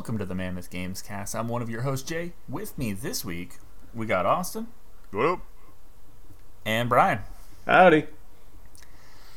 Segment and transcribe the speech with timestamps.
[0.00, 1.36] Welcome to the Mammoth Games Cast.
[1.36, 2.32] I'm one of your hosts, Jay.
[2.48, 3.58] With me this week,
[3.94, 4.68] we got Austin
[5.10, 5.40] What up?
[6.64, 7.18] and Brian.
[7.66, 8.06] Howdy.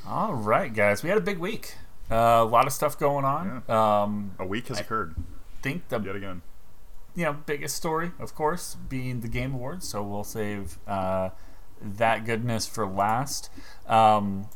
[0.07, 1.75] All right, guys, we had a big week.
[2.09, 3.69] Uh, a lot of stuff going on.
[3.69, 5.15] Um, A week has occurred
[5.61, 6.41] think the yet again.
[7.13, 9.89] you know biggest story, of course, being the Game Awards.
[9.89, 11.31] So we'll save uh,
[11.81, 13.49] that goodness for last.
[13.85, 14.47] Um,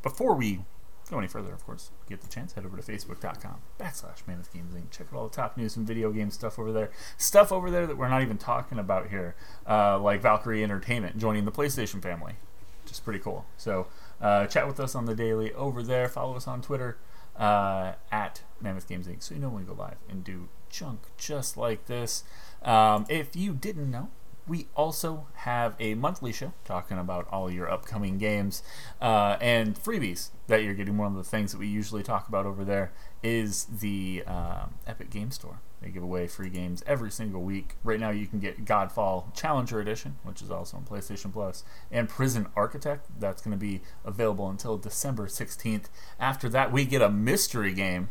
[0.00, 0.60] before we
[1.08, 4.74] go any further, of course, get the chance, head over to facebook.com backslash Mammoth Games
[4.74, 4.90] Inc.
[4.90, 6.90] Check out all the top news and video game stuff over there.
[7.16, 9.34] Stuff over there that we're not even talking about here,
[9.68, 12.34] uh, like Valkyrie Entertainment joining the PlayStation family,
[12.82, 13.46] which is pretty cool.
[13.56, 13.86] So
[14.20, 16.08] uh, chat with us on the daily over there.
[16.08, 16.98] Follow us on Twitter
[17.36, 19.22] uh, at Mammoth Games Inc.
[19.22, 22.24] So you know when we go live and do junk just like this.
[22.62, 24.10] Um, if you didn't know,
[24.48, 28.62] we also have a monthly show talking about all your upcoming games
[29.00, 30.96] uh, and freebies that you're getting.
[30.96, 35.10] One of the things that we usually talk about over there is the um, Epic
[35.10, 35.60] Game Store.
[35.80, 37.76] They give away free games every single week.
[37.84, 42.08] Right now, you can get Godfall Challenger Edition, which is also on PlayStation Plus, and
[42.08, 43.06] Prison Architect.
[43.20, 45.84] That's going to be available until December 16th.
[46.18, 48.08] After that, we get a mystery game.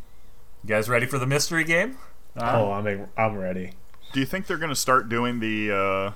[0.63, 1.97] You guys ready for the mystery game?
[2.37, 3.71] Uh, Oh, I'm I'm ready.
[4.13, 6.11] Do you think they're going to start doing the, uh,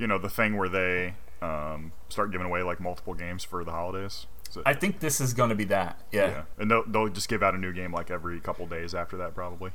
[0.00, 3.70] you know, the thing where they um, start giving away like multiple games for the
[3.70, 4.26] holidays?
[4.50, 6.00] Is it- I think this is going to be that.
[6.10, 6.26] Yeah.
[6.28, 9.16] yeah, and they'll, they'll just give out a new game like every couple days after
[9.18, 9.70] that, probably.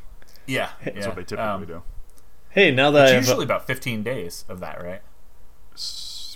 [0.48, 0.70] Yeah.
[0.84, 1.08] That's yeah.
[1.08, 1.84] what they typically Um, do.
[2.50, 5.02] Hey, now that It's usually about 15 days of that, right?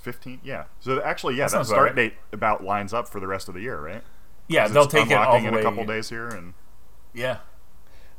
[0.02, 0.66] Fifteen, yeah.
[0.80, 1.96] So actually, yeah, That that, sounds about start right.
[1.96, 4.02] date about lines up for the rest of the year, right?
[4.48, 5.60] Yeah, they'll it's take it all the in way.
[5.60, 6.54] a couple days here, and
[7.14, 7.38] Yeah.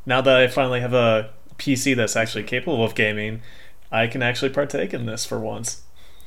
[0.07, 3.41] now that I finally have a PC that's actually capable of gaming,
[3.93, 5.83] I can actually partake in this for once.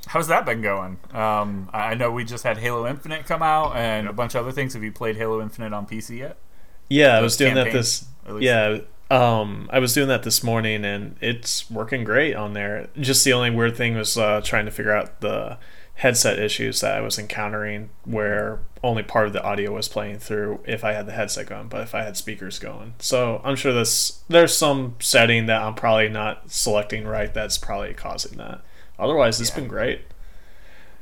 [0.07, 0.99] How's that been going?
[1.13, 4.41] Um, I I know we just had Halo Infinite come out and a bunch of
[4.41, 4.73] other things.
[4.73, 6.37] Have you played Halo Infinite on PC yet?
[6.89, 8.05] Yeah, I was doing that this.
[8.25, 8.43] at least?
[8.43, 8.79] Yeah,
[9.09, 12.89] um, I was doing that this morning, and it's working great on there.
[12.99, 15.57] Just the only weird thing was uh, trying to figure out the
[15.95, 20.59] headset issues that I was encountering, where only part of the audio was playing through
[20.65, 22.95] if I had the headset going, but if I had speakers going.
[22.99, 27.93] So I'm sure this there's some setting that I'm probably not selecting right that's probably
[27.93, 28.61] causing that.
[28.99, 29.55] Otherwise, it's Yeah.
[29.57, 30.01] been great.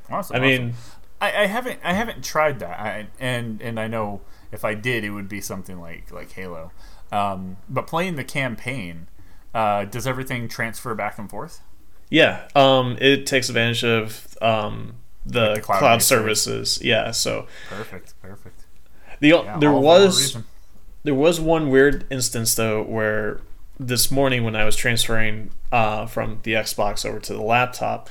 [0.09, 0.35] Awesome.
[0.35, 0.41] I awesome.
[0.41, 0.73] mean,
[1.21, 4.21] I, I haven't I haven't tried that, I, and and I know
[4.51, 6.71] if I did, it would be something like like Halo.
[7.11, 9.07] Um, but playing the campaign,
[9.53, 11.61] uh, does everything transfer back and forth?
[12.11, 14.95] Yeah, um, it takes advantage of um,
[15.25, 16.79] the, the cloud, cloud-based services.
[16.83, 18.65] Yeah, so Perfect, perfect.
[19.21, 20.37] the Yeah, there all for one was
[21.03, 23.39] there was one weird instance though where
[23.79, 28.09] this morning when I was transferring uh, from the Xbox over to the laptop,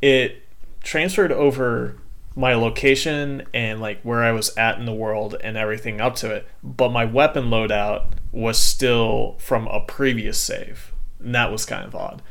[0.00, 0.42] it
[0.82, 1.96] transferred over
[2.34, 6.34] my location and like where I was at in the world and everything up to
[6.34, 11.84] it, but my weapon loadout was still from a previous save, and that was kind
[11.84, 12.22] of odd.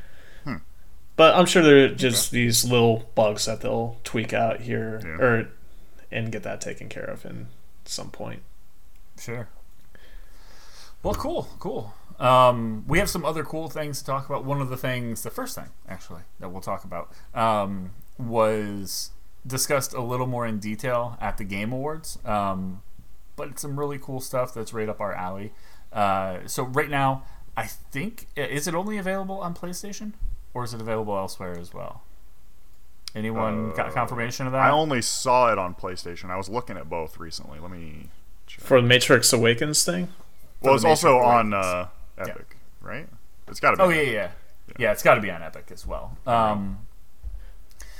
[1.15, 5.09] But I'm sure there are just these little bugs that they'll tweak out here Yeah.
[5.25, 5.49] or
[6.11, 7.47] and get that taken care of in
[7.85, 8.41] some point.
[9.19, 9.47] Sure.
[11.03, 11.93] Well, cool, cool.
[12.19, 14.43] Um, we have some other cool things to talk about.
[14.45, 19.11] One of the things, the first thing actually that we'll talk about, um, was
[19.45, 22.17] discussed a little more in detail at the Game Awards.
[22.25, 22.81] Um,
[23.35, 25.53] but it's some really cool stuff that's right up our alley.
[25.91, 27.23] Uh, so right now,
[27.57, 30.13] I think is it only available on PlayStation,
[30.55, 32.01] or is it available elsewhere as well?
[33.13, 34.61] Anyone got Uh, confirmation of that?
[34.61, 36.29] I only saw it on PlayStation.
[36.31, 37.59] I was looking at both recently.
[37.59, 38.09] Let me.
[38.47, 38.61] Check.
[38.61, 40.09] For the Matrix Awakens thing?
[40.61, 43.07] Well, the it's also Matrix on uh, Epic, right?
[43.47, 43.83] It's got to be.
[43.83, 44.29] oh yeah, yeah, yeah.
[44.77, 46.17] Yeah, it's got to be on Epic as well.
[46.25, 46.79] Um,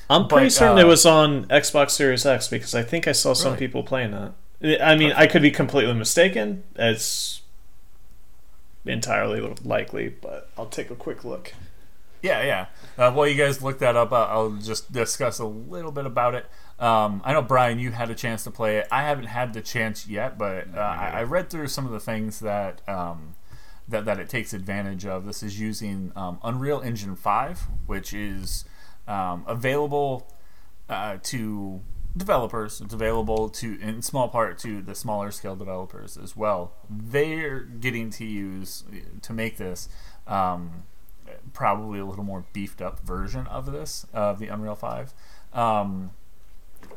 [0.09, 3.11] I'm pretty But, certain uh, it was on Xbox Series X because I think I
[3.11, 3.59] saw some Really?
[3.59, 4.33] people playing that.
[4.81, 6.63] I mean, I could be completely mistaken.
[6.75, 7.41] It's
[8.85, 11.53] entirely likely, but I'll take a quick look.
[12.25, 12.65] Yeah, yeah.
[12.97, 16.33] Uh, while you guys look that up, uh, I'll just discuss a little bit about
[16.33, 16.47] it.
[16.79, 18.87] Um, I know Brian, you had a chance to play it.
[18.91, 21.99] I haven't had the chance yet, but uh, I, I read through some of the
[21.99, 23.35] things that um,
[23.87, 25.27] that that it takes advantage of.
[25.27, 28.65] This is using um, Unreal Engine Five, which is
[29.07, 30.33] um, available
[30.89, 31.81] uh, to
[32.17, 32.81] developers.
[32.81, 36.73] It's available to, in small part, to the smaller scale developers as well.
[36.89, 38.83] They're getting to use
[39.21, 39.89] to make this.
[40.25, 40.85] Um,
[41.53, 45.13] probably a little more beefed up version of this of the Unreal 5.
[45.53, 46.11] Um,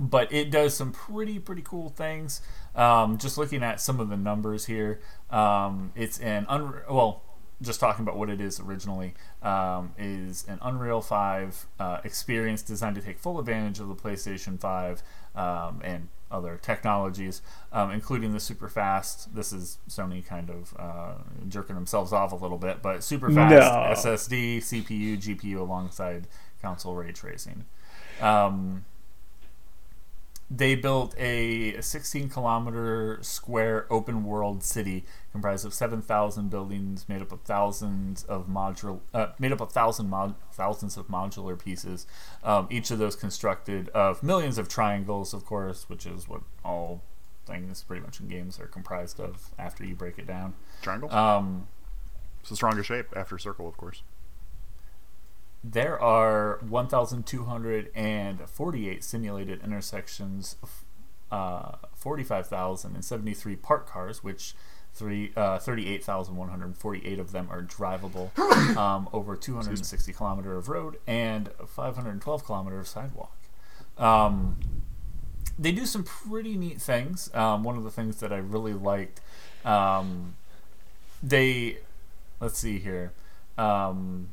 [0.00, 2.40] but it does some pretty pretty cool things.
[2.74, 7.22] Um, just looking at some of the numbers here, um, it's an un- well
[7.60, 12.94] just talking about what it is originally, um, is an Unreal 5 uh, experience designed
[12.96, 15.02] to take full advantage of the PlayStation 5
[15.34, 17.42] um, and other technologies,
[17.72, 19.34] um, including the super fast.
[19.34, 21.14] This is Sony kind of uh,
[21.48, 24.12] jerking themselves off a little bit, but super fast No.
[24.12, 26.26] SSD, CPU, GPU alongside
[26.60, 27.64] console ray tracing.
[28.20, 28.84] Um,
[30.50, 37.32] they built a 16 kilometer square open world city comprised of 7,000 buildings made up
[37.32, 42.06] of thousands of modular uh, made up of thousand mod- thousands of modular pieces
[42.42, 47.02] um, each of those constructed of millions of triangles of course which is what all
[47.46, 51.12] things pretty much in games are comprised of after you break it down Triangle.
[51.12, 51.66] um,
[52.40, 54.02] it's the strongest shape after circle, of course.
[55.64, 60.56] There are 1,248 simulated intersections,
[61.32, 64.54] uh, 45,073 parked cars, which
[64.94, 68.36] three, uh, 38,148 of them are drivable,
[68.76, 73.36] um, over 260 kilometer of road and 512 kilometer of sidewalk.
[73.98, 74.58] Um,
[75.58, 77.30] they do some pretty neat things.
[77.34, 79.20] Um, one of the things that I really liked,
[79.64, 80.36] um,
[81.22, 81.78] they,
[82.40, 83.12] let's see here.
[83.58, 84.28] Um,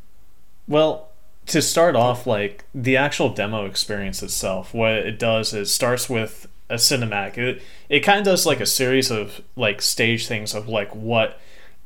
[0.68, 1.10] Well,
[1.48, 6.48] to start off, like the actual demo experience itself, what it does is starts with
[6.70, 7.38] a cinematic.
[7.38, 11.40] It it kind of does like a series of like stage things of like what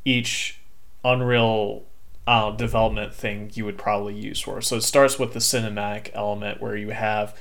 [0.06, 0.60] each
[1.04, 1.84] Unreal
[2.28, 4.62] uh, development thing you would probably use for.
[4.62, 7.36] So it starts with the cinematic element where you have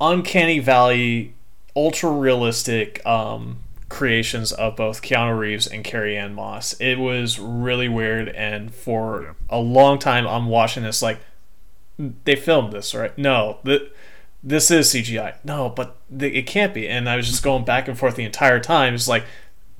[0.00, 1.34] uncanny valley,
[1.76, 6.74] ultra realistic um, creations of both Keanu Reeves and Carrie Ann Moss.
[6.80, 9.32] It was really weird, and for Yeah.
[9.50, 11.20] a long time, I'm watching this like
[11.98, 13.16] they filmed this, right?
[13.18, 13.90] No, the,
[14.42, 15.34] this is CGI.
[15.42, 16.88] No, but the, it can't be.
[16.88, 18.94] And I was just going back and forth the entire time.
[18.94, 19.24] It's like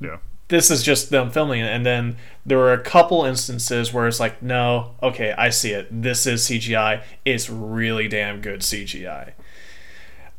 [0.00, 0.16] Yeah.
[0.49, 1.70] this is just them filming it.
[1.70, 5.87] And then there were a couple instances where it's like, no, okay, I see it.
[6.02, 7.02] This is CGI.
[7.25, 9.34] It's really damn good CGI.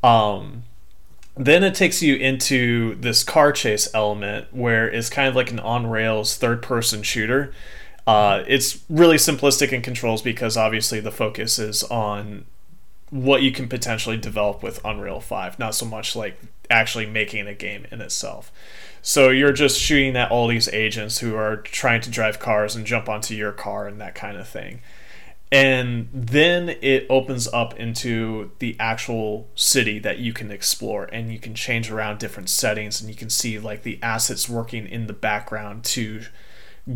[0.04, 0.64] Um,
[1.40, 5.60] then it takes you into this car chase element where it's kind of like an
[5.62, 7.54] on rails third person shooter.
[8.06, 12.46] Uh, it's really simplistic in controls because obviously the focus is on
[13.10, 16.38] what you can potentially develop with Unreal 5, not so much like
[16.70, 18.52] actually making a game in itself.
[19.02, 22.86] So you're just shooting at all these agents who are trying to drive cars and
[22.86, 24.82] jump onto your car and that kind of thing.
[25.52, 31.40] And then it opens up into the actual city that you can explore and you
[31.40, 35.14] can change around different settings and you can see like the assets working in the
[35.14, 36.22] background to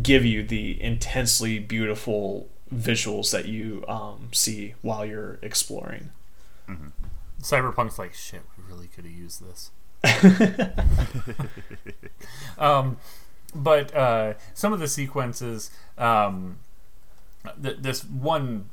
[0.02, 6.10] give you the intensely beautiful visuals that you um, see while you're exploring.
[7.42, 8.42] Cyberpunk's like shit.
[8.56, 9.70] We really could have used this.
[12.58, 12.98] um,
[13.54, 16.58] but uh, some of the sequences, um,
[17.62, 18.70] th- this one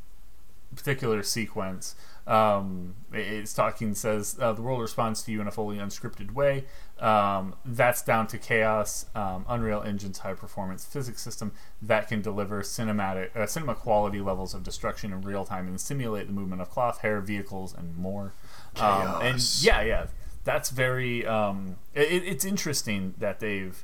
[0.76, 1.96] particular sequence,
[2.28, 6.66] um, it's talking says uh, the world responds to you in a fully unscripted way.
[7.00, 11.52] Um, that's down to chaos, um, Unreal Engine's high performance physics system
[11.82, 16.28] that can deliver cinematic uh, cinema quality levels of destruction in real time and simulate
[16.28, 18.34] the movement of cloth, hair, vehicles, and more.
[18.78, 20.06] Um, and yeah, yeah,
[20.44, 21.26] that's very.
[21.26, 23.84] Um, it, it's interesting that they've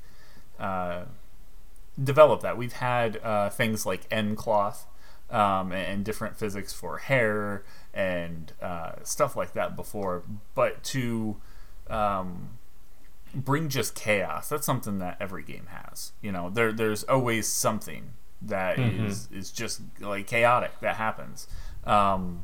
[0.59, 1.05] uh,
[2.01, 2.57] developed that.
[2.57, 4.85] We've had uh, things like nCloth
[5.29, 7.63] um, and different physics for hair
[7.93, 10.23] and uh, stuff like that before,
[10.55, 11.37] but to
[11.89, 12.57] um,
[13.33, 16.11] bring just chaos, that's something that every game has.
[16.21, 18.11] You know, there there's always something
[18.41, 21.47] that is is just like chaotic that happens.
[21.85, 22.43] Um,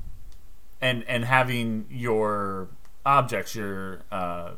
[0.81, 2.69] and and having your
[3.05, 4.51] objects, your uh,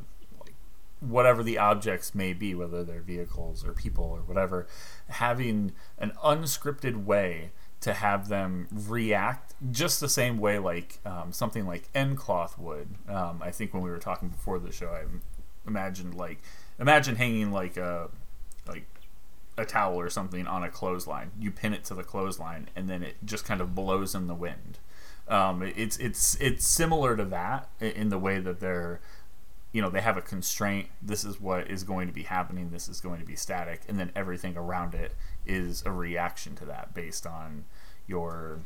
[1.08, 4.68] whatever the objects may be, whether they're vehicles or people or whatever,
[5.10, 11.68] having an unscripted way to have them react just the same way like um, something
[11.68, 12.96] like nCloth would.
[13.08, 15.04] Um, I think when we were talking before the show, I
[15.68, 16.42] imagined like
[16.80, 18.10] imagine hanging like a
[18.68, 18.86] like
[19.58, 21.32] a towel or something on a clothesline.
[21.40, 24.34] You pin it to the clothesline, and then it just kind of blows in the
[24.34, 24.80] wind.
[25.28, 29.00] Um, it's it's it's similar to that in the way that they're,
[29.76, 30.88] you know, they have a constraint.
[31.02, 32.70] This is what is going to be happening.
[32.70, 35.12] This is going to be static, and then everything around it
[35.46, 37.66] is a reaction to that based on
[38.08, 38.60] your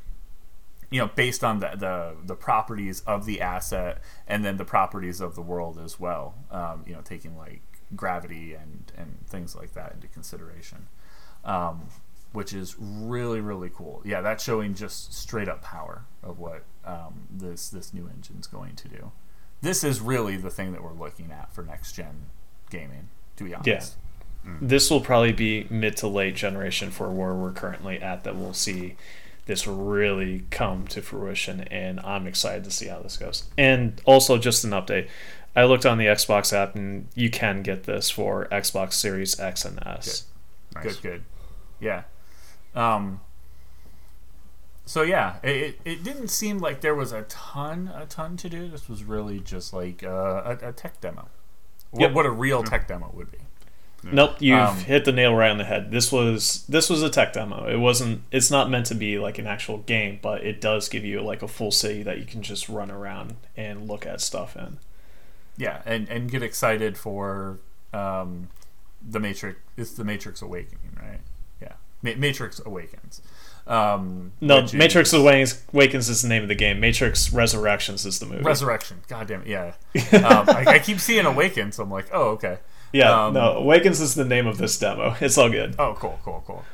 [0.92, 5.20] you know based on the, the the properties of the asset and then the properties
[5.20, 7.64] of the world as well um, you know taking like
[7.96, 10.88] gravity and and things like that into consideration
[11.44, 11.88] um,
[12.34, 17.28] which is really really cool yeah that's showing just straight up power of what um,
[17.32, 19.12] this this new engine's going to do
[19.62, 22.28] this is really the thing that we're looking at for next gen
[22.70, 23.96] gaming to be honest
[24.62, 28.54] this will probably be mid to late generation for where we're currently at that we'll
[28.54, 28.96] see
[29.50, 33.46] this really come to fruition and I'm excited to see how this goes.
[33.58, 35.08] And also just an update.
[35.56, 39.66] I looked on the Xbox app and you can get this for Xbox Series X
[39.66, 40.26] and S.
[40.76, 40.84] Nice.
[40.84, 41.24] Good, good.
[41.80, 42.04] Yeah.
[42.76, 43.22] Um,
[44.90, 48.50] so yeah, it, it, it didn't seem like there was a ton, a ton to
[48.50, 48.68] do.
[48.68, 51.28] This was really just like uh, a, a tech demo.
[51.92, 52.14] What, Yep.
[52.14, 53.38] what a real tech demo would be.
[54.04, 55.92] Nope, you've Um, hit the nail right on the head.
[55.92, 57.68] This was this was a tech demo.
[57.68, 58.24] It wasn't.
[58.32, 61.44] It's not meant to be like an actual game, but it does give you like
[61.44, 64.78] a full city that you can just run around and look at stuff in.
[65.58, 67.60] Yeah, and, and get excited for
[67.94, 68.48] um,
[69.06, 69.60] the Matrix.
[69.76, 71.20] It's the Matrix Awakening, right?
[71.62, 73.22] Yeah, Ma- Matrix Awakens.
[73.70, 76.80] Um, No, Matrix is- Awakens, Awakens is the name of the game.
[76.80, 78.42] Matrix Resurrections is the movie.
[78.44, 79.02] Resurrection.
[79.08, 79.74] God damn it, yeah.
[80.26, 82.58] um, I, I keep seeing Awaken, so I'm like, oh, okay.
[82.92, 85.16] yeah, um, no, Awakens is the name of this demo.
[85.22, 85.76] It's all good.
[85.78, 86.66] Oh, cool, cool, cool.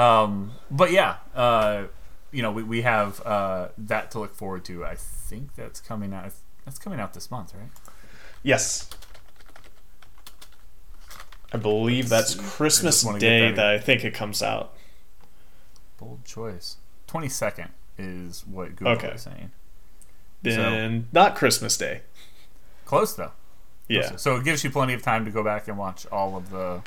[0.00, 1.84] Um, but yeah, uh,
[2.32, 4.84] you know, we, we have uh, that to look forward to.
[4.84, 6.32] I think that's coming out.
[6.66, 7.68] That's coming out this month, right?
[8.42, 8.88] Yes.
[11.52, 12.38] I believe that's.
[12.38, 14.74] I Christmas just wanna get Day that- that I think it comes out.
[16.02, 16.76] Bold choice.
[17.06, 19.08] Twenty second is what Google Okay.
[19.12, 19.50] is saying.
[20.42, 22.00] Then not Christmas Day.
[22.84, 23.32] Close though.
[23.88, 24.08] Yeah.
[24.08, 24.22] Close.
[24.22, 26.82] So it gives you plenty of time to go back and watch all of the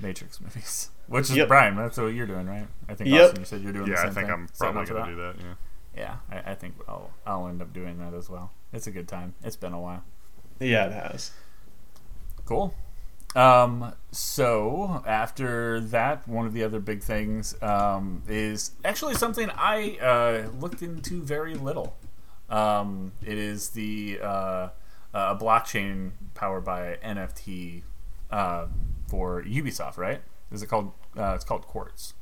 [0.00, 0.90] Matrix movies.
[1.06, 1.48] Which is Yep.
[1.48, 1.76] Brian.
[1.76, 2.66] That's what you're doing, right?
[2.88, 3.22] I think Yep.
[3.22, 4.30] Austin, you said you're doing the Yeah, I think thing.
[4.30, 5.34] I'm probably gonna do that.
[5.38, 5.54] Yeah.
[5.94, 8.50] Yeah, I, I think I'll I'll end up doing that as well.
[8.72, 9.34] It's a good time.
[9.44, 10.02] It's been a while.
[10.58, 11.32] Yeah, it has.
[12.46, 12.74] Cool.
[13.34, 19.96] Um, so after that, one of the other big things um, is actually something I
[19.98, 21.96] uh, looked into very little.
[22.50, 24.68] Um, it is the uh,
[25.14, 27.82] a blockchain powered by NFT
[28.30, 28.66] uh,
[29.08, 30.20] for Ubisoft, right?
[30.50, 30.92] Is it called?
[31.16, 32.14] Uh, it's called Quartz.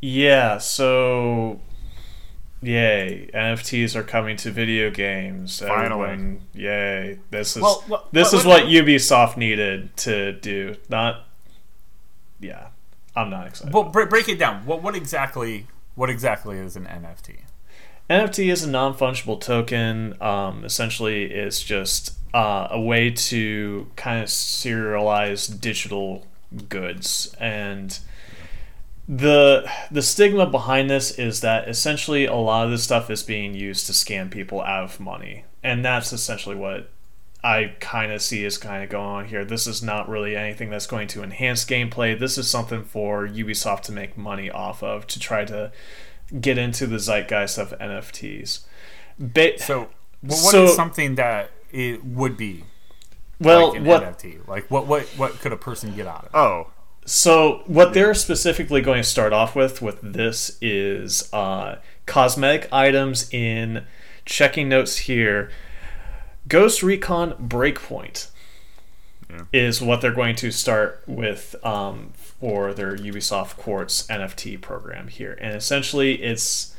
[0.00, 1.60] Yeah, so
[2.66, 5.60] yay, NFTs are coming to video games.
[5.60, 5.84] Finally.
[6.10, 7.18] Everyone- yay.
[7.30, 10.76] This is Well, what- this what- is what Ubisoft needed to do.
[10.88, 11.24] Not
[12.40, 12.66] Yeah.
[13.14, 13.72] I'm not excited.
[13.72, 14.66] Well, break, break it down.
[14.66, 17.36] What what exactly what exactly is an NFT?
[18.10, 20.14] NFT is a non fungible token.
[20.20, 26.26] Um, essentially, it's just uh, a way to kind of serialize digital
[26.68, 27.34] goods.
[27.40, 27.98] And
[29.08, 33.54] the the stigma behind this is that essentially a lot of this stuff is being
[33.54, 36.90] used to scam people out of money, and that's essentially what
[37.44, 39.44] I kind of see is kind of going on here.
[39.44, 42.18] This is not really anything that's going to enhance gameplay.
[42.18, 45.70] This is something for Ubisoft to make money off of to try to
[46.40, 48.60] get into the zeitgeist of NFTs.
[49.20, 49.88] Ba- So, well,
[50.22, 52.64] what is So- something that it would be
[53.38, 54.38] well, like an what NFT?
[54.48, 56.30] Like what what what could a person get out of it?
[56.34, 56.70] Oh,
[57.06, 63.32] So what they're specifically going to start off with with this is uh, cosmetic items
[63.32, 63.84] in
[64.24, 65.50] checking notes here.
[66.48, 68.28] Ghost Recon Breakpoint
[69.30, 69.44] Yeah.
[69.52, 75.36] is what they're going to start with um, for their Ubisoft Quartz NFT program here,
[75.40, 76.74] and essentially it's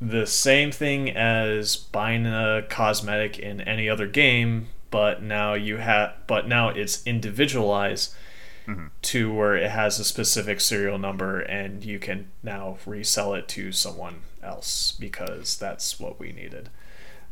[0.00, 6.12] the same thing as buying a cosmetic in any other game, but now you have,
[6.26, 8.14] but now it's individualized
[9.02, 13.72] to where it has a specific serial number and you can now resell it to
[13.72, 16.70] someone else because that's what we needed.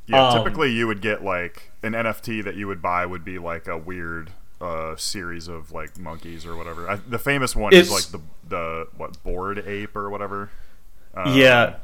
[0.07, 0.29] yeah.
[0.29, 3.67] Um, typically, you would get like an NFT that you would buy would be like
[3.67, 6.88] a weird uh, series of like monkeys or whatever.
[6.88, 10.50] I, the famous one is like the the what Bored Ape or whatever.
[11.14, 11.76] Um, yeah.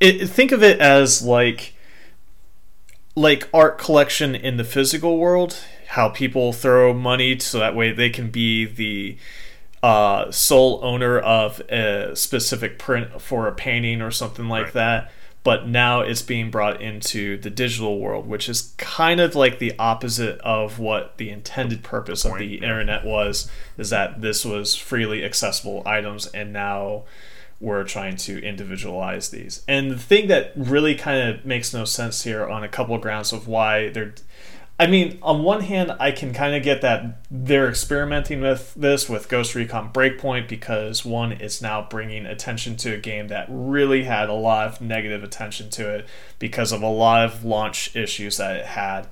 [0.00, 1.74] It, think of it as like
[3.14, 8.10] like art collection in the physical world, how people throw money so that way they
[8.10, 9.16] can be the
[9.82, 14.74] uh, sole owner of a specific print for a painting or something like Right.
[14.74, 15.12] that.
[15.42, 19.74] But now it's being brought into the digital world, which is kind of like the
[19.78, 23.50] opposite of what the intended purpose of the internet was.
[23.76, 27.02] Is that this was freely accessible items, and now
[27.60, 29.62] we're trying to individualize these.
[29.68, 33.02] And the thing that really kind of makes no sense here on a couple of
[33.02, 34.14] grounds of why they're
[34.78, 39.08] I mean, on one hand, I can kind of get that they're experimenting with this
[39.08, 44.02] with Ghost Recon Breakpoint because one, it's now bringing attention to a game that really
[44.02, 46.06] had a lot of negative attention to it
[46.40, 49.06] because of a lot of launch issues that it had.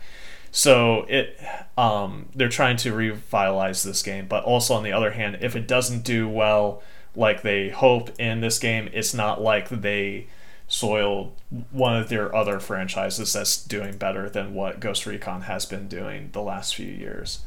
[0.50, 1.38] So it,
[1.78, 5.69] um, they're trying to revitalize this game, but also on the other hand, if it
[5.69, 6.83] doesn't do well
[7.14, 10.26] like they hope in this game, it's not like they
[10.73, 11.31] soiled
[11.71, 16.31] one of their other franchises that's doing better than what Ghost Recon has been doing
[16.33, 17.41] the last few years.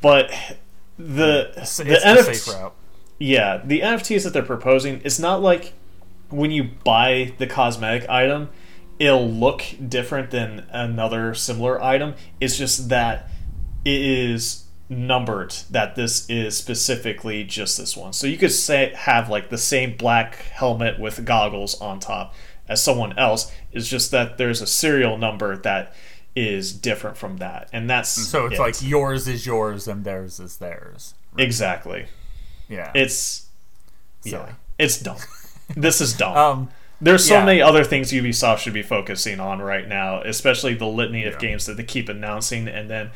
[0.00, 0.30] But
[0.98, 2.74] the It's, the it's the NFT safe route.
[3.18, 5.74] Yeah, the NFTs that they're proposing, it's not like
[6.30, 8.48] when you buy the cosmetic item,
[8.98, 12.14] it'll look different than another similar item.
[12.40, 13.28] It's just that
[13.84, 18.14] it is numbered that this is specifically just this one.
[18.14, 22.34] So you could say have like the same black helmet with goggles on top
[22.68, 23.52] as someone else.
[23.72, 25.94] It's just that there's a serial number that
[26.34, 27.68] is different from that.
[27.72, 28.60] And that's So it's it.
[28.60, 31.14] like yours is yours and theirs is theirs.
[31.38, 32.06] exactly.
[32.68, 32.90] Yeah.
[32.94, 33.46] It's
[34.20, 34.44] Silly.
[34.48, 35.18] yeah, it's dumb.
[35.76, 36.36] this is dumb.
[36.36, 36.68] Um,
[37.00, 37.44] There's so yeah.
[37.44, 41.66] many other things Ubisoft should be focusing on right now, especially the litany of games
[41.66, 43.10] that they keep announcing and then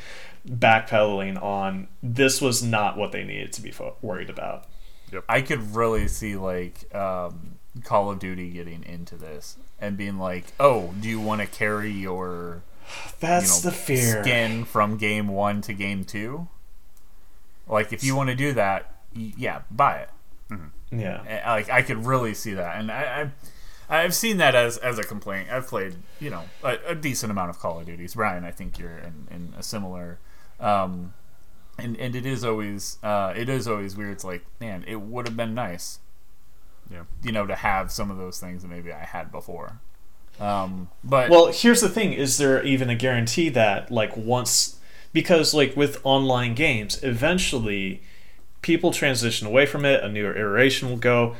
[0.49, 1.89] backpedaling on.
[2.03, 4.67] This was not what they needed to be fo- worried about.
[5.13, 5.25] Yep.
[5.29, 10.53] I could really see like um, Call of Duty getting into this and being like,
[10.59, 12.63] "Oh, do you want to carry your
[13.07, 14.23] you That's know the fear.
[14.23, 16.49] skin from game one to game two?
[17.69, 20.11] Like, if you want to do that, yeah, buy it.
[20.91, 21.45] Yeah.
[21.47, 23.31] Like, I could really see that, and I,
[23.89, 25.51] I I've seen that as as a complaint.
[25.51, 28.15] I've played, you know, a, a decent amount of Call of Duties.
[28.15, 30.19] Brian, I think you're in, in a similar.
[30.59, 31.15] Um,
[31.79, 34.13] and, and it is always uh, it is always weird.
[34.13, 36.01] It's like, man, it would have been nice
[36.91, 37.03] Yeah.
[37.23, 39.79] you know, to have some of those things that maybe I had before.
[40.41, 44.77] Um, but Well, here's the thing: is there even a guarantee that, like, once
[45.13, 48.03] because, like, with online games, eventually
[48.63, 51.35] people transition away from it, a new iteration will go.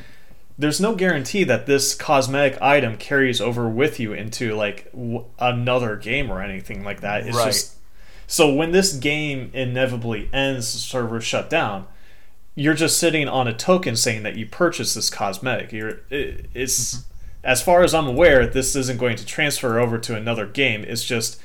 [0.57, 5.95] There's no guarantee that this cosmetic item carries over with you into like w- another
[5.95, 7.25] game or anything like that.
[7.25, 7.45] It's Right.
[7.45, 7.75] just
[8.27, 11.87] so when this game inevitably ends, server shut down.
[12.61, 15.71] You're just sitting on a token saying that you purchased this cosmetic.
[15.71, 17.05] You're it, it's Mm-hmm.
[17.43, 20.83] as far as I'm aware, this isn't going to transfer over to another game.
[20.87, 21.41] It's just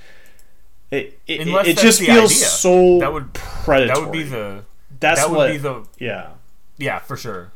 [0.91, 2.47] it it, Unless it just feels idea.
[2.47, 3.89] so That would- predatory.
[3.89, 4.65] that would be the
[5.01, 6.29] that's that would what be the yeah
[6.79, 7.53] yeah for sure.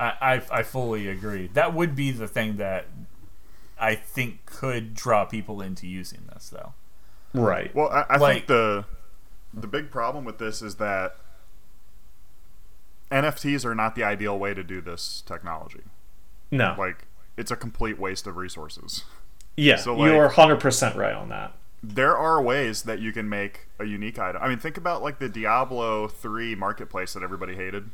[0.00, 0.12] I,
[0.50, 1.48] I I fully agree.
[1.54, 2.86] That would be the thing that
[3.78, 6.72] I think could draw people into using this though.
[7.34, 8.84] right Well, I, I Like- think the
[9.54, 11.16] the big problem with this is that
[13.12, 15.82] NFTs are not the ideal way to do this technology.
[16.50, 19.04] no Like, it's a complete waste of resources.
[19.56, 21.52] yeah so, you are hundred percent right on that.
[21.82, 24.40] There are ways that you can make a unique item.
[24.42, 27.90] I mean, think about like the Diablo three marketplace that everybody hated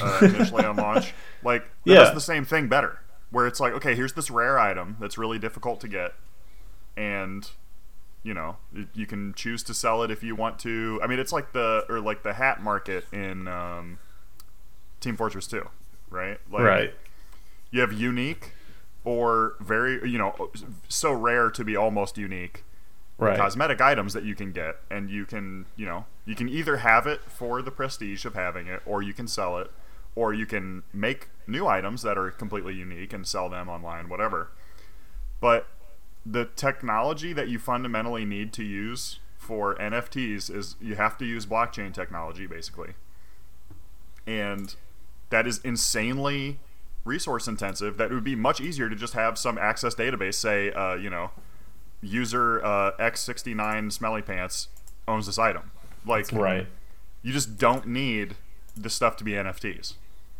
[0.00, 1.12] uh, initially on launch.
[1.42, 1.96] Like, it Yeah.
[1.96, 3.00] does the same thing better.
[3.30, 6.14] Where it's like, okay, here's this rare item that's really difficult to get,
[6.96, 7.50] and
[8.22, 11.00] you know you- you can choose to sell it if you want to.
[11.02, 13.98] I mean, it's like the or like the hat market in um,
[15.04, 15.68] Team Fortress Two,
[16.10, 16.38] right?
[16.50, 16.94] Like, right.
[17.70, 18.52] you have unique
[19.04, 20.50] or very you know
[20.88, 22.64] so rare to be almost unique
[23.18, 23.36] right.
[23.36, 24.76] cosmetic items that you can get.
[24.90, 28.66] And you can you know you can either have it for the prestige of having
[28.66, 29.70] it or you can sell it
[30.14, 34.50] or you can make new items that are completely unique and sell them online whatever.
[35.40, 35.66] But
[36.24, 41.44] the technology that you fundamentally need to use for NFTs is you have to use
[41.44, 42.94] blockchain technology basically.
[44.26, 44.74] And
[45.34, 46.58] that is insanely
[47.04, 50.72] resource intensive that it would be much easier to just have some access database say
[50.72, 51.30] uh, you know
[52.00, 54.68] user uh, x69 smelly pants
[55.08, 55.70] owns this item
[56.06, 56.66] like right
[57.22, 58.36] you just don't need
[58.76, 59.94] the stuff to be nfts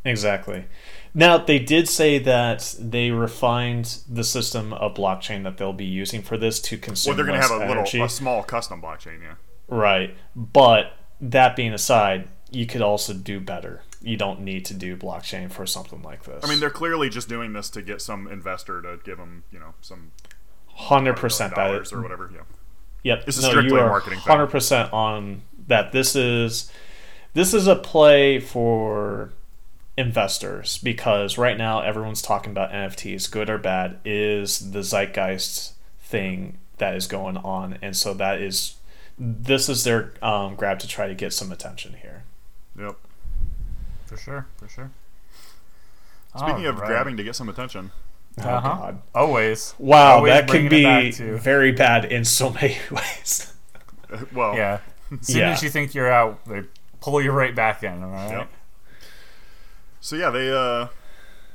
[0.07, 0.67] exactly.
[1.15, 6.21] Now they did say that they refined the system of blockchain that they'll be using
[6.21, 7.99] for this to consume well they're going to have a energy.
[7.99, 9.35] little a small custom blockchain yeah
[9.69, 10.17] Right.
[10.35, 13.83] But that being aside, you could also do better.
[14.05, 16.45] You don't need to do blockchain for something like this.
[16.45, 19.59] i mean they're clearly just doing this to get some investor to give them you
[19.59, 20.13] know some
[20.69, 22.43] hundred percent dollars or whatever yeah
[23.05, 23.27] Yep.
[23.27, 24.29] This is no, strictly you a are marketing thing.
[24.29, 25.93] hundred percent on that.
[25.93, 26.73] This is
[27.35, 29.31] this is a play for
[29.97, 36.57] investors because right now everyone's talking about NFTs, good or bad, is the zeitgeist thing
[36.79, 38.77] that is going on, and so that is
[39.19, 42.25] this is their um, grab to try to get some attention here.
[42.77, 42.97] yep
[44.17, 44.91] For sure, for sure.
[46.37, 46.89] speaking of Alright.
[46.89, 47.91] grabbing to get some attention
[48.39, 48.69] Oh Uh-huh.
[48.69, 49.03] God.
[49.15, 49.75] always.
[49.79, 53.53] Wow, Always that could bringing it be very bad in so many ways.
[54.33, 54.79] well Yeah.
[55.21, 55.51] As soon Yeah.
[55.53, 56.65] as you think you're out, they
[57.01, 58.03] pull you right back in.
[58.03, 58.31] All right.
[58.31, 58.49] Yep.
[60.01, 60.89] So yeah, they uh,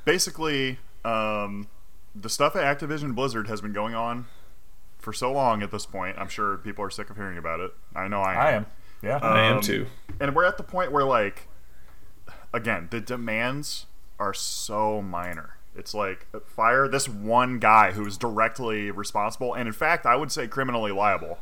[0.05, 1.67] basically um,
[2.15, 4.27] the stuff at Activision Blizzard has been going on
[4.99, 6.17] for so long at this point.
[6.17, 7.73] I'm sure people are sick of hearing about it.
[7.95, 8.39] I know I am.
[8.39, 8.65] I am.
[9.01, 9.17] Yeah.
[9.21, 9.87] I am Um, too.
[10.19, 11.47] And we're at the point where like,
[12.53, 13.85] again, the demands
[14.19, 15.55] are so minor.
[15.75, 20.31] It's like fire this one guy who is directly responsible, and in fact, I would
[20.31, 21.39] say criminally liable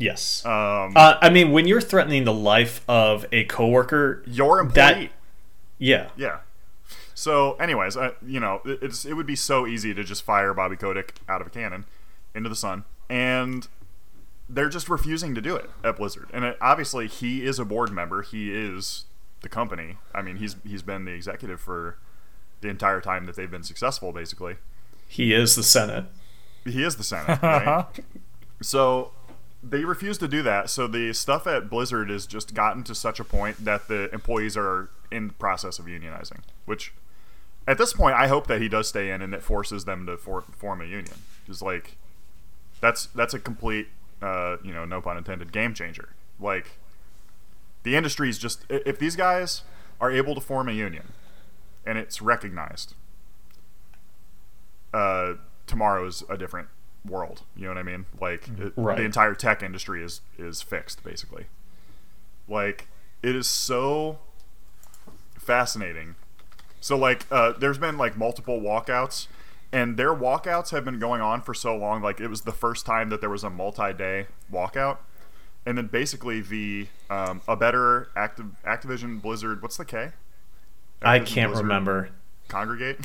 [0.00, 0.44] Yes.
[0.46, 4.74] Um, Uh, I mean, when you're threatening the life of a coworker, your employee.
[5.06, 5.12] that-
[5.78, 6.38] yeah, Yeah.
[7.14, 10.54] So, anyways, uh, you know, it- it's it would be so easy to just fire
[10.54, 11.84] Bobby Kotick out of a cannon
[12.32, 13.66] into the sun, and
[14.48, 16.28] they're just refusing to do it at Blizzard.
[16.32, 18.22] And it, obviously, he is a board member.
[18.22, 19.04] He is
[19.42, 19.96] the company.
[20.14, 21.98] I mean, he's he's been the executive for
[22.60, 24.56] the entire time that they've been successful, basically.
[25.06, 26.06] he is the Senate.
[26.64, 27.86] He is the Senate, right?
[28.62, 29.12] so
[29.62, 30.70] they refuse to do that.
[30.70, 34.56] So the stuff at Blizzard has just gotten to such a point that the employees
[34.56, 36.40] are in the process of unionizing.
[36.64, 36.92] Which,
[37.66, 40.16] at this point, I hope that he does stay in and it forces them to
[40.16, 41.16] for, form a union.
[41.46, 41.96] Just like
[42.80, 43.88] that's that's a complete,
[44.22, 46.10] uh, you know, no pun intended, game changer.
[46.40, 46.78] Like
[47.82, 49.62] the industry is just if these guys
[50.00, 51.12] are able to form a union
[51.86, 52.94] and it's recognized
[54.92, 55.34] uh,
[55.66, 56.68] tomorrow's a different
[57.04, 57.42] world.
[57.56, 58.06] You know what I mean?
[58.20, 58.96] Like it, Right.
[58.96, 61.46] the entire tech industry is is fixed basically.
[62.48, 62.88] Like
[63.22, 64.18] it is so
[65.38, 66.14] fascinating.
[66.80, 69.26] So like uh, there's been like multiple walkouts
[69.72, 72.86] and their walkouts have been going on for so long like it was the first
[72.86, 74.98] time that there was a multi-day walkout
[75.68, 80.12] and then basically the um, a better active Activision Blizzard what's the K?
[81.02, 82.08] I Activision can't Blizzard remember.
[82.48, 82.98] congregate,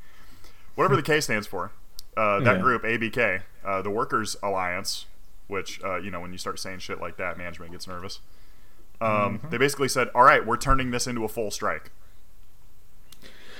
[0.74, 1.72] whatever the K stands for.
[2.16, 2.62] Uh, that Yeah.
[2.62, 5.06] group, ABK, uh, the Workers Alliance,
[5.48, 8.20] which uh, you know when you start saying shit like that, management gets nervous.
[9.00, 11.90] Um, They basically said, "All right, we're turning this into a full strike."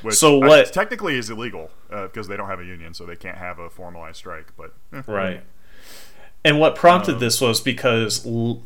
[0.03, 3.05] Which So I- what- technically is illegal uh, because they don't have a union, so
[3.07, 4.49] they can't have a formalized strike.
[4.57, 5.03] But eh.
[5.07, 5.43] Right.
[6.47, 8.63] And what prompted Um, this was because l-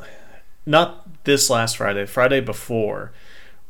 [0.67, 3.13] not this last Friday, Friday before,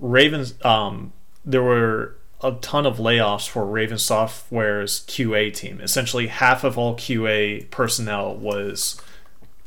[0.01, 1.13] Ravens um
[1.45, 5.81] there were a ton of layoffs for Raven Software's QA team.
[5.81, 9.01] Essentially half of all QA personnel was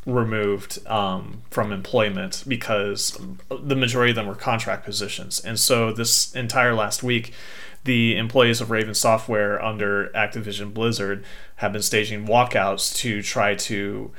[0.06, 3.18] removed um, from employment because
[3.50, 5.40] the majority of them were contract positions.
[5.40, 7.34] And so this entire last week,
[7.84, 11.24] the employees of Raven Software under Activision Blizzard
[11.58, 14.12] have been staging walkouts to try to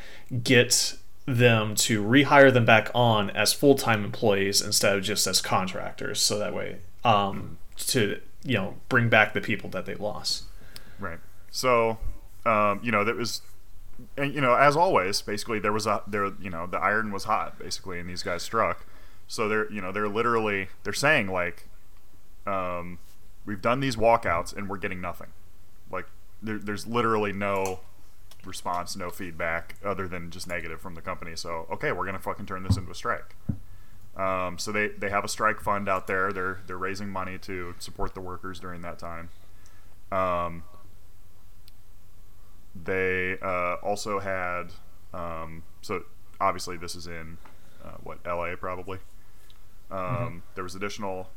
[0.42, 0.96] get
[1.26, 6.38] them to rehire them back on as full-time employees instead of just as contractors so
[6.38, 10.44] that way um, to you know bring back the people that they lost
[10.98, 11.18] Right.
[11.50, 11.98] So,
[12.44, 13.42] um, you know, there was,
[14.16, 17.24] and you know, as always, basically there was a there, you know, the iron was
[17.24, 18.86] hot, basically, and these guys struck.
[19.26, 21.68] So they're, you know, they're literally they're saying like,
[22.46, 22.98] um,
[23.44, 25.28] we've done these walkouts and we're getting nothing.
[25.90, 26.06] Like,
[26.42, 27.80] there, there's literally no
[28.44, 31.36] response, no feedback other than just negative from the company.
[31.36, 33.34] So okay, we're gonna fucking turn this into a strike.
[34.16, 36.32] Um, so they, they have a strike fund out there.
[36.32, 39.30] They're they're raising money to support the workers during that time.
[40.12, 40.62] Um,
[42.74, 44.72] they uh, also had
[45.12, 46.04] um, so
[46.40, 47.38] obviously this is in
[47.84, 48.98] uh, what LA probably.
[49.90, 51.30] Um, There was additional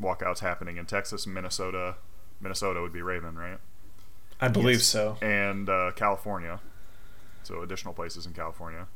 [0.00, 1.96] walkouts happening in Texas Minnesota.
[2.40, 3.58] Minnesota would be Raven, right?
[4.40, 4.86] i believe Yes.
[4.86, 6.60] so and uh, California.
[7.44, 8.88] So additional places in California.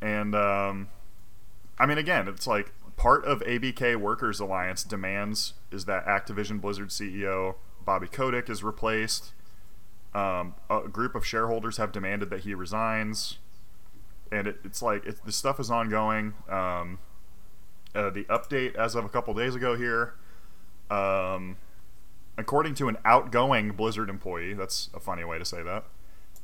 [0.00, 0.88] And um,
[1.78, 6.88] I mean, again, it's like part of ABK Workers Alliance demands is that Activision Blizzard
[6.88, 9.32] CEO Bobby Kotick is replaced.
[10.14, 13.38] Um, a group of shareholders have demanded that he resigns,
[14.32, 16.34] and it, it's like it, the stuff is ongoing.
[16.48, 16.98] Um,
[17.94, 20.14] uh, the update as of a couple days ago here.
[20.90, 21.56] Um,
[22.36, 25.84] according to an outgoing Blizzard employee, that's a funny way to say that.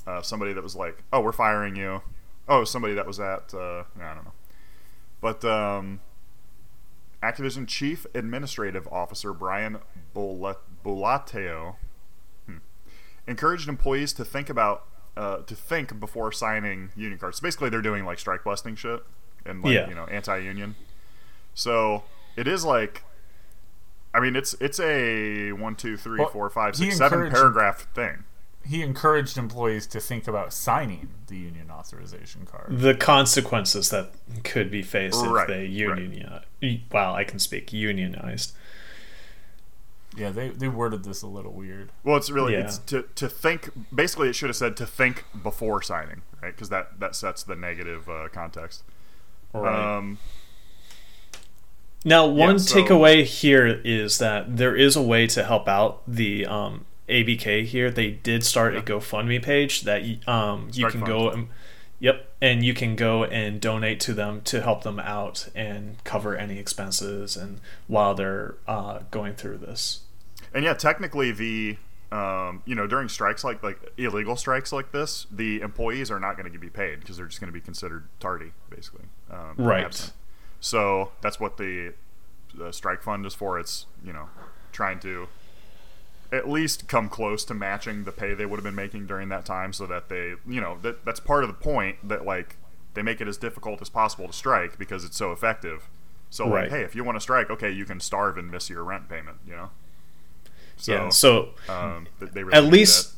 [0.06, 2.02] Uh, somebody that was like, "Oh, we're firing you."
[2.48, 4.32] Oh, somebody that was at uh, I don't know,
[5.22, 6.00] but um,
[7.22, 9.78] Activision Chief Administrative Officer Brian
[10.84, 11.76] Bulatao
[12.46, 12.56] hmm,
[13.26, 14.84] encouraged employees to think about
[15.16, 17.38] uh, to think before signing union cards.
[17.38, 19.02] So basically, they're doing like strike busting shit
[19.46, 19.88] and like Yeah.
[19.88, 20.74] you know anti-union.
[21.54, 22.04] So
[22.36, 23.02] it is like
[24.12, 27.34] I mean, it's it's a one, two, three, Well, four, five, he six, seven encouraged-
[27.36, 28.24] paragraph thing.
[28.66, 32.78] He encouraged employees to think about signing the union authorization card.
[32.78, 34.12] the consequences that
[34.42, 35.98] could be faced Right, if they right.
[35.98, 36.40] union
[36.90, 38.54] wow i can speak unionized
[40.16, 41.90] Yeah, they, they worded this a little weird.
[42.04, 42.60] Well, it's really Yeah.
[42.60, 43.68] it's to to think.
[43.94, 46.54] Basically, it should have said to think before signing, right?
[46.54, 48.84] Because that that sets the negative uh, context.
[49.52, 50.18] right Um,
[52.04, 56.46] Now, one so- takeaway here is that there is a way to help out the
[56.46, 57.90] um, ABK here.
[57.90, 61.06] They did start a GoFundMe page that um, you can fund.
[61.06, 61.48] go and
[61.98, 66.36] yep, and you can go and donate to them to help them out and cover
[66.36, 70.00] any expenses and while they're uh, going through this.
[70.52, 71.76] and yeah, technically the
[72.12, 76.36] um, you know, during strikes like like illegal strikes like this, the employees are not
[76.36, 79.06] going to be paid because they're just going to be considered tardy, basically.
[79.30, 79.84] Um, Right.
[79.84, 80.12] absent.
[80.64, 81.92] So that's what the,
[82.54, 83.58] the strike fund is for.
[83.58, 84.30] It's you know,
[84.72, 85.28] trying to
[86.32, 89.44] at least come close to matching the pay they would have been making during that
[89.44, 92.56] time, so that they, you know, that that's part of the point that like
[92.94, 95.86] they make it as difficult as possible to strike because it's so effective.
[96.30, 96.62] So Right.
[96.62, 99.06] like, hey, if you want to strike, okay, you can starve and miss your rent
[99.10, 99.68] payment, you know.
[100.78, 101.08] So, yeah.
[101.10, 103.12] So um, they really at least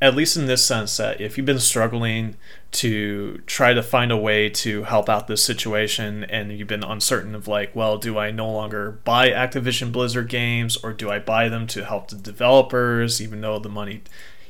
[0.00, 2.36] at least in this sense that if you've been struggling
[2.70, 7.34] to try to find a way to help out this situation and you've been uncertain
[7.34, 11.48] of like well do i no longer buy activision blizzard games or do i buy
[11.48, 14.02] them to help the developers even though the money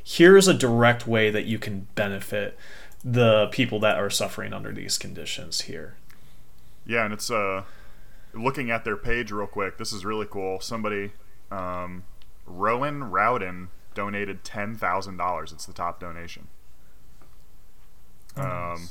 [0.03, 2.59] here's a direct way that you can benefit
[3.05, 5.97] the people that are suffering under these conditions here
[6.87, 7.65] yeah, and it's uh,
[8.33, 9.77] looking at their page real quick.
[9.77, 10.61] This is really cool.
[10.61, 11.13] Somebody,
[11.51, 12.05] um,
[12.47, 15.51] Rowan Rowden donated ten thousand dollars.
[15.51, 16.47] It's the top donation.
[18.37, 18.91] Um,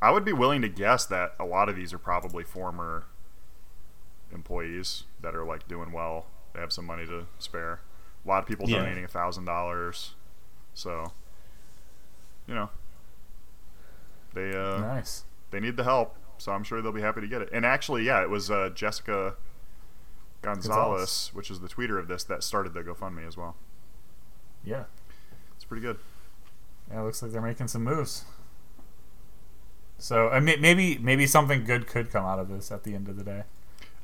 [0.00, 3.04] I would be willing to guess that a lot of these are probably former
[4.32, 6.26] employees that are like doing well.
[6.54, 7.80] They have some money to spare.
[8.24, 8.78] A lot of people Yeah.
[8.78, 10.14] donating a thousand dollars.
[10.74, 11.12] So,
[12.46, 12.70] you know,
[14.34, 15.24] they uh, nice.
[15.50, 17.48] they need the help, so I'm sure they'll be happy to get it.
[17.52, 19.34] And actually, yeah, it was uh, Jessica
[20.42, 21.30] Gonzalez, Gonzalez.
[21.34, 23.56] which is the tweeter of this, that started the GoFundMe as well.
[24.66, 24.84] Yeah.
[25.54, 25.96] It's pretty good.
[26.90, 28.24] Yeah, it looks like they're making some moves.
[29.98, 33.08] So uh, may- maybe maybe something good could come out of this at the end
[33.08, 33.44] of the day.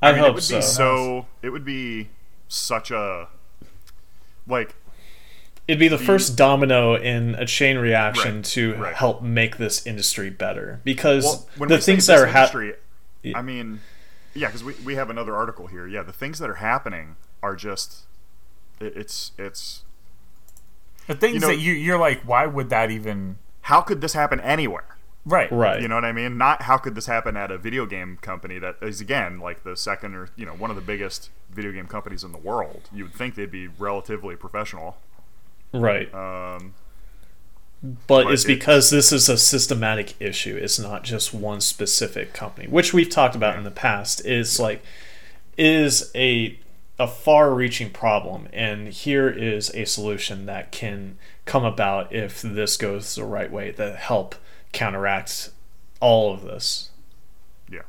[0.01, 1.25] i, mean, it hope would so be so.
[1.43, 2.09] It would be
[2.47, 3.27] such a
[4.47, 4.75] like
[5.67, 8.95] it'd be the the- first domino in a chain reaction Right, to right.
[8.95, 12.31] help make this industry better because well when the we say things this that are
[12.31, 12.73] happening.
[13.35, 13.79] I mean,
[14.33, 15.87] yeah, because we we have another article here.
[15.87, 18.05] Yeah, the things that are happening are just
[18.81, 19.83] it, it's it's
[21.07, 23.37] The things You know- that you you're like, why would that even?
[23.67, 24.83] how could this happen anywhere?
[25.25, 25.49] Right.
[25.49, 26.37] right You know what I mean?
[26.37, 29.77] Not how could this happen at a video game company that is again like the
[29.77, 32.89] second or you know one of the biggest video game companies in the world.
[32.91, 34.97] You would think they'd be relatively professional.
[35.71, 36.73] right Um,
[37.81, 42.33] but but it's it- because this is a systematic issue it's not just one specific
[42.33, 44.83] company which we've talked about in the past is like
[45.57, 46.57] is a
[46.99, 53.15] a far-reaching problem and here is a solution that can come about if this goes
[53.15, 54.35] the right way to help
[54.71, 55.49] counteract
[55.99, 56.91] all of this
[57.69, 57.81] yeah.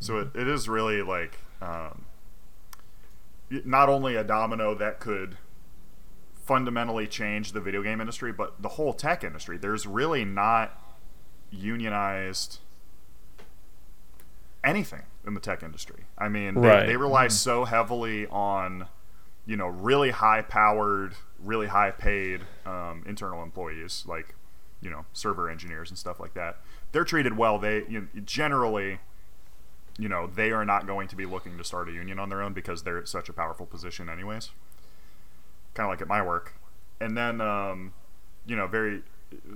[0.00, 2.04] So it, it is really like um,
[3.50, 5.38] not only a domino that could
[6.34, 9.56] fundamentally change the video game industry, but the whole tech industry.
[9.56, 10.80] There's really not
[11.50, 12.58] unionized
[14.62, 16.05] anything in the tech industry.
[16.18, 16.86] I mean, they, Right.
[16.86, 18.88] they rely so heavily on,
[19.44, 24.34] you know, really high powered, really high paid um, internal employees, like,
[24.80, 26.58] you know, server engineers and stuff like that.
[26.92, 27.58] They're treated well.
[27.58, 29.00] They you know, generally,
[29.98, 32.40] you know, they are not going to be looking to start a union on their
[32.42, 34.50] own because they're at such a powerful position, anyways.
[35.74, 36.54] Kind of like at my work.
[37.00, 37.92] And then, um,
[38.46, 39.02] you know, very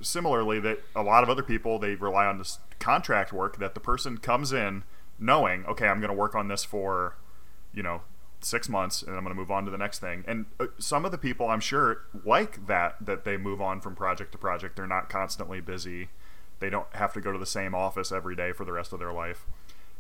[0.03, 3.81] similarly, that a lot of other people they rely on this contract work that the
[3.81, 4.83] person comes in
[5.20, 7.16] knowing, okay, I'm going to work on this for,
[7.72, 8.02] you know,
[8.40, 10.24] six months and I'm going to move on to the next thing.
[10.26, 13.94] And uh, some of the people I'm sure like that that they move on from
[13.94, 14.76] project to project.
[14.76, 16.09] They're not constantly busy.
[16.59, 18.98] They don't have to go to the same office every day for the rest of
[18.98, 19.46] their life.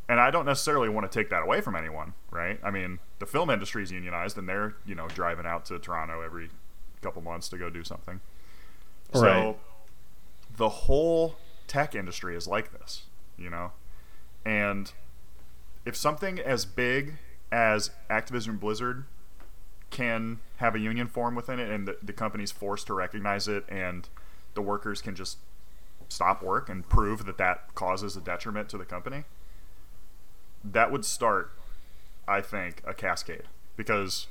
[0.08, 2.58] And I don't necessarily want to take that away from anyone, right?
[2.64, 6.20] I mean, the film industry is unionized, and they're you know driving out to Toronto
[6.20, 6.50] every
[7.00, 8.20] couple months to go do something.
[9.14, 9.20] right.
[9.20, 9.56] So
[10.56, 13.04] the whole tech industry is like this,
[13.38, 13.72] you know?
[14.44, 14.92] And
[15.84, 17.14] if something as big
[17.50, 19.04] as Activision Blizzard
[19.90, 23.64] can have a union form within it and the, the company's forced to recognize it
[23.68, 24.08] and
[24.54, 25.38] the workers can just
[26.08, 29.24] stop work and prove that that causes a detriment to the company,
[30.64, 31.52] that would start,
[32.28, 33.44] I think, a cascade.
[33.76, 34.26] Because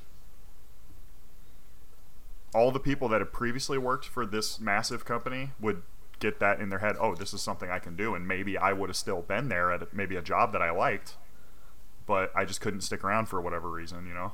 [2.54, 5.82] all the people that have previously worked for this massive company would
[6.20, 8.74] get that in their head oh this is something i can do and maybe i
[8.74, 11.16] would have still been there at maybe a job that i liked
[12.10, 14.34] but i just couldn't stick around for whatever reason you know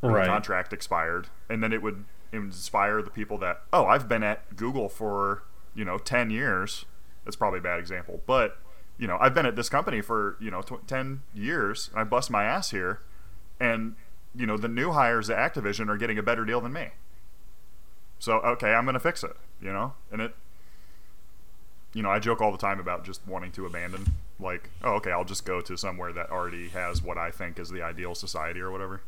[0.00, 0.24] Right.
[0.24, 4.56] the contract expired and then it would inspire the people that oh i've been at
[4.56, 5.44] google for
[5.76, 6.86] you know 10 years
[7.24, 8.58] that's probably a bad example but
[8.98, 12.04] you know i've been at this company for you know tw- 10 years and i
[12.04, 13.00] bust my ass here
[13.60, 13.94] and
[14.34, 16.88] you know the new hires at activision are getting a better deal than me
[18.18, 19.36] so okay, I'm gonna fix it.
[19.60, 20.32] You know, and it.
[21.92, 24.06] You know, I joke all the time about just wanting to abandon.
[24.42, 27.70] Like, oh, okay, I'll just go to somewhere that already has what I think is
[27.70, 29.02] the ideal society or whatever.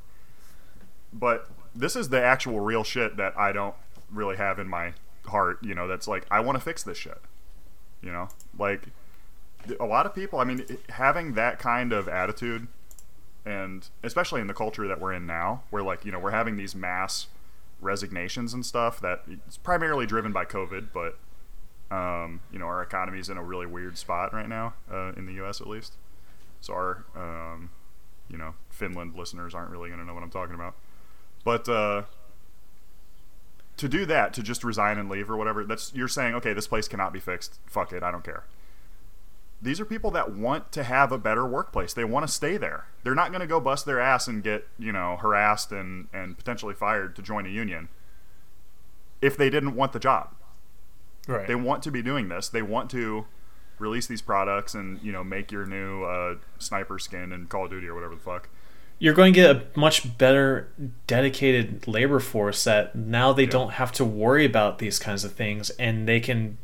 [1.12, 3.74] But this is the actual real shit that I don't
[4.10, 4.94] really have in my
[5.26, 5.58] heart.
[5.62, 7.20] You know, that's like I want to fix this shit.
[8.00, 8.82] You know, like
[9.80, 10.38] a lot of people.
[10.38, 12.68] I mean, having that kind of attitude,
[13.44, 16.56] and especially in the culture that we're in now, where like you know we're having
[16.56, 17.26] these mass
[17.80, 21.18] resignations and stuff that it's primarily driven by COVID, but
[21.94, 25.26] um, you know our economy is in a really weird spot right now uh, in
[25.26, 25.60] the U.S.
[25.60, 25.94] at least.
[26.60, 27.70] So our um,
[28.28, 30.74] you know Finland listeners aren't really going to know what I'm talking about,
[31.44, 32.02] but uh,
[33.76, 36.68] to do that to just resign and leave or whatever that's you're saying okay this
[36.68, 38.44] place cannot be fixed fuck it I don't care.
[39.62, 41.94] These are people that want to have a better workplace.
[41.94, 42.86] They want to stay there.
[43.02, 46.36] They're not going to go bust their ass and get, you know, harassed and, and
[46.36, 47.88] potentially fired to join a union
[49.22, 50.34] if they didn't want the job.
[51.26, 51.46] Right.
[51.46, 52.48] They want to be doing this.
[52.48, 53.26] They want to
[53.78, 57.70] release these products and you know make your new uh, sniper skin and Call of
[57.70, 58.48] Duty or whatever the fuck.
[58.98, 60.72] You're going to get a much better
[61.06, 65.70] dedicated labor force that now they don't have to worry about these kinds of things
[65.70, 66.58] and they can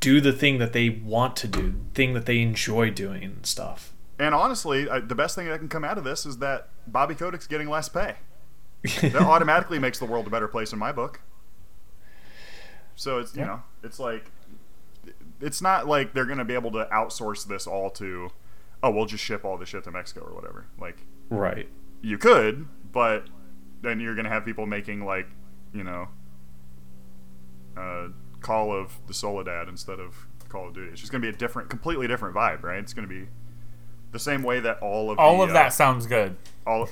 [0.00, 3.92] do the thing that they want to do, thing that they enjoy doing and stuff.
[4.18, 7.14] And honestly, uh, the best thing that can come out of this is that Bobby
[7.14, 8.16] Kotick's getting less pay.
[9.00, 11.20] that automatically makes the world a better place in my book.
[12.94, 14.30] So it's you know it's like
[15.40, 18.30] it's not like they're going to be able to outsource this all to
[18.82, 20.66] oh we'll just ship all the shit to Mexico or whatever.
[20.78, 20.98] Like
[21.30, 21.68] Right.
[22.02, 23.24] you could, but
[23.82, 25.28] then you're going to have people making like
[25.72, 26.08] you know
[27.76, 28.08] uh,
[28.40, 30.90] Call of the Soledad instead of Call of Duty.
[30.92, 32.78] It's just going to be a different, completely different vibe, right?
[32.78, 33.28] It's going to be
[34.12, 36.36] the same way that all of All the, of uh, that sounds good.
[36.66, 36.88] all.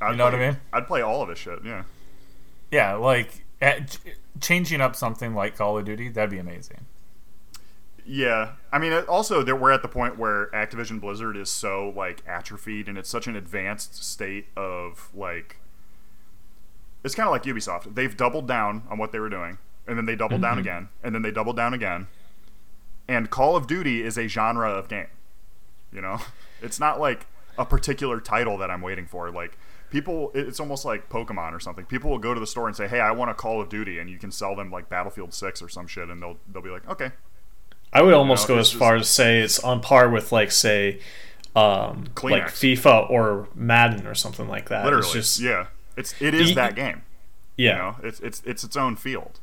[0.00, 0.56] I'd You know what I mean?
[0.72, 1.60] I'd play all of this shit.
[1.64, 1.84] Yeah.
[2.70, 3.98] Yeah, like at,
[4.40, 6.86] changing up something like Call of Duty, that'd be amazing.
[8.06, 12.22] Yeah, I mean, also that we're at the point where Activision Blizzard is so like
[12.26, 15.56] atrophied, and it's such an advanced state of like.
[17.02, 17.94] It's kind of like Ubisoft.
[17.94, 20.60] They've doubled down on what they were doing, and then they doubled down mm-hmm.
[20.60, 22.08] again, and then they doubled down again.
[23.08, 25.08] And Call of Duty is a genre of game.
[25.92, 26.18] You know,
[26.62, 29.30] it's not like a particular title that I'm waiting for.
[29.30, 29.56] Like
[29.94, 31.86] people, it's almost like Pokemon or something.
[31.86, 33.98] People will go to the store and say, "Hey, I want a Call of Duty,"
[33.98, 36.68] and you can sell them like Battlefield Six or some shit, and they'll they'll be
[36.70, 37.12] like, "Okay,
[37.92, 40.32] I would almost know, go it's as far just- as say it's on par with
[40.32, 41.00] like say
[41.56, 44.84] um, like FIFA or Madden or something like that.
[44.84, 47.02] literally It's just yeah it's it is You- that game
[47.56, 47.70] yeah.
[47.72, 49.38] you know it's it's it's its own field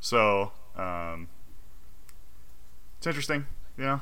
[0.00, 1.28] so um
[2.98, 3.46] it's interesting
[3.78, 4.00] you know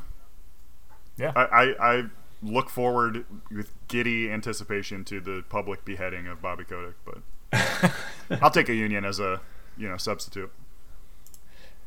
[1.19, 1.33] Yeah.
[1.37, 2.05] I, I i
[2.43, 7.93] look forward with giddy anticipation to the public beheading of bobby kotick but
[8.43, 9.41] i'll take a union as a
[9.77, 10.51] you know substitute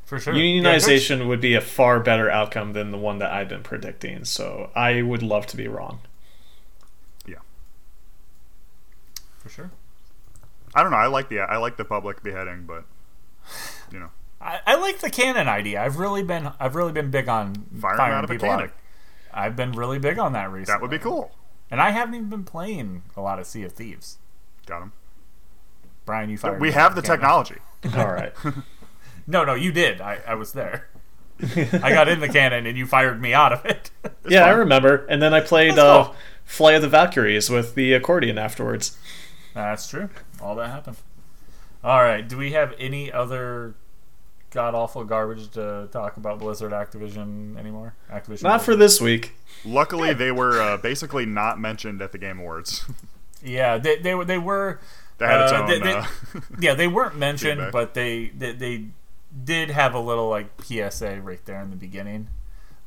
[0.06, 0.34] For sure.
[0.34, 4.26] Unionization would be a far better outcome than the one that I've been predicting.
[4.26, 6.00] So I would love to be wrong.
[7.26, 7.38] yeah
[9.40, 9.72] for sure.
[10.76, 12.84] i don't know i like the i like the public beheading but
[13.92, 14.10] you know
[14.42, 15.82] I, I like the cannon idea.
[15.82, 18.66] I've really been I've really been big on Firing firing out of a people cannon.
[18.66, 18.74] out.
[19.34, 20.74] I've been really big on that recently.
[20.78, 21.32] that would be cool
[21.72, 24.18] And I haven't even been playing a lot of Sea of Thieves.
[24.66, 24.92] got him
[26.06, 26.60] Brian, you fired.
[26.60, 27.20] we me have the of cannon.
[27.20, 27.56] technology
[27.98, 28.34] All right.
[29.26, 30.02] No, no, you did.
[30.02, 30.90] I, I was there.
[31.42, 33.90] I got in the cannon and you fired me out of it.
[34.28, 35.06] yeah, I remember.
[35.06, 36.16] And then I played That's uh, cool.
[36.44, 38.98] Flight of the Valkyries with the accordion afterwards.
[39.54, 40.10] That's true.
[40.42, 40.98] All that happened.
[41.86, 42.28] All right.
[42.28, 43.76] Do we have any other
[44.54, 47.96] god awful garbage to talk about Blizzard Activision anymore?
[48.12, 48.44] Activision.
[48.44, 49.34] Not for this week.
[49.66, 52.86] Luckily, they were uh, basically not mentioned at the Game Awards.
[53.46, 54.80] Yeah, they they were they were.
[55.18, 55.68] They had its uh, own.
[55.70, 56.06] they- they- uh,
[56.62, 57.74] yeah, they weren't mentioned, Feedback.
[57.74, 58.86] but they, they they
[59.44, 62.30] did have a little like PSA right there in the beginning.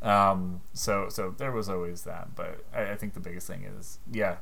[0.00, 3.98] Um, so so there was always that, but I, I think the biggest thing is
[4.10, 4.36] yeah,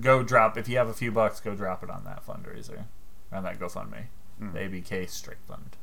[0.00, 2.84] go drop if you have a few bucks, go drop it on that fundraiser,
[3.32, 4.04] on that GoFundMe,
[4.38, 4.52] Hmm.
[4.52, 5.78] the ABK Strickland.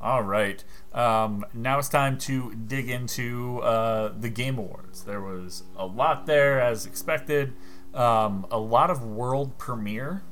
[0.00, 5.04] All right, um, now it's time to dig into uh, the Game Awards.
[5.04, 7.54] There was a lot there, as expected.
[7.94, 10.22] Um, a lot of world premiere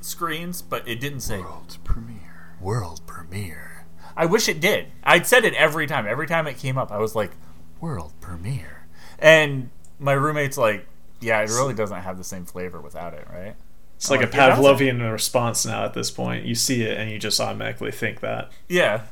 [0.00, 2.54] screens, but it didn't say World premiere.
[2.60, 3.86] world premiere.
[4.16, 4.86] I wish it did.
[5.04, 6.06] I'd said it every time.
[6.06, 7.32] Every time it came up, I was like,
[7.80, 8.86] world premiere.
[9.18, 10.86] And my roommate's like,
[11.20, 13.56] yeah, it really doesn't have the same flavor without it, right?
[13.96, 14.26] It's like Oh, a.
[14.28, 16.44] Pavlovian response now at this point.
[16.44, 18.50] You see it and you just automatically think that.
[18.68, 19.02] Yeah,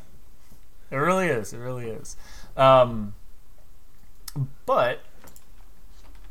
[0.91, 1.53] it really is.
[1.53, 2.17] It really is.
[2.57, 3.15] Um,
[4.67, 5.01] but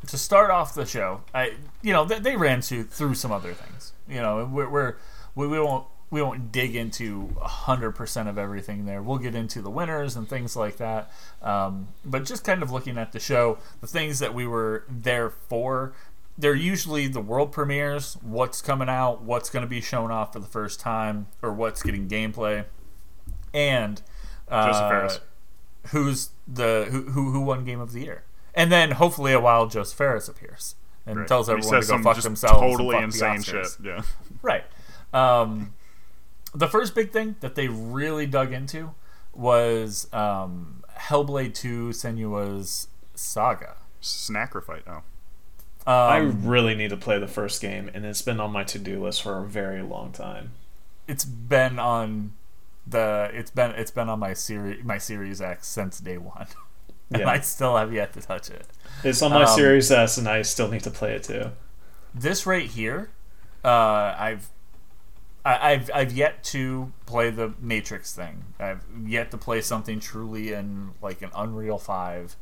[0.07, 3.53] to start off the show, I you know they, they ran to, through some other
[3.53, 3.93] things.
[4.07, 4.95] You know, we're, we're
[5.35, 9.01] we, we won't we won't dig into hundred percent of everything there.
[9.01, 11.11] We'll get into the winners and things like that.
[11.41, 15.29] Um, but just kind of looking at the show, the things that we were there
[15.29, 15.93] for.
[16.37, 20.39] They're usually the world premieres, what's coming out, what's going to be shown off for
[20.39, 22.65] the first time, or what's getting gameplay,
[23.53, 24.01] and
[24.49, 25.19] uh, Josef Fares.
[25.91, 28.23] who's the who, who who won Game of the Year,
[28.55, 30.75] and then hopefully a while Josef Fares appears
[31.05, 31.27] and Right.
[31.27, 32.59] tells everyone to go fuck themselves.
[32.59, 33.67] Totally fuck insane shit.
[33.83, 34.01] Yeah.
[34.41, 34.63] Right.
[35.13, 35.73] Um,
[36.55, 38.93] the first big thing that they really dug into
[39.33, 43.75] was um, Hellblade 2 Senua's Saga.
[44.01, 44.83] Snacker fight.
[44.87, 45.01] Oh.
[45.85, 49.03] I Um, really need to play the first game, and it's been on my to-do
[49.03, 50.51] list for a very long time.
[51.07, 52.33] it's been on
[52.87, 56.47] the it's been it's been on my series my Series X since day one,
[57.11, 57.29] and Yeah.
[57.29, 58.67] I still have yet to touch it.
[59.03, 61.51] It's on my Um, Series S, and I still need to play it too.
[62.13, 63.09] This right here,
[63.63, 64.49] uh, I've
[65.45, 68.45] I, I've I've yet to play the Matrix thing.
[68.59, 72.35] I've yet to play something truly in like an Unreal Five.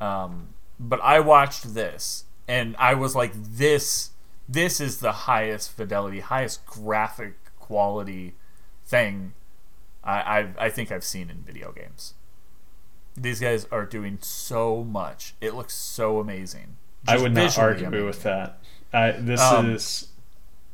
[0.00, 0.48] Um,
[0.80, 4.10] but I watched this and I was like, this
[4.48, 8.34] this is the highest fidelity, highest graphic quality
[8.86, 9.34] thing
[10.02, 12.14] I I've, I think I've seen in video games.
[13.16, 15.34] These guys are doing so much.
[15.40, 16.76] It looks so amazing.
[17.06, 18.06] I would not argue amazing.
[18.06, 18.58] with that.
[18.92, 20.08] I, this Um, is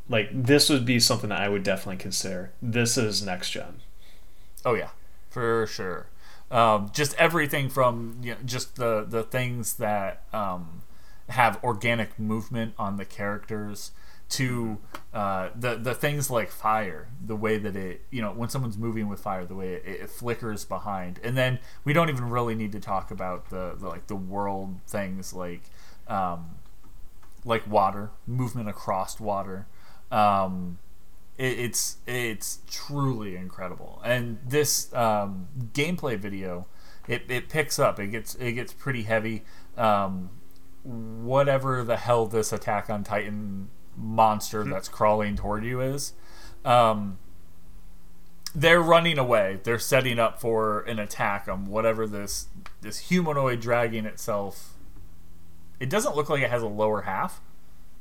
[0.08, 2.52] like this would be something that I would definitely consider.
[2.62, 3.80] This is next gen.
[4.64, 4.90] Oh yeah,
[5.30, 6.06] for sure.
[6.50, 10.82] Um, just everything from you know, just the the things that um,
[11.28, 13.92] have organic movement on the characters
[14.30, 14.78] to
[15.12, 19.08] uh, the the things like fire, the way that it you know when someone's moving
[19.08, 22.72] with fire, the way it, it flickers behind, and then we don't even really need
[22.72, 25.62] to talk about the, the like the world things like
[26.08, 26.56] um,
[27.44, 29.66] like water movement across water.
[30.10, 30.78] Um,
[31.36, 34.00] it, it's it's truly incredible.
[34.04, 36.66] And this um, gameplay video
[37.08, 37.98] it, it picks up.
[38.00, 39.44] It gets it gets pretty heavy.
[39.76, 40.30] Um,
[40.84, 46.12] whatever the hell this attack on titan monster that's crawling toward you is
[46.64, 47.18] um,
[48.54, 49.58] they're running away.
[49.62, 52.48] They're setting up for an attack on whatever this
[52.80, 54.74] this humanoid dragging itself.
[55.80, 57.40] It doesn't look like it has a lower half.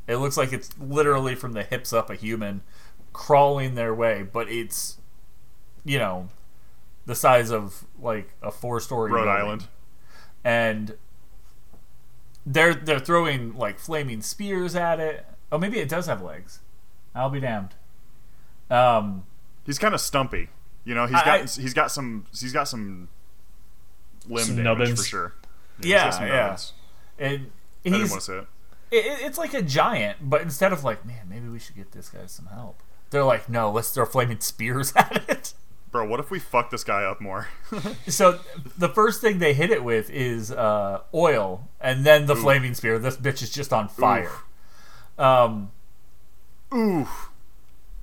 [0.08, 2.62] It looks like it's literally from the hips up a human
[3.14, 4.98] crawling their way, but it's
[5.84, 6.30] you know
[7.06, 9.68] the size of like a four story Rhode Island.
[10.44, 10.96] and
[12.46, 15.26] they're they're throwing like flaming spears at it.
[15.52, 16.60] Oh, maybe it does have legs.
[17.16, 17.76] I'll be damned.
[18.70, 19.26] Um,
[19.66, 20.50] He's kind of stumpy.
[20.84, 23.08] You know, he's I- got I- he's got some he's got some
[24.28, 25.00] limb Some damage nubbins.
[25.02, 25.34] for sure.
[25.78, 26.36] he's Yeah, got some yeah.
[26.38, 26.74] nubbins.
[27.20, 28.48] and I didn't he's want to say it.
[28.92, 32.10] it, it's like a giant, but instead of like, man, maybe we should get this
[32.10, 32.82] guy some help.
[33.10, 35.54] They're like, no, let's throw flaming spears at it.
[35.94, 37.48] Bro, what if we fuck this guy up more?
[38.08, 38.40] So
[38.78, 43.00] the first thing they hit it with is uh, oil, and then the flaming spear.
[43.00, 44.32] This bitch is just on fire.
[45.18, 45.72] Um,
[46.74, 47.08] Ooh.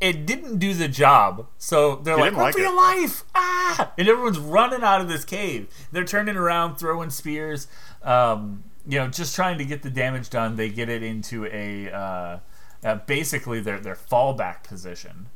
[0.01, 3.25] it didn't do the job, so they're He like, didn't "Run like for your life!"
[3.35, 3.93] Ah!
[3.99, 5.69] And everyone's running out of this cave.
[5.93, 7.67] They're turning around, throwing spears.
[8.03, 10.55] Um, you know, just trying to get the damage done.
[10.57, 12.39] They get it into a uh,
[12.85, 15.27] uh, basically their their fallback position,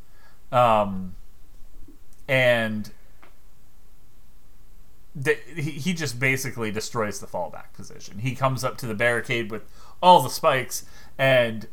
[0.53, 1.17] um,
[2.29, 2.91] and
[5.55, 8.19] he, he just basically destroys the fallback position.
[8.19, 9.63] He comes up to the barricade with
[10.03, 10.85] all the spikes
[11.19, 11.69] and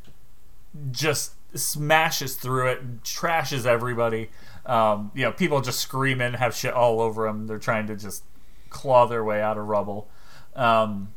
[0.92, 4.30] just smashes through it, trashes everybody.
[4.66, 7.48] Um, you know, people just screaming, have shit all over them.
[7.48, 8.24] They're trying to just
[8.70, 10.08] claw their way out of rubble.
[10.56, 11.14] Um,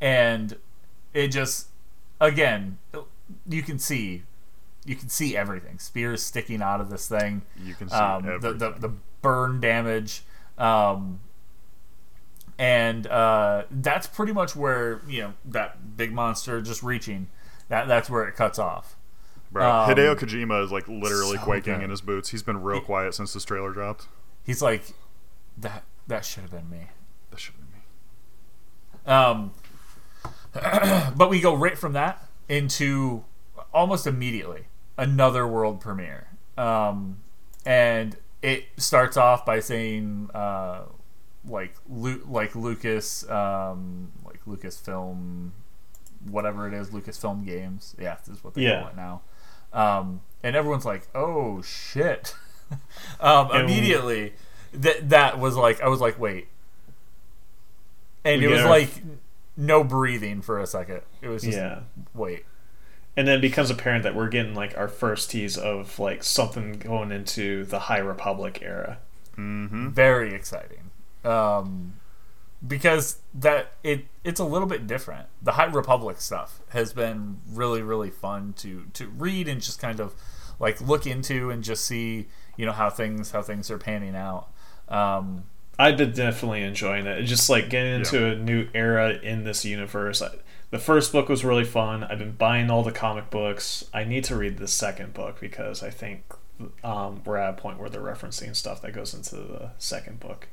[0.00, 0.56] and
[1.14, 1.68] it just,
[2.20, 2.78] again,
[3.48, 4.24] you can see,
[4.84, 5.78] you can see everything.
[5.78, 10.22] Spears sticking out of this thing You can see um, the, the the burn damage,
[10.58, 11.20] um,
[12.58, 17.28] and uh, that's pretty much where you know that big monster just reaching.
[17.68, 18.96] That that's where it cuts off.
[19.52, 21.84] Bro, um, Hideo Kojima is like literally so quaking good.
[21.84, 22.30] in his boots.
[22.30, 24.08] He's been real quiet since this trailer dropped.
[24.44, 24.94] He's like,
[25.58, 26.88] that that should have been me.
[27.30, 27.72] That should have been
[29.04, 29.52] me.
[30.54, 33.24] Um, but we go right from that into
[33.72, 34.66] almost immediately
[34.96, 36.28] another world premiere.
[36.56, 37.18] Um,
[37.64, 40.82] and it starts off by saying, uh,
[41.48, 45.50] like, Lu- like Lucas, um, like Lucasfilm,
[46.30, 47.96] whatever it is, Lucasfilm Games.
[48.00, 48.80] Yeah, this is what they Yeah.
[48.80, 49.22] call it now.
[49.72, 52.34] Um, and everyone's like, oh shit.
[53.20, 54.34] um, immediately,
[54.74, 56.48] that that was like, I was like, wait.
[58.24, 58.90] And We it was our- like
[59.56, 61.00] no breathing for a second.
[61.20, 61.80] It was just Yeah.
[62.14, 62.44] wait.
[63.16, 66.78] And then it becomes apparent that we're getting like our first tease of like something
[66.78, 68.98] going into the High Republic era.
[69.36, 69.90] Mm-hmm.
[69.90, 70.90] Very exciting.
[71.24, 71.94] Um,
[72.66, 75.26] because that it it's a little bit different.
[75.42, 80.00] The High Republic stuff has been really really fun to to read and just kind
[80.00, 80.14] of
[80.58, 84.48] like look into and just see you know how things how things are panning out.
[84.88, 85.44] Um,
[85.78, 87.24] I've been definitely enjoying it.
[87.24, 88.32] Just like getting into Yeah.
[88.32, 90.22] a new era in this universe.
[90.22, 90.30] I,
[90.72, 92.02] the first book was really fun.
[92.02, 93.84] I've been buying all the comic books.
[93.94, 96.24] I need to read the second book because I think
[96.82, 100.48] um, we're at a point where they're referencing stuff that goes into the second book.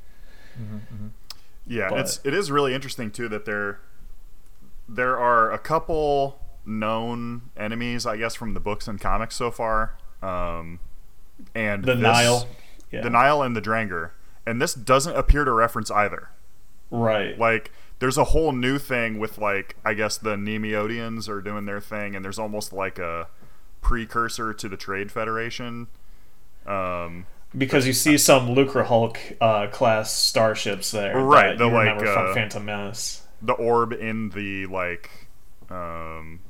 [1.65, 3.79] Yeah, But- it's it is really interesting too that there
[4.87, 9.95] there are a couple known enemies, I guess, from the books and comics so far,
[10.21, 10.79] um,
[11.55, 12.47] and The this- Nihil,
[12.91, 14.11] yeah, the Nihil, and the Drengir,
[14.45, 16.29] and this doesn't appear to reference either.
[16.91, 17.37] right?
[17.37, 21.81] Like, there's a whole new thing with like I guess the Neimoidians are doing their
[21.81, 23.27] thing, and there's almost like a
[23.81, 25.87] precursor to the Trade Federation.
[26.65, 27.25] Um,
[27.57, 32.29] because you see some Lucrehulk uh, class starships there, Right, That the, you like, from
[32.29, 33.23] uh, Phantom Menace.
[33.41, 35.09] the orb in the like,
[35.69, 36.41] um,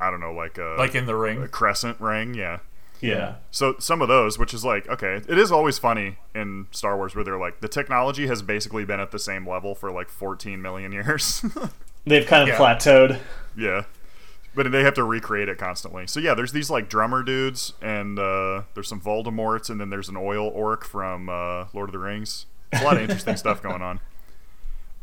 [0.00, 2.60] I don't know, like a like in the ring, a ring, crescent ring, yeah.
[3.02, 6.96] Yeah, So some of those, which is like, okay, it is always funny in Star
[6.96, 10.08] Wars where they're like, the technology has basically been at the same level for like
[10.08, 11.44] 14 million years.
[12.06, 12.58] they've kind of Yeah.
[12.58, 13.18] plateaued.
[13.56, 13.82] yeah.
[14.54, 16.06] But they have to recreate it constantly.
[16.06, 20.08] So yeah, there's these like drummer dudes, and uh, there's some Voldemorts, and then there's
[20.10, 22.44] an oil orc from uh, Lord of the Rings.
[22.70, 23.98] There's a lot of interesting stuff going on.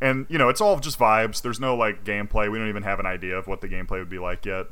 [0.01, 1.41] And you know, it's all just vibes.
[1.41, 2.49] There's no like gameplay.
[2.51, 4.67] We don't even have an idea of what the gameplay would be like yet.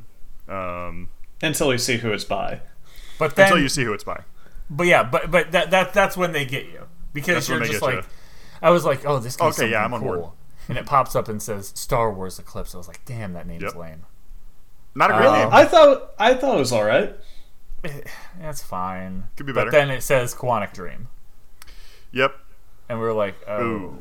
[0.47, 1.09] Um,
[1.41, 2.61] Until we see who it's by.
[3.19, 4.21] But then until you see who it's by.
[4.69, 7.81] But yeah, but but that that that's when they get you because That's you're just
[7.81, 8.03] like, you.
[8.61, 10.19] I was like, oh, this game's Okay, yeah, I'm on board.
[10.19, 10.35] cool.
[10.69, 12.73] and it pops up and says Star Wars Eclipse.
[12.75, 13.75] I was like, damn, that name's Yep.
[13.75, 14.05] lame.
[14.95, 15.49] Not a great Uh, name.
[15.53, 17.15] I thought I thought it was all right.
[18.39, 19.27] That's fine.
[19.37, 19.71] Could be better.
[19.71, 21.07] But then it says Quantic Dream,
[22.11, 22.35] Yep.
[22.89, 23.99] and we are like, oh, Ooh.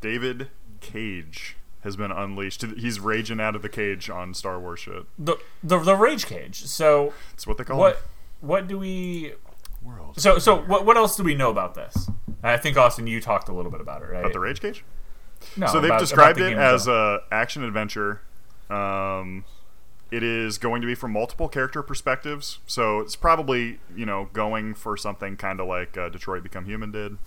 [0.00, 0.48] David
[0.80, 2.62] Cage has been unleashed.
[2.62, 5.04] He's raging out of the cage on Star Wars shit.
[5.18, 6.64] the, the the Rage Cage.
[6.66, 7.80] So That's what they call it.
[7.80, 8.02] what him.
[8.40, 9.34] What do we?
[9.82, 10.18] World.
[10.20, 12.08] So so what what else do we know about this?
[12.42, 14.20] I think Austin, you talked a little bit about it, right?
[14.20, 14.84] About the Rage Cage?
[15.56, 17.22] no, so they've about- described about the it as itself.
[17.30, 18.22] a action adventure.
[18.70, 19.44] Um,
[20.10, 24.74] it is going to be from multiple character perspectives, so it's probably you know going
[24.74, 27.18] for something kind of like uh, Detroit Become Human did,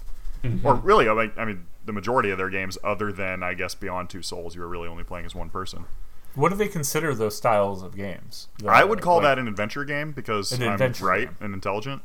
[0.64, 3.76] or really, I mean, I mean, the majority of their games, other than I guess
[3.76, 5.86] Beyond Two Souls, you were really only playing as one person.
[6.38, 8.48] What do they consider those styles of games?
[8.66, 11.36] I would call Like- that an adventure game because An I'm right game.
[11.42, 12.02] and intelligent.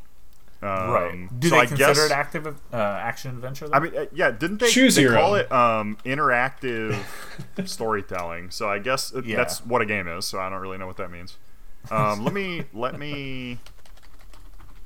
[0.62, 1.40] Um, right.
[1.40, 3.66] Do so they I consider guess, it active uh, action adventure?
[3.68, 3.74] Though?
[3.74, 5.40] I mean, uh, yeah, didn't they, Choose they your call own.
[5.40, 6.96] it um, interactive
[7.66, 8.50] storytelling?
[8.52, 9.36] So I guess it, Yeah.
[9.38, 10.24] that's what a game is.
[10.24, 11.36] So I don't really know what that means.
[11.90, 13.58] Um, let me let me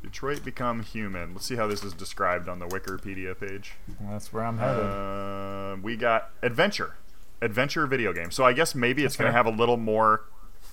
[0.02, 1.34] Detroit become human.
[1.34, 3.72] Let's see how this is described on the Wikipedia page.
[4.00, 4.82] that's where I'm headed.
[4.82, 6.94] Uh, we got adventure,
[7.42, 8.30] adventure video game.
[8.30, 10.24] So I guess maybe it's going to have a little more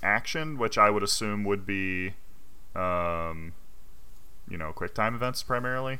[0.01, 2.13] action, which I would assume would be,
[2.75, 3.53] um,
[4.47, 5.99] you know, quick time events primarily.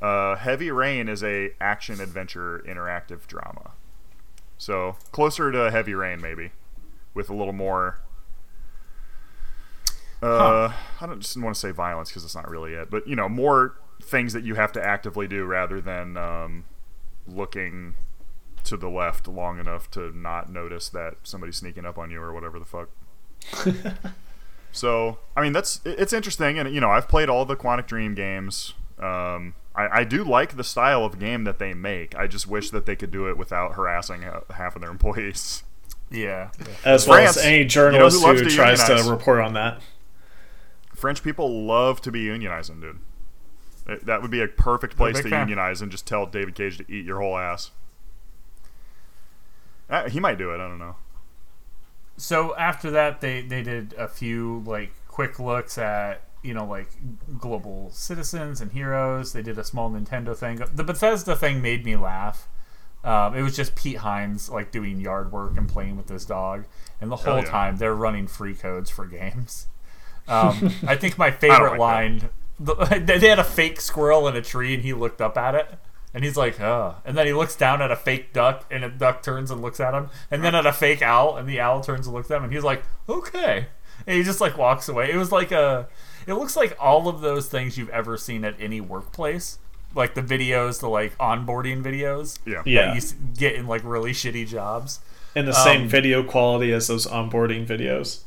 [0.00, 3.72] Uh, Heavy Rain is a action adventure interactive drama.
[4.58, 6.52] So closer to Heavy Rain maybe,
[7.14, 7.98] with a little more.
[10.22, 13.14] Uh, I don't just want to say violence because it's not really it, but you
[13.14, 16.64] know, more things that you have to actively do rather than um,
[17.26, 17.94] looking
[18.66, 22.32] to the left long enough to not notice that somebody's sneaking up on you or
[22.32, 22.88] whatever the fuck.
[24.72, 28.14] so, I mean, that's it's interesting, and you know, I've played all the Quantic Dream
[28.14, 28.74] games.
[28.98, 32.14] Um, I, I do like the style of game that they make.
[32.16, 35.64] I just wish that they could do it without harassing uh, half of their employees.
[36.10, 36.50] yeah.
[36.84, 39.04] As well as any you know journalist who loves who to tries unionize?
[39.06, 39.80] to report on that.
[40.94, 43.00] French people love to be unionizing, dude.
[43.86, 45.48] It- That would be a perfect place to fan.
[45.48, 47.70] unionize and just tell David Cage to eat your whole ass.
[49.88, 50.54] Uh, he might do it.
[50.54, 50.96] I don't know.
[52.16, 56.88] So after that, they they did a few like quick looks at you know like
[57.38, 59.32] global citizens and heroes.
[59.32, 60.62] They did a small Nintendo thing.
[60.74, 62.48] The Bethesda thing made me laugh.
[63.04, 66.64] Um, it was just Pete Hines like doing yard work and playing with his dog,
[67.00, 67.44] and the whole yeah.
[67.44, 69.68] time they're running free codes for games.
[70.26, 72.30] Um, I think my favorite like line.
[72.58, 72.74] The,
[73.20, 75.78] they had a fake squirrel in a tree, and he looked up at it,
[76.16, 78.88] and he's like, "Oh!" And then he looks down at a fake duck, and a
[78.88, 81.80] duck turns and looks at him, and then at a fake owl, and the owl
[81.82, 83.66] turns and looks at him, and he's like, "Okay,"
[84.06, 85.12] and he just like walks away.
[85.12, 85.86] It was like a.
[86.26, 89.58] It looks like all of those things you've ever seen at any workplace,
[89.94, 92.62] like the videos, the like onboarding videos Yeah.
[92.66, 92.90] Yeah.
[92.92, 94.98] you s- get in like really shitty jobs.
[95.36, 98.22] And the same Um, video quality as those onboarding videos.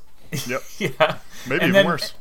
[0.47, 0.61] Yep.
[0.77, 1.17] yeah,
[1.47, 2.13] Maybe And even then- worse.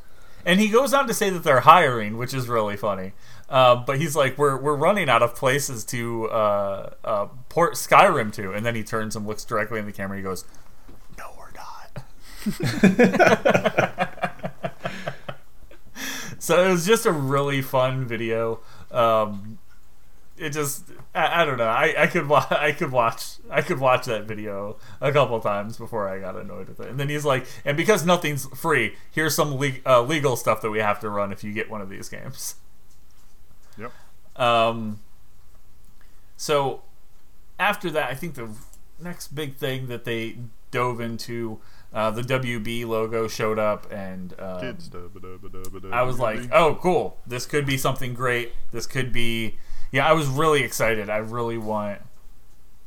[0.46, 3.12] and he goes on to say that they're hiring, which is really funny.
[3.48, 8.30] Uh, but he's like, we're we're running out of places to uh, uh, port Skyrim
[8.34, 10.18] to, and then he turns and looks directly in the camera.
[10.18, 10.44] and He goes,
[11.16, 13.18] "No, we're not."
[16.38, 18.60] so it was just a really fun video.
[18.90, 19.58] Um,
[20.36, 20.84] it just
[21.14, 21.64] I, I don't know.
[21.64, 25.76] I, I could wa- I could watch I could watch that video a couple times
[25.76, 26.88] before I got annoyed with it.
[26.88, 30.70] And then he's like, and because nothing's free, here's some le- uh, legal stuff that
[30.70, 32.56] we have to run if you get one of these games.
[34.38, 35.00] Um.
[36.36, 36.82] So
[37.58, 38.48] after that, I think the
[39.00, 40.36] next big thing that they
[40.70, 41.58] dove into,
[41.92, 44.78] uh, the WB logo showed up, and um,
[45.92, 47.16] I was like, oh, cool.
[47.26, 48.52] This could be something great.
[48.72, 49.56] This could be.
[49.90, 51.08] Yeah, I was really excited.
[51.10, 52.00] I really want.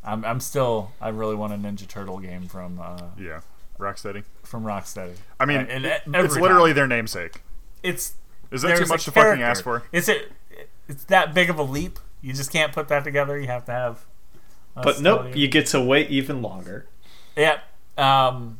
[0.04, 0.92] I'm, I'm still.
[1.02, 3.42] I really want a Ninja Turtle game from uh, yeah,
[3.80, 4.24] Rocksteady.
[4.44, 5.16] from Rocksteady.
[5.40, 6.76] I mean, Uh, it- it's literally time.
[6.76, 7.42] their namesake.
[7.84, 8.14] It's
[8.52, 9.84] Is that too much to fucking ask for?
[9.92, 10.32] It's it.
[10.92, 12.00] It's that big of a leap.
[12.22, 13.40] You just can't put that together.
[13.40, 14.06] You have to have.
[14.76, 15.40] But nope, study.
[15.40, 16.86] you get to wait even longer.
[17.36, 17.60] Yeah.
[17.98, 18.58] Um,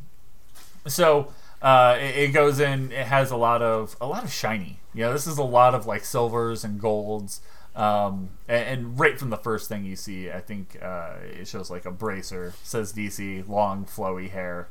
[0.86, 1.28] so
[1.60, 2.90] uh, it, it goes in.
[2.90, 4.78] It has a lot of a lot of shiny.
[4.94, 7.42] Yeah, this is a lot of like silvers and golds.
[7.76, 11.70] Um, and, and right from the first thing you see, I think uh, it shows
[11.70, 14.68] like a bracer says DC, long flowy hair.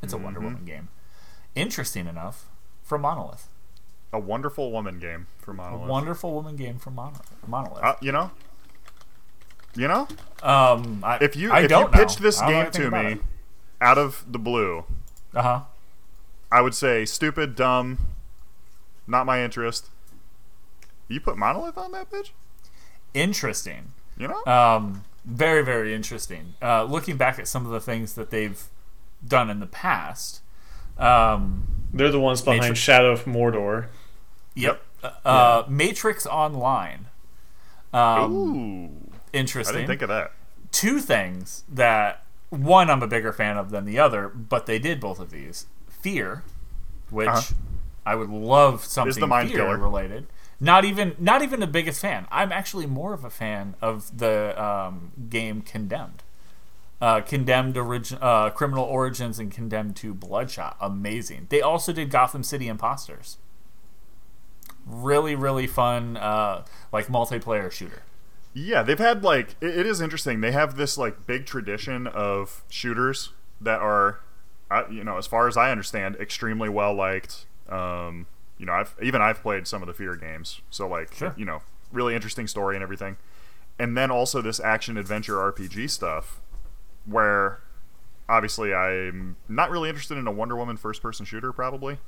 [0.00, 0.88] It's a Wonder Woman game.
[1.56, 2.46] Interesting enough,
[2.82, 3.48] from Monolith.
[4.14, 5.88] A wonderful woman game for Monolith.
[5.88, 7.82] A wonderful woman game from Mono- Monolith.
[7.82, 8.30] Uh, you know,
[9.74, 10.06] you know,
[10.42, 12.24] um, I, if you I if don't you pitched know.
[12.24, 13.20] this I don't know game to me it.
[13.80, 14.84] out of the blue,
[15.34, 15.60] Uh huh.
[16.52, 17.98] I would say stupid, dumb,
[19.08, 19.88] not my interest.
[21.08, 22.30] You put Monolith on that bitch?
[23.12, 23.92] Interesting.
[24.16, 24.44] You know?
[24.52, 26.54] Um, very, very interesting.
[26.62, 28.62] Uh, looking back at some of the things that they've
[29.26, 30.40] done in the past.
[30.98, 32.78] Um, They're the ones behind Matrix.
[32.80, 33.86] Shadow of Mordor.
[34.54, 34.82] Yep.
[35.24, 37.06] Uh, Matrix Online.
[37.92, 39.74] Um, Ooh, I interesting.
[39.76, 40.32] didn't think of that.
[40.72, 45.00] Two things that one I'm a bigger fan of than the other, but they did
[45.00, 45.66] both of these.
[45.88, 46.42] Fear,
[47.10, 47.54] which Uh-huh.
[48.06, 49.78] I would love something the mind fear killer.
[49.78, 50.26] related.
[50.60, 52.26] Not even not even the biggest fan.
[52.30, 56.22] I'm actually more of a fan of the um, game Condemned.
[57.00, 60.76] Uh, Condemned origin, uh, Criminal Origins and Condemned to Bloodshot.
[60.80, 61.46] Amazing.
[61.50, 63.36] They also did Gotham City Impostors.
[64.86, 68.02] Really, really fun, uh, like multiplayer shooter.
[68.52, 70.40] Yeah, they've had like it, it is interesting.
[70.40, 73.30] They have this like big tradition of shooters
[73.60, 74.20] that are,
[74.70, 77.46] uh, you know, as far as I understand, extremely well liked.
[77.68, 78.26] Um,
[78.58, 81.34] you know, I've even I've played some of the Fear games, so like, Sure.
[81.36, 81.62] you know,
[81.92, 83.16] really interesting story and everything.
[83.78, 86.40] And then also this action adventure RPG stuff,
[87.06, 87.60] where
[88.28, 91.52] obviously I'm not really interested in a Wonder Woman first person shooter.
[91.52, 91.98] Probably,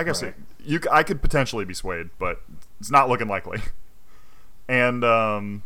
[0.00, 0.34] I guess Right.
[0.60, 2.40] it, you I could potentially be swayed, but
[2.80, 3.58] it's not looking likely.
[4.68, 5.64] And um,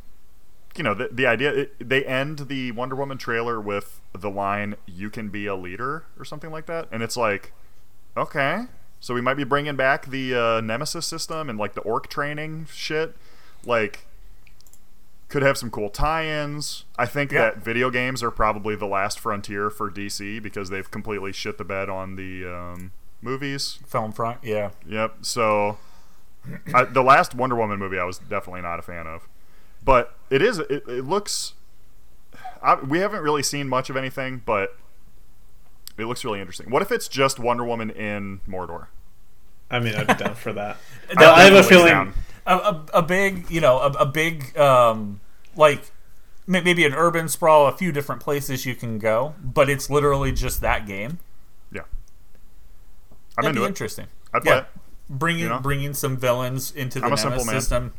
[0.77, 4.77] you know the, the idea it, they end the wonder woman trailer with the line
[4.87, 7.53] you can be a leader or something like that and it's like
[8.17, 8.63] okay
[9.01, 12.67] so we might be bringing back the uh, nemesis system and like the orc training
[12.73, 13.15] shit
[13.67, 14.07] like
[15.29, 17.43] could have some cool tie-ins i think Yeah.
[17.43, 21.65] that video games are probably the last frontier for dc because they've completely shit the
[21.65, 22.93] bed on the um,
[23.25, 24.71] movies Film front, yeah.
[24.87, 25.19] Yep.
[25.23, 25.79] So,
[26.73, 29.27] I, the last Wonder Woman movie, I was definitely not a fan of,
[29.85, 30.59] but it is.
[30.59, 31.55] It, it looks.
[32.63, 34.77] I, we haven't really seen much of anything, but
[35.99, 36.71] it looks really interesting.
[36.71, 38.87] What if it's just Wonder Woman in Mordor?
[39.71, 40.77] I mean, I'd be down for that.
[41.17, 42.13] I'm I have a feeling.
[42.47, 45.21] a, a, a big, you know, a, a big, um,
[45.57, 45.91] like
[46.47, 50.61] maybe an urban sprawl, a few different places you can go, but it's literally just
[50.61, 51.19] that game.
[51.73, 51.83] Yeah.
[53.37, 53.69] I'm That'd into be it.
[53.69, 54.07] interesting.
[54.33, 54.67] I'd play Yeah, it.
[55.09, 55.59] bringing You know?
[55.61, 57.93] bringing some villains into the I'm a simple Nemesis system.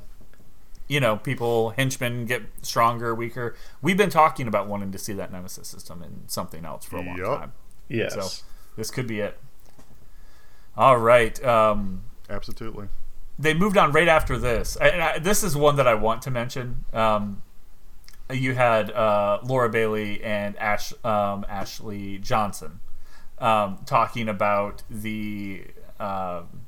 [0.88, 3.56] You know, people henchmen get stronger, weaker.
[3.82, 7.02] We've been talking about wanting to see that Nemesis system in something else for a
[7.02, 7.40] long Yup.
[7.40, 7.54] time.
[7.90, 8.14] Yes.
[8.14, 8.44] So
[8.78, 9.40] this could be it.
[10.78, 11.44] All right.
[11.44, 12.88] Um, Absolutely.
[13.40, 14.76] they moved on right after this.
[14.76, 16.86] And I, this is one that I want to mention.
[16.94, 17.42] Um,
[18.32, 22.80] you had uh, Laura Bailey and Ash um, Ashley Johnson
[23.40, 25.64] um, talking about the.
[26.00, 26.62] Um,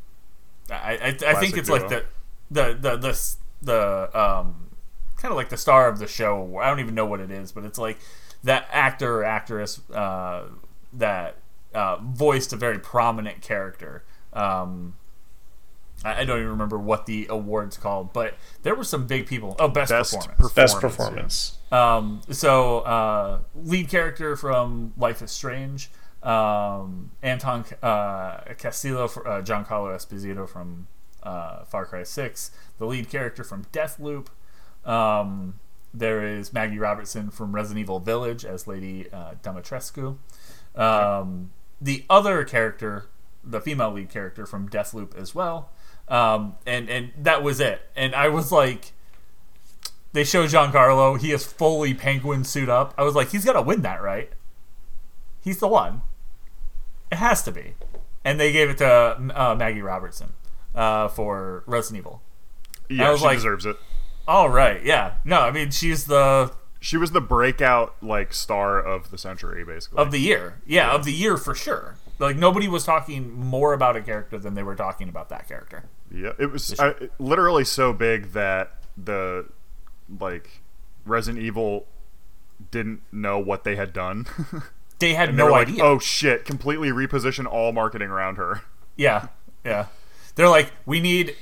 [0.69, 2.05] I, I, I think Classic it's like the
[2.51, 4.69] the the the, the um,
[5.17, 6.57] kind of like the star of the show.
[6.57, 7.97] I don't even know what it is, but it's like
[8.43, 10.45] that actor or actress uh,
[10.93, 11.37] that
[11.73, 14.03] uh, voiced a very prominent character.
[14.33, 14.95] Um,
[16.03, 19.55] I I don't even remember what the award's called, but there were some big people.
[19.59, 20.53] Oh, best, Best performance.
[20.53, 21.57] Best Performance, performance.
[21.71, 25.89] Um, so uh, lead character from Life is Strange,
[26.27, 30.87] um, Anton uh, Castillo, for, uh, Giancarlo Esposito from
[31.23, 34.27] uh, Far Cry Six, the lead character from Deathloop.
[34.85, 35.59] Um,
[35.93, 39.35] there is Maggie Robertson from Resident Evil Village as Lady uh.
[40.75, 43.05] Um, the other character,
[43.43, 45.71] the female lead character from Deathloop as well.
[46.09, 47.81] Um, and and that was it.
[47.95, 48.91] And I was like,
[50.11, 51.19] they show Giancarlo.
[51.19, 52.93] He is fully penguin suit up.
[52.97, 54.31] I was like, he's gonna win that, right?
[55.41, 56.01] He's the one.
[57.11, 57.73] It has to be.
[58.23, 58.87] And they gave it to
[59.35, 60.33] uh, Maggie Robertson
[60.75, 62.21] uh, for Resident Evil.
[62.89, 63.77] Yeah, was she like- deserves it.
[64.27, 65.15] All right, yeah.
[65.23, 66.51] No, I mean she's the
[66.81, 69.99] She was the breakout like star of the century, basically.
[69.99, 70.61] of the year.
[70.65, 71.95] Yeah, of the year for sure.
[72.19, 75.85] Like nobody was talking more about a character than they were talking about that character.
[76.13, 79.45] Yeah, it was uh, literally so big that the
[80.19, 80.61] like
[81.05, 81.85] Resident Evil
[82.71, 84.25] didn't know what they had done.
[84.99, 85.83] They had and they no were like, idea.
[85.83, 88.61] "Oh shit!" Completely reposition all marketing around her.
[88.95, 89.27] Yeah,
[89.63, 89.87] yeah.
[90.35, 91.35] They're like, we need,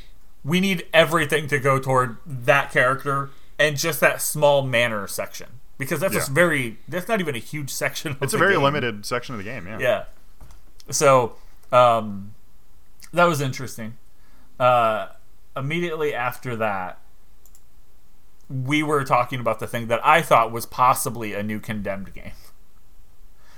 [0.43, 5.47] we need everything to go toward that character and just that small manor section
[5.78, 6.20] because that's Yeah.
[6.20, 6.80] just very.
[6.88, 8.12] That's not even a huge section.
[8.12, 8.26] Of the game.
[8.26, 8.64] It's a very game.
[8.64, 9.68] limited section of the game.
[9.68, 9.80] Yeah.
[9.80, 10.03] Yeah.
[10.91, 11.36] So,
[11.72, 12.34] um,
[13.14, 13.95] that was interesting.
[14.60, 15.08] Uh,
[15.56, 16.99] immediately after that,
[18.49, 22.34] we were talking about the thing that I thought was possibly a new condemned game.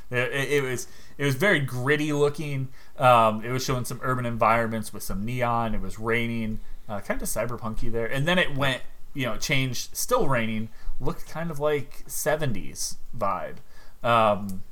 [0.10, 0.88] It, it, was
[1.18, 2.70] it was very gritty looking.
[2.98, 5.76] Um, it was showing some urban environments with some neon.
[5.76, 8.84] It was raining, uh, kind of cyberpunky there, and then it went,
[9.14, 9.96] you know, changed.
[9.96, 10.70] Still raining,
[11.02, 13.58] looked kind of like '70s vibe.
[14.04, 14.64] Um,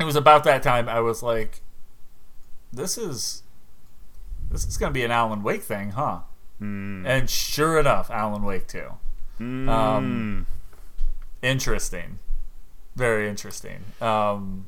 [0.00, 1.60] it was about that time I was like,
[2.72, 3.42] this is
[4.50, 6.20] this is gonna be an Alan Wake thing, huh?
[6.60, 7.06] Mm.
[7.06, 8.92] And sure enough, Alan Wake too.
[9.40, 10.46] Um,
[11.42, 12.20] interesting,
[12.96, 13.80] very interesting.
[14.00, 14.66] Um,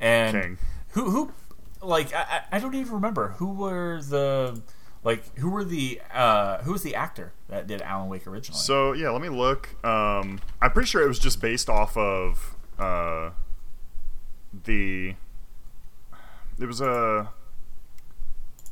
[0.00, 0.58] and King.
[0.90, 1.32] who who
[1.80, 4.60] like I, I don't even remember who were the
[5.04, 8.58] like who were the uh who was the actor that did Alan Wake originally?
[8.58, 9.68] So yeah, let me look.
[9.84, 13.30] Um, I'm pretty sure it was just based off of uh,
[14.64, 15.14] the.
[16.58, 17.28] It was a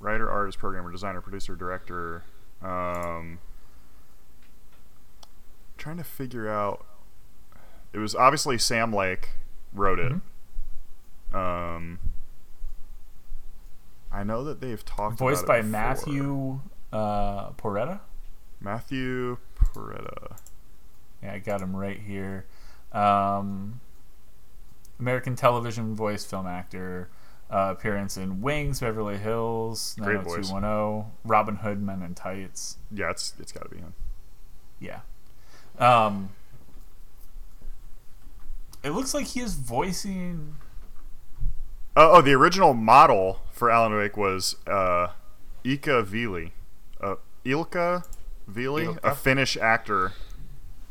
[0.00, 2.24] writer, artist, programmer, designer, producer, director.
[2.62, 3.38] Um,
[5.76, 6.86] trying to figure out.
[7.92, 9.30] It was obviously Sam Lake
[9.72, 10.12] wrote it.
[10.12, 11.36] Mm-hmm.
[11.36, 11.98] Um,
[14.12, 15.70] I know that they've talked voiced about by before.
[15.70, 16.60] Matthew
[16.92, 18.00] uh, Porretta.
[18.60, 20.36] Matthew Porretta.
[21.22, 22.46] Yeah, I got him right here.
[22.92, 23.80] Um,
[24.98, 27.08] American television voice, film actor.
[27.50, 30.52] Uh, appearance in Wings, Beverly Hills, Great voice.
[30.52, 32.76] 90210, Robin Hood, Men in Tights.
[32.92, 33.92] Yeah, it's it's got to be him.
[34.78, 35.00] Yeah.
[35.80, 36.30] Um,
[38.82, 40.56] it looks like he is voicing.
[41.96, 45.08] Oh, oh, the original model for Alan Wake was uh,
[45.64, 46.52] Ika Vili.
[47.00, 48.04] Uh, Ilkka
[48.46, 50.12] Villi, a Finnish actor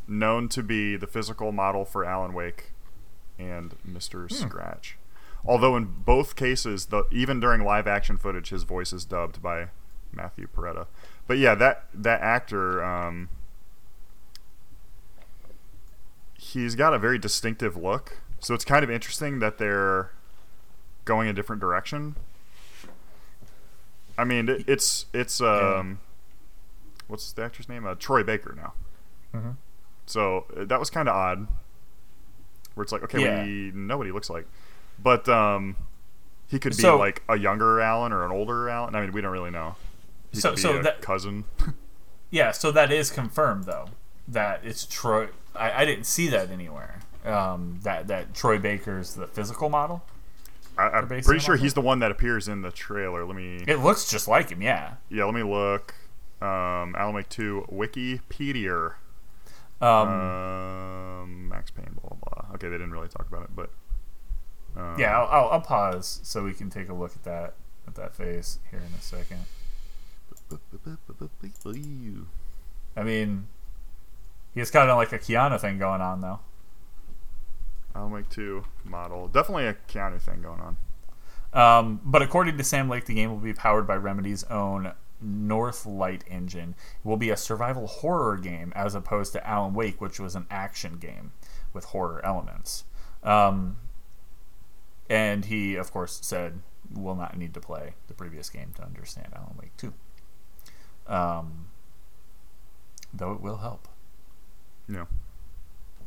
[0.07, 2.71] known to be the physical model for Alan Wake
[3.37, 4.29] and Mr.
[4.29, 4.35] Hmm.
[4.35, 4.97] Scratch.
[5.45, 9.69] Although in both cases, the, even during live action footage, his voice is dubbed by
[10.11, 10.87] Matthew Porretta.
[11.27, 13.29] But yeah, that that actor, um,
[16.39, 18.17] he's got a very distinctive look.
[18.39, 20.11] So it's kind of interesting that they're
[21.05, 22.15] going a different direction.
[24.17, 25.99] I mean, it, it's it's um,
[27.07, 27.85] what's the actor's name?
[27.85, 28.73] Uh, Troy Baker now.
[29.33, 29.55] Mhm.
[30.05, 31.47] So uh, that was kind of odd.
[32.75, 33.43] Where it's like, okay, Yeah.
[33.43, 34.47] we know what he looks like,
[35.01, 35.75] but um,
[36.47, 38.95] he could be So- like a younger Alan or an older Alan.
[38.95, 39.75] I mean, we don't really know.
[40.31, 41.43] He So- so that- cousin.
[42.31, 43.87] Yeah, so that is confirmed though
[44.27, 45.29] that it's Troy.
[45.55, 46.99] I, I didn't see that anywhere.
[47.25, 50.03] Um, that that Troy Baker's the physical model.
[50.77, 53.25] I, I'm pretty sure he's the one that appears in the trailer.
[53.25, 54.61] Let me It looks just like him.
[54.61, 54.93] Yeah.
[55.09, 55.93] yeah, let me look.
[56.41, 58.93] Um, Alan Two Wikipedia.
[59.81, 62.55] Um, Um, Max Payne, blah blah blah.
[62.55, 63.69] Okay, they didn't really talk about it, but
[64.77, 67.53] um, yeah, I'll, I'll, I'll pause so we can take a look at that
[67.87, 69.39] at that face here in a second.
[72.95, 73.47] I mean,
[74.53, 76.39] he's kind of like a Keanu thing going on though.
[77.95, 80.77] Alan Wake Two model, definitely a Keanu thing going on.
[81.51, 84.93] Um, but according to Sam Lake, the game will be powered by Remedy's own
[85.23, 86.75] Northlight engine.
[87.03, 90.45] It will be a survival horror game as opposed to Alan Wake, which was an
[90.49, 91.31] action game
[91.73, 92.85] with horror elements.
[93.23, 93.77] Um,
[95.09, 96.61] and he, of course, said
[96.93, 99.93] will not need to play the previous game to understand Alan Wake 2.
[101.07, 101.67] Um,
[103.13, 103.87] though it will help.
[104.89, 105.07] Know,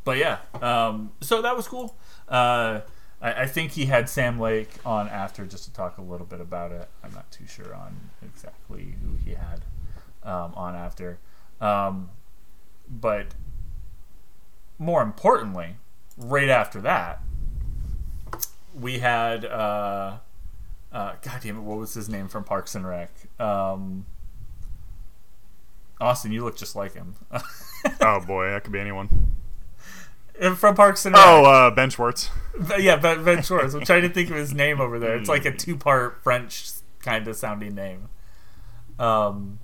[0.05, 1.97] But yeah, um, so that was cool.
[2.29, 2.81] Uh,
[3.21, 6.41] I, I think he had Sam Lake on after just to talk a little bit
[6.41, 6.89] about it.
[7.05, 9.63] I'm not too sure on exactly who he had
[10.25, 11.19] um, on after.
[11.61, 12.11] Um,
[12.89, 13.29] but
[14.79, 15.77] more importantly,
[16.17, 17.21] right after that,
[18.75, 20.17] we had uh,
[20.93, 23.11] uh, God damn it, what was his name from Parks and Rec?
[23.41, 24.07] Um,
[26.01, 27.15] Austin, you look just like him.
[28.01, 29.09] oh boy, that could be anyone.
[30.57, 31.25] from Parks and Rec.
[31.27, 32.31] Oh, uh, Ben Schwartz.
[32.79, 33.75] yeah, Ben, ben Schwartz.
[33.75, 35.17] I'm trying to think of his name over there.
[35.17, 36.71] It's like a two part French
[37.01, 38.09] kind of sounding name.
[38.99, 39.59] Um,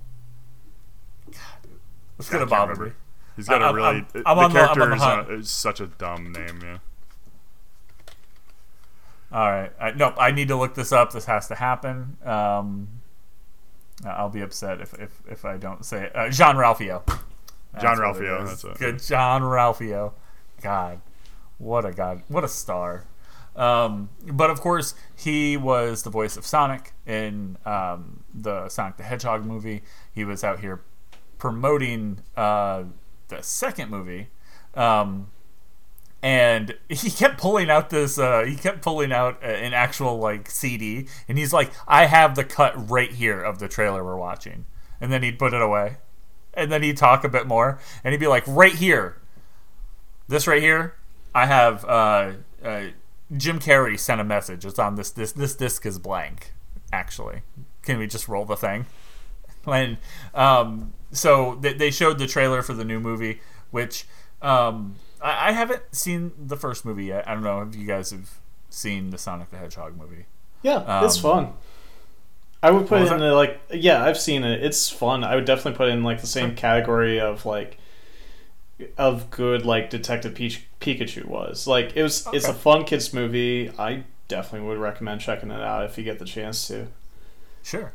[1.31, 1.69] God,
[2.17, 2.85] it's gonna I bother remember.
[2.89, 2.91] me.
[3.35, 3.87] He's got I'm- a really.
[3.87, 5.29] I'm- the I'm the- character the is, hunt.
[5.29, 6.59] uh, is such a dumb name.
[6.61, 6.77] Yeah.
[9.31, 9.71] All right.
[9.79, 10.15] I, nope.
[10.17, 11.13] I need to look this up.
[11.13, 12.17] This has to happen.
[12.25, 12.87] Um,
[14.05, 16.15] I'll be upset if, if, if I don't say it.
[16.15, 17.03] Uh, Jean-Ralphio.
[17.79, 18.77] Jean-Ralphio, that's it.
[18.77, 18.99] Good.
[18.99, 20.13] Jean-Ralphio.
[20.61, 21.01] God.
[21.57, 22.23] What a god.
[22.27, 23.05] What a star.
[23.55, 29.03] Um, but of course, he was the voice of Sonic in um, the Sonic the
[29.03, 29.83] Hedgehog movie.
[30.13, 30.81] He was out here
[31.37, 32.83] promoting uh,
[33.27, 34.29] the second movie.
[34.75, 35.31] Um,
[36.21, 41.07] and he kept pulling out this uh, he kept pulling out an actual like cd
[41.29, 44.65] and he's like i have the cut right here of the trailer we're watching
[44.99, 45.95] and then he'd put it away
[46.53, 49.17] and then he'd talk a bit more and he'd be like right here
[50.27, 50.95] this right here
[51.35, 52.31] i have uh,
[52.63, 52.83] uh,
[53.37, 56.51] jim carrey sent a message it's on this this this disc is blank
[56.91, 57.41] actually
[57.83, 58.85] can we just roll the thing
[59.65, 59.97] and
[60.33, 63.41] um, so they, they showed the trailer for the new movie,
[63.71, 64.05] which
[64.41, 67.27] um, I, I haven't seen the first movie yet.
[67.27, 68.29] I don't know if you guys have
[68.69, 70.25] seen the Sonic the Hedgehog movie.
[70.61, 71.53] Yeah, it's Um, fun.
[72.61, 74.63] I would put it in the like yeah, I've seen it.
[74.63, 75.23] It's fun.
[75.23, 77.77] I would definitely put it in like the same category of like
[78.97, 81.67] of good like Detective Peach- Pikachu was.
[81.67, 83.71] Like it was it's a fun kids movie.
[83.77, 86.87] I definitely would recommend checking it out if you get the chance to.
[87.63, 87.93] Sure.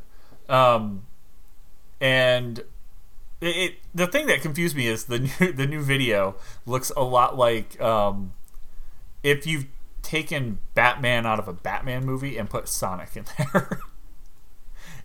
[0.49, 1.05] Um,
[2.01, 2.61] and
[3.41, 7.03] it, it the thing that confused me is the new the new video looks a
[7.03, 8.33] lot like um,
[9.23, 9.67] if you've
[10.03, 13.81] taken Batman out of a Batman movie and put Sonic in there.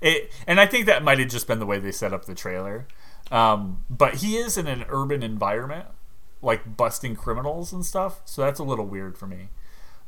[0.01, 2.35] it and I think that might have just been the way they set up the
[2.35, 2.87] trailer.
[3.31, 5.85] Um, but he is in an urban environment,
[6.41, 8.21] like busting criminals and stuff.
[8.25, 9.49] So that's a little weird for me.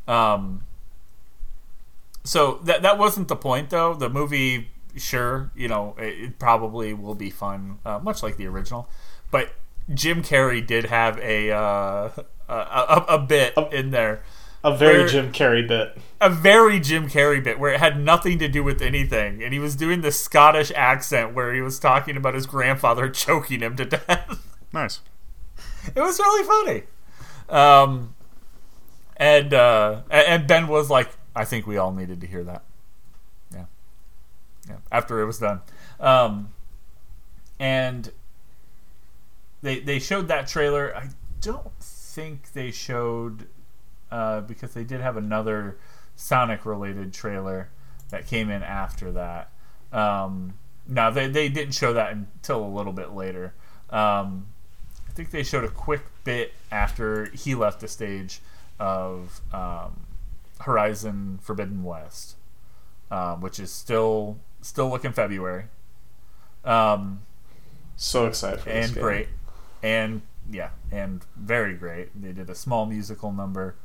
[0.08, 0.64] Um,
[2.24, 3.94] so that that wasn't the point though.
[3.94, 8.48] The movie, sure, you know, it, it probably will be fun, uh, much like the
[8.48, 8.90] original.
[9.30, 9.54] But
[9.94, 12.10] Jim Carrey did have a uh,
[12.48, 14.24] a, a, a bit in there,
[14.64, 15.98] A very Where- Jim Carrey bit.
[16.20, 19.60] a very Jim Carrey bit where it had nothing to do with anything, and he
[19.60, 23.86] was doing the Scottish accent where he was talking about his grandfather choking him to
[23.86, 24.48] death.
[24.72, 25.02] Nice.
[25.96, 26.84] it was really funny.
[27.50, 28.14] Um,
[29.18, 32.64] and uh, and Ben was like, "I think we all needed to hear that."
[33.54, 33.66] Yeah,
[34.70, 34.78] yeah.
[34.92, 35.62] After it was done,
[36.00, 36.50] um,
[37.60, 38.12] and
[39.62, 40.96] they they showed that trailer.
[40.96, 41.10] I
[41.42, 43.48] don't think they showed
[44.12, 45.78] uh, because they did have another
[46.16, 47.70] Sonic related trailer
[48.10, 49.52] that came in after that.
[49.92, 50.56] Um,
[50.88, 53.54] no, they they didn't show that until a little bit later.
[53.90, 54.48] Um,
[55.08, 58.42] I think they showed a quick bit after he left the stage
[58.80, 60.06] of um,
[60.62, 62.36] Horizon Forbidden West,
[63.10, 65.66] um, which is still still looking February,
[66.64, 67.22] um,
[67.96, 69.28] So excited and great,
[69.84, 72.10] and yeah, and very great.
[72.20, 73.76] They did a small musical number.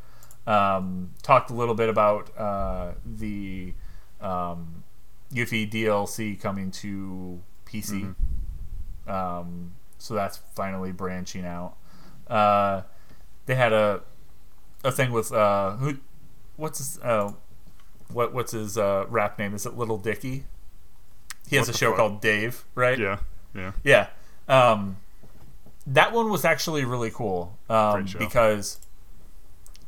[0.47, 3.74] Um, talked a little bit about uh, the
[4.20, 4.84] um,
[5.32, 8.14] Yuffie DLC coming to PC.
[9.07, 11.76] Um, so that's finally branching out.
[12.28, 12.82] Uh,
[13.47, 14.03] they had a
[14.84, 15.99] a thing with uh, who?
[16.57, 16.99] What's his?
[17.01, 17.32] Uh,
[18.12, 19.55] what what's his uh, rap name?
[19.55, 20.44] Is it Little Dicky?
[21.49, 21.99] He has What a show fuck?
[21.99, 22.99] called Dave, right?
[22.99, 23.18] Yeah.
[23.55, 23.72] Yeah.
[23.84, 24.09] Yeah.
[24.49, 24.97] Um,
[25.86, 28.80] that one was actually really cool um, because,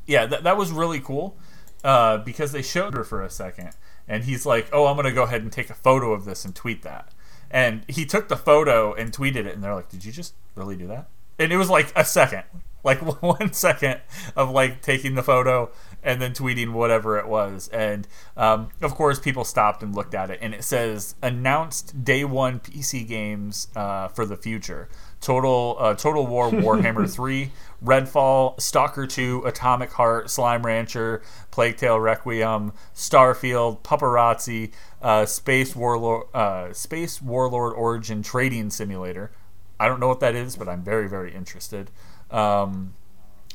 [0.08, 1.36] yeah, that, that was really cool
[1.84, 3.70] uh, because they showed her for a second
[4.08, 6.44] and he's like, oh, I'm going to go ahead and take a photo of this
[6.44, 7.12] and tweet that.
[7.50, 10.76] And he took the photo and tweeted it, and they're like, did you just really
[10.76, 11.08] do that?
[11.38, 12.44] And it was like a second,
[12.84, 14.00] like one second
[14.34, 15.70] of like taking the photo
[16.02, 17.68] and then tweeting whatever it was.
[17.68, 22.24] And um, of course, people stopped and looked at it, and it says announced day
[22.24, 24.88] one PC games uh, for the future.
[25.20, 27.50] Total uh, Total War Warhammer 3,
[27.84, 36.26] Redfall, Stalker 2, Atomic Heart, Slime Rancher, Plague Tale Requiem, Starfield, Paparazzi, uh, Space Warlord,
[36.34, 39.32] uh, Space Warlord Organ Trading Simulator.
[39.80, 41.90] I don't know what that is, but I'm very very interested.
[42.30, 42.94] Um,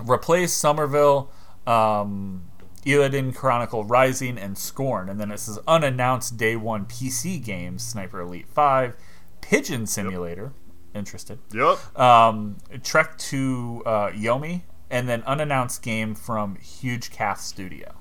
[0.03, 1.31] replace Somerville,
[1.67, 2.43] um,
[2.85, 5.09] Eiyuden Chronicle Rising, and Scorn.
[5.09, 8.95] And then it says unannounced day one PC games Sniper Elite 5,
[9.41, 10.53] Pigeon Simulator.
[10.93, 11.39] Interested.
[11.53, 11.99] Yep.
[11.99, 17.93] Um, Trek to uh, Yomi, and then unannounced game from Huge Calf Studio.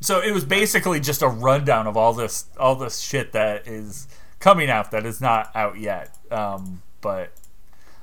[0.00, 4.08] So it was basically just a rundown of all this all this shit that is
[4.40, 6.16] coming out that is not out yet.
[6.30, 7.32] Um, but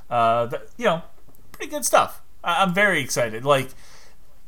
[0.09, 1.01] uh, th- you know,
[1.51, 2.21] pretty good stuff.
[2.43, 3.43] I- I'm very excited.
[3.43, 3.69] Like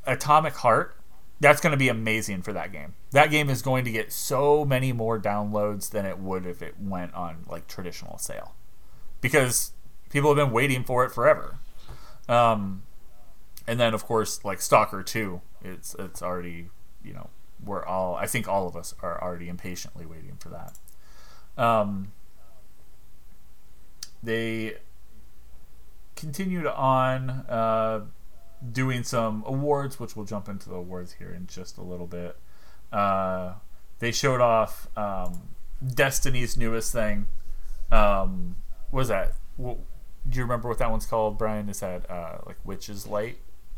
[0.05, 0.95] Atomic Heart,
[1.41, 2.93] that's going to be amazing for that game.
[3.11, 6.75] That game is going to get so many more downloads than it would if it
[6.79, 8.53] went on like traditional sale,
[9.19, 9.73] because
[10.11, 11.57] people have been waiting for it forever.
[12.29, 12.83] Um,
[13.67, 16.69] and then of course like Stalker Two, it's it's already
[17.03, 17.31] you know
[17.63, 20.77] we're all I think all of us are already impatiently waiting for that.
[21.61, 22.11] Um,
[24.21, 24.77] they
[26.15, 28.01] continued on uh,
[28.69, 32.37] doing some awards, which we'll jump into the awards here in just a little bit.
[32.91, 33.53] Uh,
[33.99, 35.49] they showed off um,
[35.85, 37.27] Destiny's newest thing.
[37.91, 38.55] Um,
[38.89, 39.33] what was that?
[39.57, 39.77] What,
[40.29, 41.69] do you remember what that one's called, Brian?
[41.69, 43.37] Is that uh, like Witch's Light?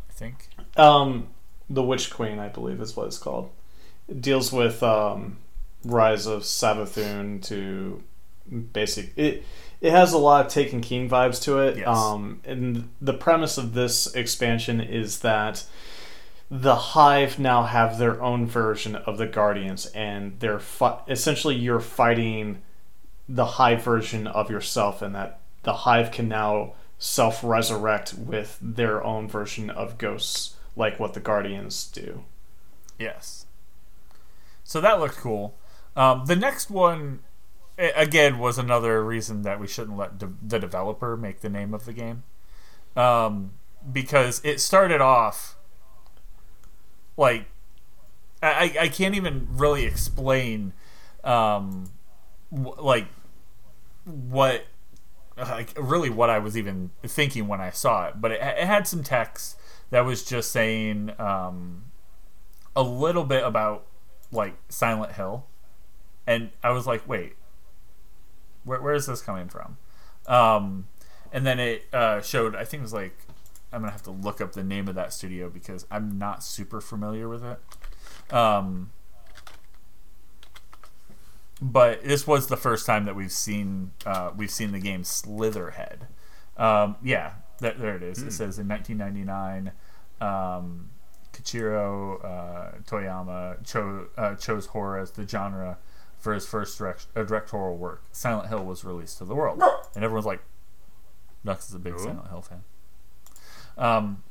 [0.10, 0.50] I think.
[0.76, 1.30] Um,
[1.70, 3.50] the Witch Queen, I believe, is what it's called.
[4.08, 5.38] It deals with um,
[5.84, 8.04] rise of Savathun to
[8.74, 9.18] basic.
[9.18, 9.44] It
[9.84, 11.78] it has a lot of Taken King vibes to it.
[11.78, 11.88] Yes.
[11.90, 15.66] Um, and the premise of this expansion is that
[16.50, 21.82] the Hive now have their own version of the Guardians, and they're fi- essentially you're
[21.82, 22.62] fighting
[23.28, 29.04] the Hive version of yourself, and that the Hive can now self resurrect with their
[29.04, 32.24] own version of ghosts, like what the Guardians do.
[32.98, 33.48] Yes.
[34.64, 35.58] So that looked cool.
[35.98, 37.20] Um, the next one,
[37.78, 41.74] a- again, was another reason that we shouldn't let de- the developer make the name
[41.74, 42.24] of the game.
[42.96, 43.54] Um,
[43.92, 45.56] because it started off
[47.18, 47.48] like
[48.42, 50.74] I, I can't even really explain
[51.24, 51.92] um,
[52.52, 53.08] like
[54.06, 54.66] what
[55.38, 58.88] like really what I was even thinking when I saw it, but it, it had
[58.88, 59.58] some text
[59.90, 61.86] that was just saying um,
[62.76, 63.86] a little bit about
[64.32, 65.46] like Silent Hill,
[66.28, 67.36] and I was like, wait,
[68.64, 69.78] where, where is this coming from?
[70.28, 70.88] Um,
[71.32, 73.18] and then it uh, showed, I think it was like,
[73.72, 76.80] I'm gonna have to look up the name of that studio because I'm not super
[76.80, 77.60] familiar with it.
[78.34, 78.92] Um,
[81.60, 86.08] but this was the first time that we've seen uh, we've seen the game Slitherhead.
[86.56, 88.22] Um, yeah, there, there it is.
[88.22, 89.72] It says in 1999,
[90.22, 90.90] um,
[91.32, 95.78] Keiichiro uh, Toyama cho- uh, chose horror as the genre
[96.24, 98.02] for his first direct- uh, directorial work.
[98.14, 99.62] Silent Hill was released to the world,
[99.94, 100.42] and everyone's like,
[101.44, 102.06] "Nux is a big Cool.
[102.06, 102.64] Silent Hill fan."
[103.78, 104.24] Um,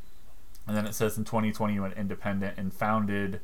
[0.66, 3.40] and then it says in 2020 he went independent and founded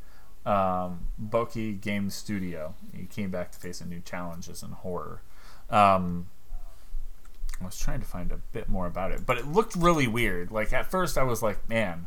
[0.47, 2.75] um, Bokeh Game Studio.
[2.95, 5.21] He came back to face new challenges in horror.
[5.69, 6.29] Um,
[7.61, 10.51] I was trying to find a bit more about it, but it looked really weird.
[10.51, 12.07] Like at first, I was like, "Man,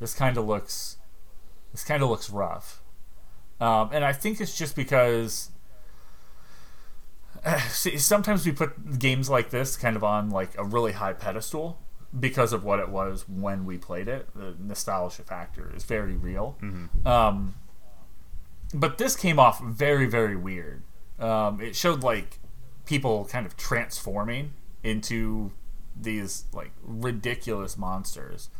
[0.00, 0.96] this kind of looks,
[1.70, 2.80] this kind of looks rough,"
[3.60, 5.50] um, and I think it's just because.
[7.68, 11.78] See, sometimes we put games like this kind of on like a really high pedestal
[12.18, 14.28] because of what it was when we played it.
[14.34, 16.56] The nostalgia factor is very real.
[17.06, 17.54] Um,
[18.74, 20.82] but this came off very, very weird.
[21.18, 22.38] Um, it showed like
[22.86, 25.52] people kind of transforming into
[25.98, 28.50] these like ridiculous monsters.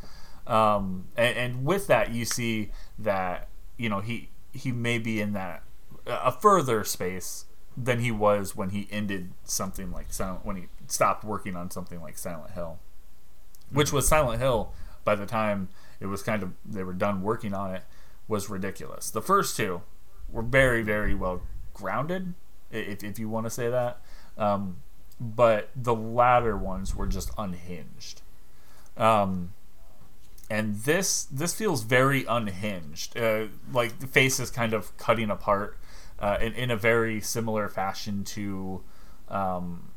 [0.46, 5.32] Um, and, and with that, you see that you know he he may be in
[5.32, 5.62] that
[6.06, 7.46] a further space
[7.76, 12.00] than he was when he ended something like Silent when he stopped working on something
[12.00, 12.78] like Silent Hill,
[13.70, 14.72] which was Silent Hill
[15.04, 15.68] by the time
[16.00, 17.82] it was kind of they were done working on it
[18.28, 19.10] was ridiculous.
[19.10, 19.82] The first two
[20.30, 21.42] were very very well
[21.74, 22.34] grounded,
[22.70, 24.00] if if you want to say that,
[24.36, 24.76] um,
[25.20, 28.22] but the latter ones were just unhinged.
[28.96, 29.52] Um,
[30.50, 33.16] and this this feels very unhinged.
[33.16, 35.78] Uh, like the face is kind of cutting apart
[36.22, 38.82] uh, in in a very similar fashion to
[39.28, 39.90] um,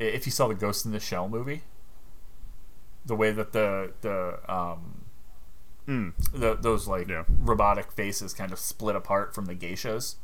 [0.00, 1.62] if you saw the Ghost in the Shell movie.
[3.04, 4.98] The way that the the um,
[5.88, 6.12] Mm.
[6.32, 7.24] the, those like Yeah.
[7.28, 10.14] robotic faces kind of split apart from the geishas.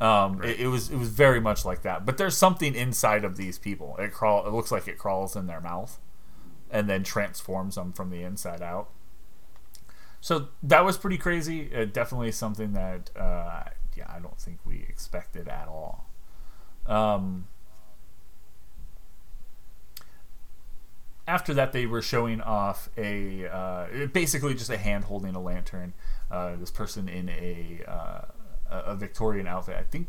[0.00, 2.06] Um, it, it was it was very much like that.
[2.06, 3.96] But there's something inside of these people.
[3.98, 4.46] It crawl.
[4.46, 5.98] It looks like it crawls in their mouth,
[6.70, 8.90] and then transforms them from the inside out.
[10.20, 11.74] So that was pretty crazy.
[11.74, 13.64] Uh, definitely something that uh,
[13.96, 16.06] yeah I don't think we expected at all.
[16.86, 17.46] Um,
[21.26, 25.92] after that, they were showing off a uh, basically just a hand holding a lantern.
[26.30, 28.22] Uh, this person in a uh,
[28.70, 29.76] a Victorian outfit.
[29.78, 30.08] I think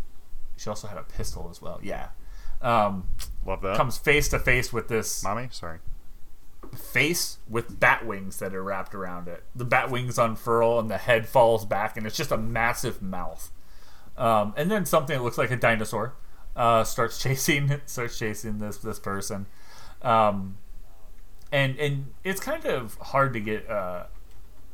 [0.57, 1.79] she also had a pistol as well.
[1.83, 2.09] Yeah.
[2.61, 3.07] Um,
[3.45, 3.75] Love that.
[3.75, 5.79] comes face to face with this Mommy, sorry.
[6.73, 9.43] face with bat wings that are wrapped around it.
[9.53, 13.51] The bat wings unfurl and the head falls back, and it's just a massive mouth.
[14.17, 16.13] Um, and then something that looks like a dinosaur
[16.55, 19.47] uh, starts chasing starts chasing this this person,
[20.01, 20.57] um,
[21.51, 24.05] and and it's kind of hard to get uh,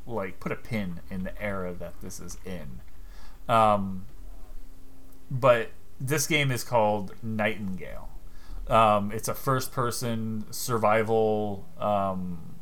[0.05, 2.81] like put a pin in the era that this is in.
[3.47, 4.05] Um,
[5.31, 8.09] but this game is called Nightingale.
[8.67, 12.55] Um, it's a first-person survival, um,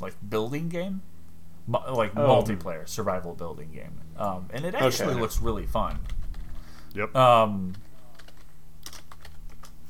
[0.00, 1.02] like building game,
[1.66, 2.20] Mu- like Oh.
[2.42, 5.20] multiplayer survival building game, um, and it actually Okay.
[5.20, 5.98] looks really fun.
[6.94, 7.14] Yep.
[7.16, 7.74] Um,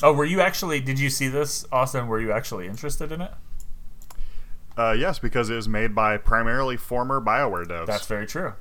[0.02, 0.80] oh, were you actually?
[0.80, 2.06] Did you see this, Austin?
[2.08, 3.32] Were you actually interested in it?
[4.76, 7.86] Uh, yes, because it was made by primarily former Bioware devs.
[7.86, 8.54] That's very true.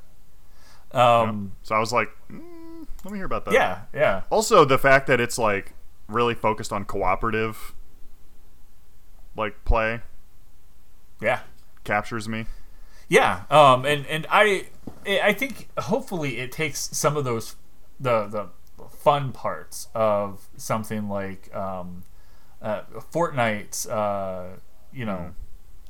[0.93, 3.53] Um, So I was like, mm, let me hear about that.
[3.53, 5.74] yeah, yeah, Also, the fact that it's like
[6.07, 7.74] really focused on cooperative,
[9.36, 10.01] like play,
[11.20, 11.41] yeah.
[11.84, 12.45] captures me.
[13.08, 14.68] Yeah, um, and and I
[15.08, 17.56] I think hopefully it takes some of those
[17.99, 18.49] the the
[18.89, 22.03] fun parts of something like um,
[22.62, 22.82] uh,
[23.14, 24.58] Fortnite's uh,
[24.91, 25.36] you know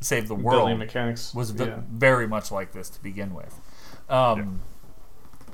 [0.01, 1.80] save the Building world mechanics was v- yeah.
[1.89, 3.57] very much like this to begin with,
[4.09, 4.59] um,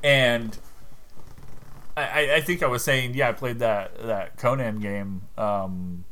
[0.03, 0.57] and
[1.95, 6.05] I, I- I think I was saying yeah I played that that Conan game um,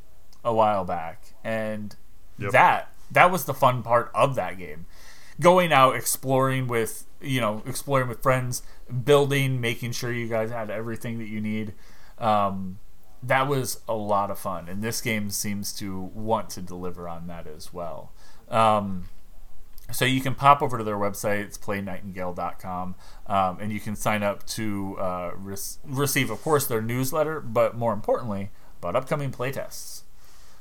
[0.44, 1.96] a while back and
[2.38, 2.52] Yep.
[2.52, 4.86] that that was the fun part of that game
[5.40, 8.62] going out exploring with you know exploring with friends
[9.04, 11.74] building making sure you guys had everything that you need
[12.18, 12.80] um,
[13.22, 17.28] that was a lot of fun and this game seems to want to deliver on
[17.28, 18.12] that as well
[18.50, 19.10] um,
[19.92, 22.96] so you can pop over to their website it's playnightingale.com
[23.28, 27.76] um, and you can sign up to uh, re- receive of course their newsletter but
[27.76, 30.04] more importantly about upcoming playtests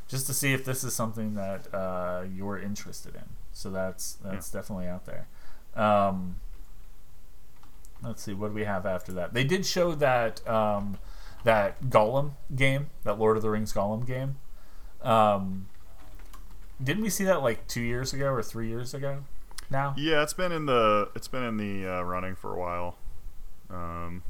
[0.08, 3.37] just to see if this is something that uh, you're interested in.
[3.58, 5.26] So that's that's definitely out there.
[5.74, 6.36] Um,
[8.04, 9.34] let's see what do we have after that.
[9.34, 10.98] They did show that um,
[11.42, 14.36] that Gollum game, that Lord of the Rings Gollum game.
[15.02, 15.66] Um,
[16.80, 19.24] didn't we see that like two years ago or three years ago?
[19.68, 22.94] Now, Yeah, it's been in the it's been in the uh, running for a while.
[23.68, 24.22] Um,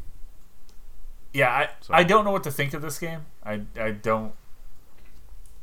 [1.34, 3.26] yeah, I, So- I don't know what to think of this game.
[3.44, 4.32] I I don't.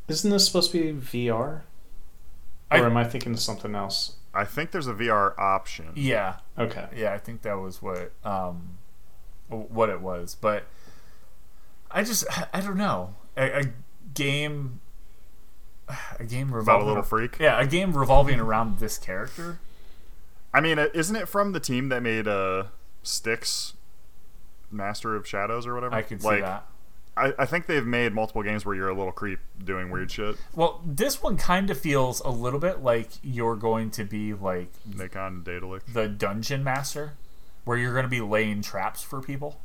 [0.08, 1.62] Isn't this supposed to be VR?
[2.76, 4.16] I- or am I thinking of something else?
[4.34, 5.92] I think there's a VR option.
[5.96, 6.88] Yeah, Okay.
[6.96, 8.78] yeah, I think that was what um,
[9.48, 10.36] what it was.
[10.40, 10.64] But
[11.90, 13.64] I just I don't know a, a
[14.14, 14.82] game
[16.20, 17.38] a game About a little freak.
[17.40, 19.60] yeah a game revolving around this character.
[20.54, 22.66] I mean, isn't it from the team that made uh,
[23.04, 23.74] Styx,
[24.72, 25.94] Master of Shadows or whatever?
[25.94, 26.66] I could see like, that.
[27.18, 30.36] I, I think they've made multiple games where you're a little creep doing weird shit.
[30.54, 34.70] Well, this one kind of feels a little bit like you're going to be like
[34.86, 35.86] Nikon Daedalic.
[35.94, 37.14] the dungeon master,
[37.64, 39.60] where you're going to be laying traps for people.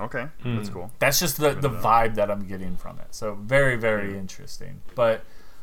[0.00, 0.56] Okay, Hmm.
[0.56, 0.90] that's cool.
[0.98, 3.06] That's just the, the vibe that I'm getting from it.
[3.14, 4.80] So very very interesting.
[4.96, 5.22] But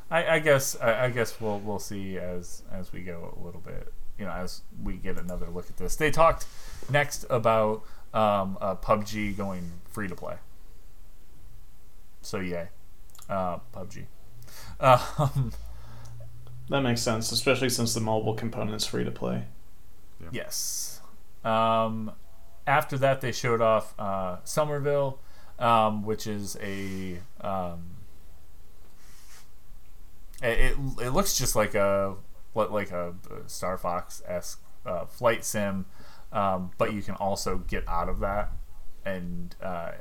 [0.10, 3.60] I, I guess I, I guess we'll we'll see as as we go a little
[3.60, 3.92] bit.
[4.18, 5.98] You know, as we get another look at this.
[5.98, 6.46] They talked
[6.90, 7.84] next about
[8.14, 10.36] um, uh, PUBG going free to play.
[12.22, 12.68] So yeah,
[13.30, 14.06] uh, PUBG.
[14.80, 15.52] Um,
[16.72, 19.44] That makes sense, especially since the mobile component is free to play.
[20.32, 21.02] Yes.
[21.44, 22.14] Um,
[22.66, 25.20] after that, they showed off uh, Somerville,
[25.60, 27.20] um, which is a.
[27.42, 27.98] Um,
[30.42, 32.16] it, it it looks just like a
[32.54, 33.16] what like a
[33.48, 35.88] Star Fox esque uh, flight sim,
[36.32, 38.52] um, but you can also get out of that,
[39.04, 39.92] and uh,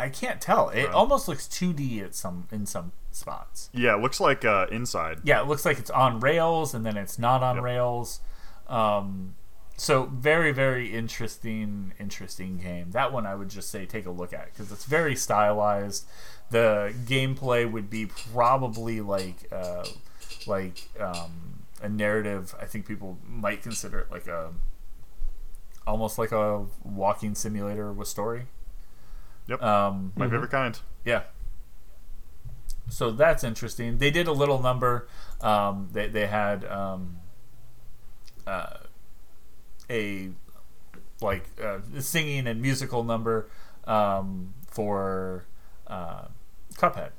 [0.00, 0.68] I can't tell.
[0.70, 3.70] It almost looks 2D at some in some spots.
[3.72, 5.20] Yeah, it looks like uh, Inside.
[5.24, 7.64] Yeah, it looks like it's on rails and then it's not on Yep.
[7.64, 8.20] rails.
[8.68, 9.34] Um,
[9.76, 12.90] so very, very interesting, interesting game.
[12.90, 16.06] That one I would just say take a look at because it's very stylized.
[16.50, 19.84] The gameplay would be probably like, uh,
[20.46, 22.54] like um, a narrative.
[22.60, 24.52] I think people might consider it like a,
[25.86, 28.46] almost like a walking simulator with story.
[29.50, 29.62] Yep.
[29.62, 30.78] Um, My favorite kind.
[31.04, 31.22] yeah.
[32.88, 33.98] So that's interesting.
[33.98, 35.06] They did a little number.
[35.40, 37.18] Um, they they had um,
[38.46, 38.78] uh,
[39.88, 40.30] a
[41.20, 43.48] like uh, singing and musical number
[43.84, 45.44] um, for
[45.86, 46.24] uh,
[46.74, 47.10] Cuphead.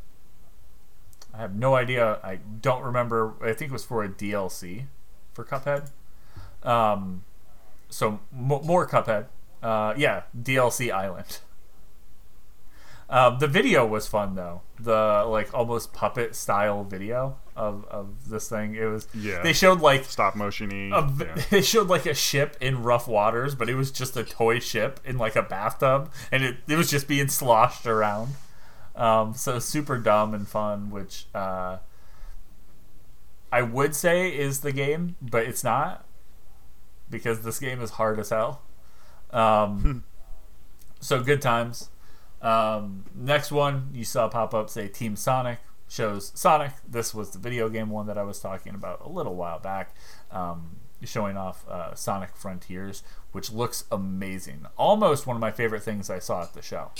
[1.34, 2.20] I have no idea.
[2.24, 3.34] I don't remember.
[3.42, 4.86] I think it was for a DLC
[5.34, 5.90] for Cuphead.
[6.64, 7.24] Um,
[7.90, 9.28] so m- more Cuphead.
[9.64, 11.40] Uh, yeah, DLC Island.
[13.12, 14.62] Um, the video was fun though.
[14.80, 18.74] The like almost puppet style video of, of this thing.
[18.76, 19.06] It was.
[19.14, 19.44] Yeah.
[19.44, 20.92] They showed like Stop motiony.
[20.92, 21.44] a yeah.
[21.50, 25.02] they showed like a ship in rough waters, but it was just a toy ship
[25.04, 28.36] in like a bathtub, and it, it was just being sloshed around.
[28.96, 31.78] Um, so super dumb and fun, which uh,
[33.52, 36.06] I would say is the game, but it's not
[37.10, 38.62] because this game is hard as hell.
[39.32, 40.06] Um,
[41.02, 41.90] so good times.
[42.42, 46.72] Um, next one you saw pop up say Team Sonic shows Sonic.
[46.88, 49.94] This was the video game one that I was talking about a little while back,
[50.32, 54.66] um, showing off uh, Sonic Frontiers, which looks amazing.
[54.78, 56.92] Almost one of my favorite things I saw at the show.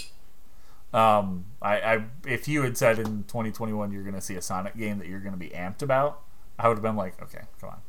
[0.94, 4.76] Um, I, I if you had said in 2021 you're going to see a Sonic
[4.76, 6.22] game that you're going to be amped about,
[6.60, 7.82] I would have been like, okay, come on.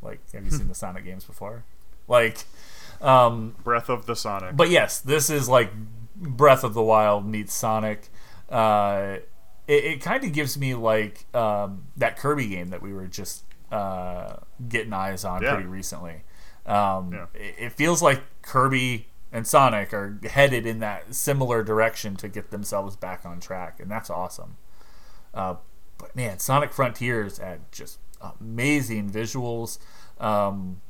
[0.00, 1.64] Like, have you seen the Sonic games before?
[2.06, 2.44] Like,
[3.00, 4.56] um, Breath of the Sonic.
[4.56, 5.72] but yes, this is like
[6.20, 8.08] Breath of the Wild meets Sonic.
[8.48, 9.16] Uh,
[9.66, 13.44] it it kind of gives me like um, that Kirby game that we were just
[13.72, 14.36] uh,
[14.68, 15.54] getting eyes on Yeah.
[15.54, 16.22] pretty recently.
[16.66, 17.26] Um, Yeah.
[17.34, 22.50] it, it feels like Kirby and Sonic are headed in that similar direction to get
[22.50, 24.56] themselves back on track, and that's awesome.
[25.32, 25.54] Uh,
[25.98, 29.78] but man, Sonic Frontiers had just amazing visuals.
[30.18, 30.80] Um,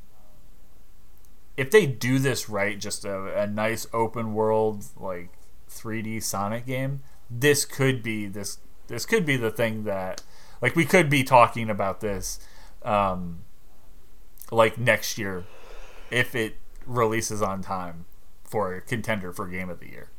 [1.56, 5.30] if they do this right, just a, a nice open world like
[5.70, 8.58] 3D Sonic game, this could be this
[8.88, 10.22] this could be the thing that
[10.60, 12.40] like we could be talking about this
[12.82, 13.40] um,
[14.50, 15.44] like next year
[16.10, 16.56] if it
[16.86, 18.04] releases on time
[18.42, 20.10] for a contender for game of the year.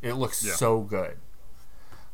[0.00, 0.54] It looks Yeah.
[0.54, 1.16] so good.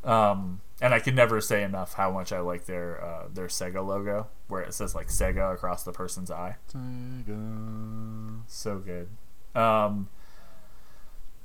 [0.03, 3.85] Um, and I can never say enough how much I like their uh, their Sega
[3.87, 6.57] logo, where it says like Sega across the person's eye.
[6.73, 9.09] Sega, So good.
[9.55, 10.09] Um,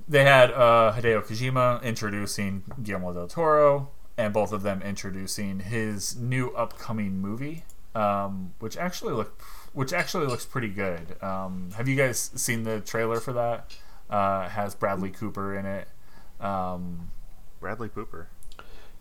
[0.07, 6.15] they had uh, Hideo Kojima introducing Guillermo del Toro, and both of them introducing his
[6.17, 9.39] new upcoming movie, um, which actually look
[9.73, 11.21] which actually looks pretty good.
[11.21, 13.75] Um, have you guys seen the trailer for that?
[14.09, 15.87] Uh, has Bradley Cooper in it.
[16.41, 17.11] Um,
[17.59, 18.25] Bradley Pooper.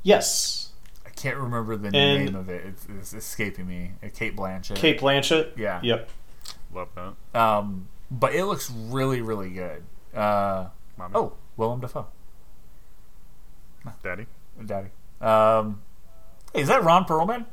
[0.03, 0.71] Yes.
[1.05, 2.65] I can't remember the And- name of it.
[2.67, 3.93] It's, it's escaping me.
[4.03, 4.77] Uh, Cate Blanchett.
[4.77, 5.57] Cate Blanchett.
[5.57, 5.81] Yeah.
[5.83, 6.09] Yep.
[6.73, 7.41] Love that.
[7.41, 9.83] Um, but it looks really, really good.
[10.15, 10.67] Uh,
[10.97, 11.13] Mommy.
[11.17, 12.07] oh, Willem Dafoe.
[14.03, 14.27] Daddy.
[14.65, 14.89] Daddy.
[15.21, 15.81] Um,
[16.53, 17.47] hey, is that Ron Perlman?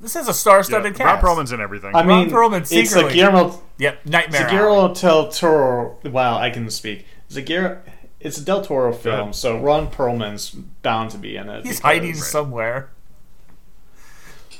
[0.00, 1.04] This is a star-studded Yeah.
[1.04, 1.20] Ron.
[1.22, 1.94] Perlman's in everything.
[1.94, 3.60] I mean, Perlman it's a secretly- Guillermo.
[3.78, 4.26] Yep, Nightmare.
[4.26, 4.50] It's a Alley.
[4.56, 5.98] Guillermo del Toro.
[6.04, 7.06] Wow, I can speak.
[7.26, 7.80] It's a Guillermo.
[8.24, 9.34] It's a Del Toro film, ahead.
[9.34, 11.64] so Ron Perlman's bound to be in it.
[11.64, 12.90] He's because- hiding somewhere.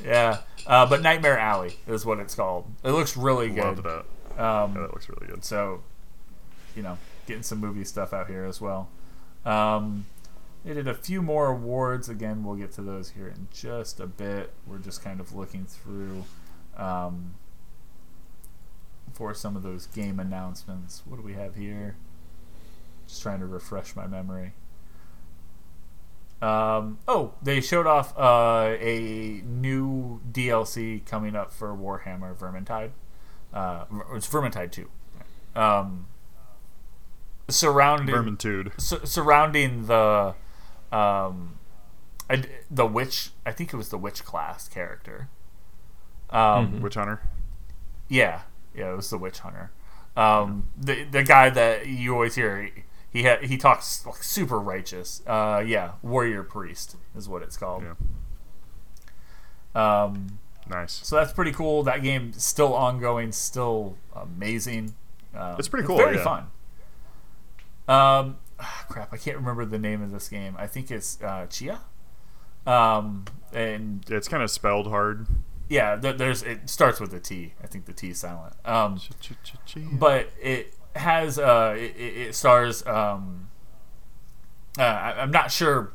[0.05, 2.67] Yeah, uh, but Nightmare Alley is what it's called.
[2.83, 3.85] It looks really Love good.
[3.85, 4.43] that.
[4.45, 5.45] Um, Yeah, that looks really good.
[5.45, 5.83] So,
[6.75, 8.89] you know, getting some movie stuff out here as well.
[9.45, 10.07] Um,
[10.65, 12.09] they did a few more awards.
[12.09, 14.53] Again, we'll get to those here in just a bit.
[14.67, 16.25] We're just kind of looking through
[16.77, 17.35] um,
[19.13, 21.03] for some of those game announcements.
[21.05, 21.97] What do we have here?
[23.13, 24.55] Just trying to refresh my memory.
[26.41, 32.93] Um, oh, they showed off uh, a new DLC coming up for Warhammer Vermintide.
[33.53, 33.85] Uh,
[34.15, 34.89] it's Vermintide 2.
[35.55, 36.07] Um,
[37.51, 38.81] surrounding Vermintide.
[38.81, 40.35] su- surrounding the
[40.91, 41.59] um,
[42.31, 43.33] I, the witch.
[43.45, 45.29] I think it was the witch class character.
[46.31, 47.21] Um, Witch Hunter.
[48.09, 48.41] yeah,
[48.75, 49.71] yeah, it was the witch hunter.
[50.17, 52.71] Um, the the guy that you always hear,
[53.13, 55.23] he ha- he talks like super righteous.
[55.27, 57.83] Uh, yeah, warrior priest is what it's called.
[57.85, 57.95] Yeah.
[60.05, 60.93] Um, Nice.
[61.03, 61.83] so that's pretty cool.
[61.83, 64.95] That game still ongoing, still amazing.
[65.35, 66.25] Um, It's pretty cool, Very yeah.
[66.25, 66.41] fun.
[67.89, 70.55] Um, ah, crap, I can't remember the name of this game.
[70.59, 71.79] I think it's uh, Tchia.
[72.67, 75.27] Um, and It's kind of spelled hard.
[75.69, 77.55] yeah, there's it starts with a T.
[77.63, 78.55] I think the T is silent.
[78.65, 79.01] Um,
[79.93, 83.49] but it has uh it, it stars um
[84.79, 85.93] uh, I, I'm not sure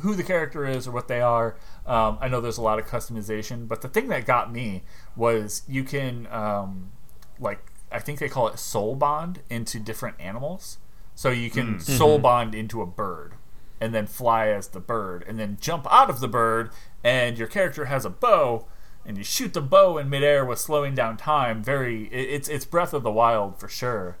[0.00, 1.56] who the character is or what they are.
[1.84, 4.82] Um, I know there's a lot of customization, but the thing that got me
[5.14, 6.92] was you can um
[7.38, 10.78] like I think they call it soul bond into different animals.
[11.14, 13.34] So you can soul bond into a bird
[13.80, 16.70] and then fly as the bird and then jump out of the bird
[17.04, 18.66] and your character has a bow
[19.06, 22.92] and you shoot the bow in midair with slowing down time very it's it's breath
[22.92, 24.16] of the wild for sure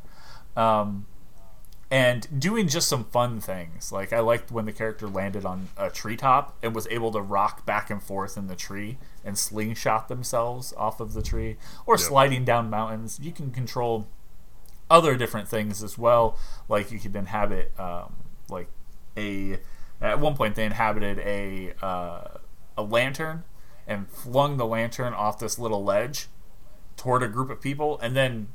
[0.56, 1.06] um,
[1.90, 3.90] and doing just some fun things.
[3.90, 7.66] Like I liked when the character landed on a treetop and was able to rock
[7.66, 12.00] back and forth in the tree and slingshot themselves off of the tree, or Yep.
[12.00, 13.18] sliding down mountains.
[13.20, 14.06] You can control
[14.88, 16.38] other different things as well.
[16.68, 18.14] Like you could inhabit, um,
[18.48, 18.68] like
[19.16, 19.58] a.
[20.00, 22.38] At one point, they inhabited a uh,
[22.78, 23.42] a lantern
[23.90, 26.28] and flung the lantern off this little ledge
[26.96, 28.48] toward a group of people, and then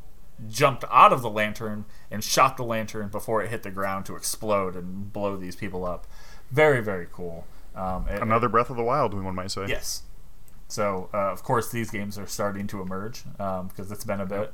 [0.49, 4.15] jumped out of the lantern and shot the lantern before it hit the ground to
[4.15, 6.07] explode and blow these people up.
[6.51, 7.45] Very, very cool.
[7.75, 9.65] Um, it- Another Breath of the Wild, one might say.
[9.67, 10.03] Yes.
[10.67, 14.53] So, uh, of course, these games are starting to emerge because it's been a bit.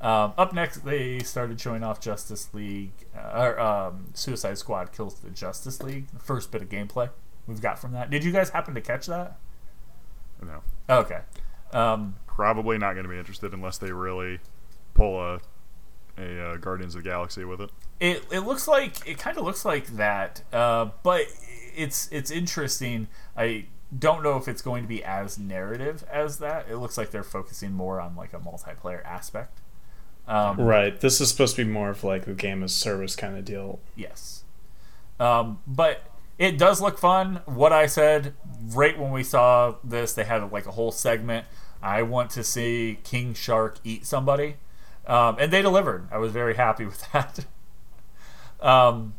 [0.00, 5.14] Um, up next, they started showing off Justice League, uh, or um, Suicide Squad kills
[5.20, 6.08] the Justice League.
[6.08, 7.10] The first bit of gameplay
[7.46, 8.10] we've got from that.
[8.10, 9.38] Did you guys happen to catch that?
[10.44, 10.62] No.
[10.88, 11.20] Okay.
[11.72, 14.40] Um, Probably not going to be interested unless they really
[14.94, 15.40] pull a
[16.16, 17.70] a uh, Guardians of the Galaxy with it.
[17.98, 21.22] it it looks like it kind of looks like that, uh, but
[21.76, 23.08] it's it's interesting.
[23.36, 23.66] I
[23.96, 26.66] don't know if it's going to be as narrative as that.
[26.68, 29.60] It looks like they're focusing more on like a multiplayer aspect.
[30.26, 30.98] Um, Right.
[30.98, 33.80] This is supposed to be more of like a game as service kind of deal.
[33.94, 34.44] Yes.
[35.20, 36.02] Um, but
[36.38, 37.40] it does look fun.
[37.46, 38.34] What I said
[38.72, 41.46] right when we saw this, they had like a whole segment.
[41.82, 44.56] I want to see King Shark eat somebody.
[45.06, 46.08] Um, and they delivered.
[46.10, 47.46] I was very happy with that.
[48.60, 49.14] um,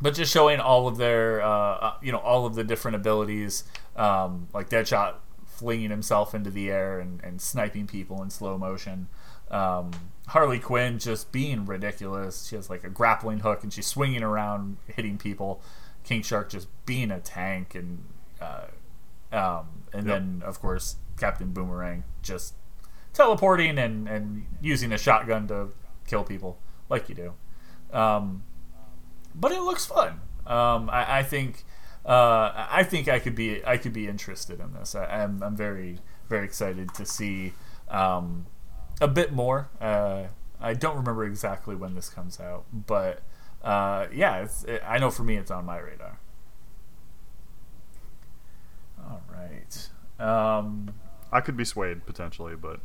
[0.00, 3.64] but just showing all of their, uh, uh, you know, all of the different abilities,
[3.96, 5.14] um, like Deadshot
[5.46, 9.08] flinging himself into the air and, and sniping people in slow motion.
[9.50, 9.92] Um,
[10.28, 12.46] Harley Quinn just being ridiculous.
[12.46, 15.62] She has like a grappling hook and she's swinging around, hitting people.
[16.04, 18.04] King Shark just being a tank, and
[18.40, 18.66] uh,
[19.32, 20.18] um, and Yep.
[20.20, 22.54] then of course Captain Boomerang just
[23.12, 25.68] teleporting and and using a shotgun to
[26.06, 26.58] kill people
[26.88, 27.32] like you do.
[27.96, 28.42] Um,
[29.34, 30.20] but it looks fun.
[30.46, 31.64] Um, I, I think
[32.04, 34.94] uh, I think I could be I could be interested in this.
[34.94, 35.98] I, I'm I'm very
[36.28, 37.52] very excited to see
[37.88, 38.46] um,
[39.00, 39.68] a bit more.
[39.80, 40.24] Uh,
[40.60, 43.22] I don't remember exactly when this comes out, but
[43.64, 46.18] uh, yeah, it's, it, I know for me it's on my radar.
[49.02, 49.88] All right.
[50.18, 50.94] Um,
[51.32, 52.80] I could be swayed potentially, but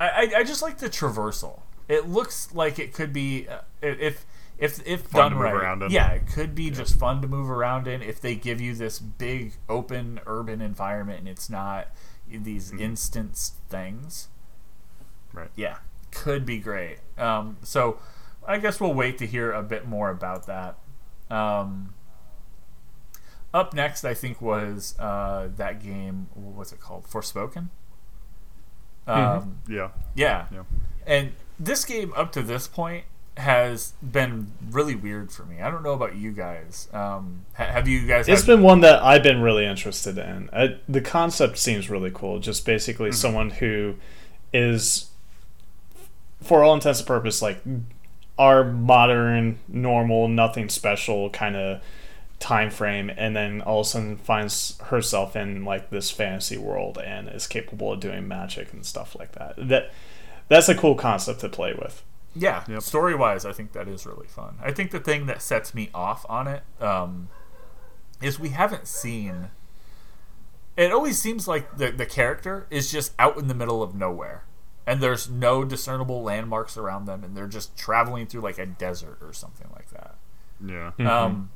[0.00, 1.60] I, I, I just like the traversal.
[1.88, 4.24] It looks like it could be uh, if
[4.58, 5.54] if if Fun done to move right.
[5.54, 5.90] around in.
[5.90, 8.98] Yeah, it could be just fun to move around in if they give you this
[8.98, 11.88] big open urban environment and it's not
[12.26, 12.80] these Mm-hmm.
[12.80, 14.28] instance things.
[15.34, 15.50] right.
[15.56, 15.78] Yeah,
[16.10, 16.98] could be great.
[17.18, 17.98] Um, so
[18.46, 20.76] I guess we'll wait to hear a bit more about that.
[21.30, 21.94] Um,
[23.52, 26.28] up next, I think was uh, that game.
[26.34, 27.04] What was it called?
[27.06, 27.68] Forspoken.
[29.06, 29.90] Um, Yeah.
[30.14, 30.46] yeah.
[30.52, 30.62] Yeah.
[31.06, 33.04] And this game up to this point
[33.36, 35.60] has been really weird for me.
[35.60, 36.88] I don't know about you guys.
[36.92, 38.28] Um, ha- have you guys?
[38.28, 40.48] It's had- been one that I've been really interested in.
[40.52, 42.38] I, the concept seems really cool.
[42.38, 43.96] Just basically someone who
[44.52, 45.10] is,
[46.40, 47.60] for all intents and purposes, like
[48.38, 51.82] our modern, normal, nothing special kind of
[52.40, 56.98] time frame, and then all of a sudden finds herself in like this fantasy world
[56.98, 59.54] and is capable of doing magic and stuff like that.
[59.56, 59.92] That
[60.48, 62.02] that's a cool concept to play with.
[62.34, 62.64] yeah.
[62.68, 62.82] Yep.
[62.82, 64.58] Story wise, I think that is really fun.
[64.62, 67.28] I think the thing that sets me off on it um,
[68.20, 69.50] is we haven't seen.
[70.76, 74.42] It always seems like the the character is just out in the middle of nowhere,
[74.86, 79.18] and there's no discernible landmarks around them, and they're just traveling through like a desert
[79.22, 80.16] or something like that.
[80.64, 80.92] Yeah.
[80.98, 81.50] Um,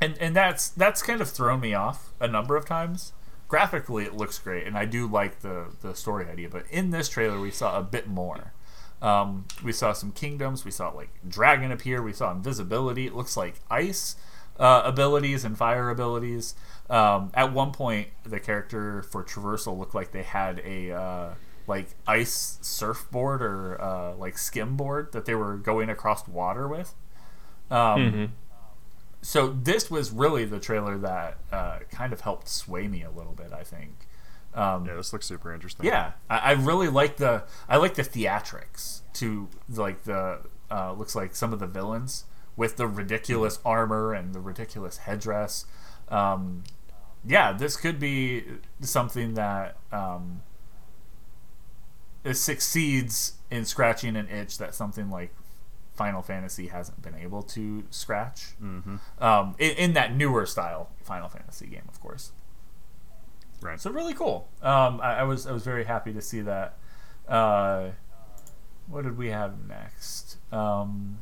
[0.00, 3.12] and and that's that's kind of thrown me off a number of times.
[3.48, 6.48] Graphically, it looks great, and I do like the the story idea.
[6.48, 8.52] But in this trailer, we saw a bit more.
[9.00, 10.64] Um, we saw some kingdoms.
[10.64, 12.02] We saw like dragon appear.
[12.02, 13.06] We saw invisibility.
[13.06, 14.16] It looks like ice
[14.58, 16.54] uh, abilities and fire abilities.
[16.88, 21.34] Um, at one point, the character for traversal looked like they had a uh,
[21.66, 26.94] like ice surfboard or uh, like skimboard that they were going across water with.
[27.70, 28.32] Um,
[29.22, 33.32] so this was really the trailer that uh, kind of helped sway me a little
[33.32, 33.52] bit.
[33.52, 34.08] I think.
[34.54, 34.94] Um, Yeah.
[34.94, 35.86] This looks super interesting.
[35.86, 40.40] yeah, I, I really like the I like the theatrics to like the
[40.70, 42.24] uh, looks like some of the villains
[42.56, 45.64] with the ridiculous armor and the ridiculous headdress.
[46.08, 46.64] Um,
[47.24, 48.44] yeah, this could be
[48.80, 50.51] something that um, it
[52.24, 55.34] it succeeds in scratching an itch that something like
[55.94, 58.54] Final Fantasy hasn't been able to scratch.
[58.62, 58.96] Mm-hmm.
[59.22, 62.32] Um, in, in, that newer style Final Fantasy game, of course.
[63.60, 63.80] Right.
[63.80, 64.48] So really cool.
[64.62, 66.76] Um, I, I, was I was very happy to see that.
[67.28, 67.90] Uh,
[68.88, 70.38] what did we have next?
[70.52, 71.18] Um,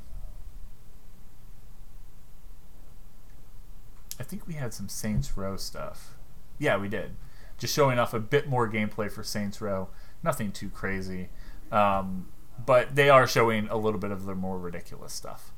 [4.19, 6.17] I think we had some Saints Row stuff.
[6.59, 7.17] Yeah, we did.
[7.59, 9.89] Just showing off a bit more gameplay for Saints Row.
[10.23, 11.29] Nothing too crazy.
[11.73, 12.29] Um,
[12.65, 15.53] but they are showing a little bit of the more ridiculous stuff.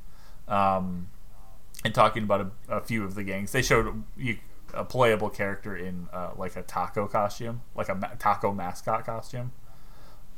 [0.46, 1.08] Um,
[1.84, 3.52] and talking about a, a, few of the gangs.
[3.52, 4.38] They showed you,
[4.74, 9.52] a playable character in uh, like a taco costume, like a ma- taco mascot costume.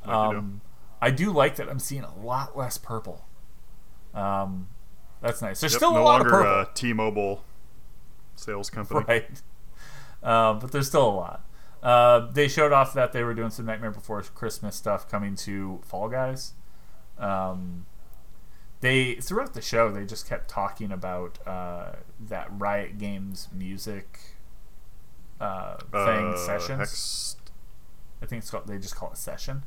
[0.05, 0.61] Um,
[1.01, 3.27] I do like that I'm seeing a lot less purple.
[4.15, 4.69] Um,
[5.21, 5.61] that's nice.
[5.61, 6.73] There's Yep, still a no lot longer of purple.
[6.73, 7.45] a T-Mobile
[8.37, 9.05] sales company.
[9.09, 9.43] right?
[10.23, 11.45] Um, but there's still a lot.
[11.85, 15.81] Uh, they showed off that they were doing some Nightmare Before Christmas stuff coming to
[15.85, 16.55] Fall Guys.
[17.19, 17.85] Um,
[18.81, 24.19] they throughout the show they just kept talking about uh, that Riot Games music
[25.41, 26.79] uh, thing Uh, sessions.
[26.79, 27.37] Hex-
[28.23, 28.67] I think it's called.
[28.67, 29.65] They just call it session.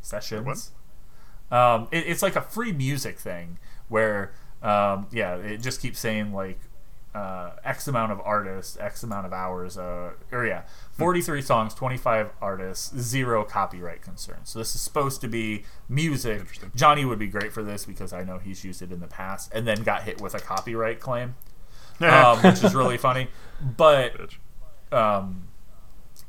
[0.00, 0.70] Sessions.
[1.50, 3.58] Um, it, it's like a free music thing
[3.88, 4.32] where,
[4.62, 6.60] um, yeah, it just keeps saying like
[7.14, 10.62] uh, X amount of artists, X amount of hours, uh, or yeah,
[10.92, 14.50] forty three songs, twenty five artists, zero copyright concerns.
[14.50, 16.46] So this is supposed to be music.
[16.76, 19.52] Johnny would be great for this because I know he's used it in the past,
[19.52, 21.34] and then got hit with a copyright claim,
[22.00, 23.28] um, which is really funny.
[23.60, 24.36] But
[24.92, 25.48] um,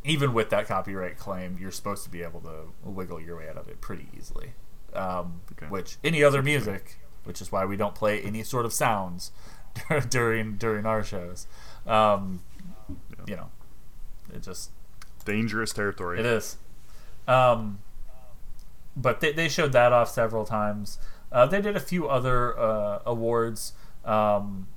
[0.03, 3.57] even with that copyright claim, you're supposed to be able to wiggle your way out
[3.57, 4.53] of it pretty easily.
[4.93, 5.67] Um, Okay.
[5.67, 9.31] Which any other music, which is why we don't play any sort of sounds
[10.09, 11.47] during during our shows.
[11.87, 12.41] Um,
[13.27, 13.49] You know,
[14.33, 14.71] it just
[15.25, 16.19] Dangerous territory.
[16.19, 16.57] it is.
[17.27, 17.79] Um,
[18.97, 20.97] but they, they showed that off several times.
[21.31, 23.73] Uh, they did a few other uh, awards
[24.03, 24.67] um,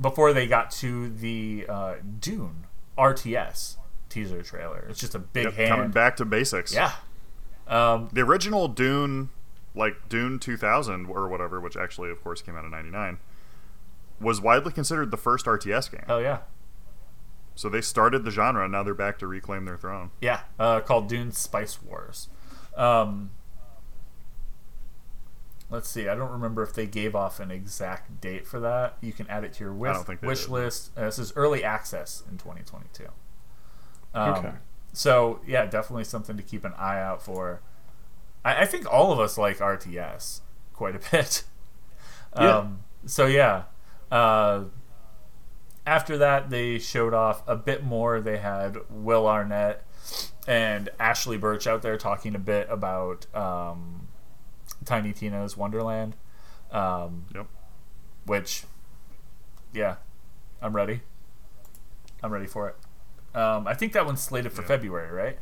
[0.00, 2.66] before they got to the uh, Dune
[2.98, 3.76] RTS
[4.08, 4.84] teaser trailer.
[4.90, 5.68] It's just a big Yep, hand.
[5.70, 6.74] coming back to basics.
[6.74, 6.92] Yeah.
[7.68, 9.30] Um, The original Dune,
[9.74, 13.18] like Dune 2000 or whatever, which actually, of course, came out in '99,
[14.20, 16.04] was widely considered the first RTS game.
[16.08, 16.38] oh yeah,
[17.54, 20.10] So they started the genre, and now they're back to reclaim their throne.
[20.20, 20.40] yeah.
[20.58, 22.28] Uh, called Dune Spice Wars.
[22.76, 23.30] Um,
[25.70, 26.08] let's see.
[26.08, 28.96] I don't remember if they gave off an exact date for that.
[29.00, 30.50] You can add it to your wish, don't think wish did.
[30.50, 30.90] list.
[30.96, 33.06] Uh, this is early access in 2022.
[34.14, 34.52] Um, Okay.
[34.92, 37.60] So yeah, definitely something to keep an eye out for.
[38.44, 40.40] I, I think all of us like RTS
[40.72, 41.44] quite a bit.
[42.36, 42.58] Yeah.
[42.58, 43.64] Um, so yeah.
[44.10, 44.64] Uh,
[45.86, 48.20] after that, they showed off a bit more.
[48.20, 49.84] They had Will Arnett
[50.46, 54.08] and Ashly Burch out there talking a bit about um,
[54.84, 56.14] Tiny Tina's Wonderland.
[56.70, 57.46] Um, Yep.
[58.26, 58.64] which,
[59.72, 59.96] yeah,
[60.60, 61.00] I'm ready.
[62.22, 62.76] I'm ready for it.
[63.36, 64.68] Um, I think that one's slated for Yeah.
[64.68, 65.38] February, right?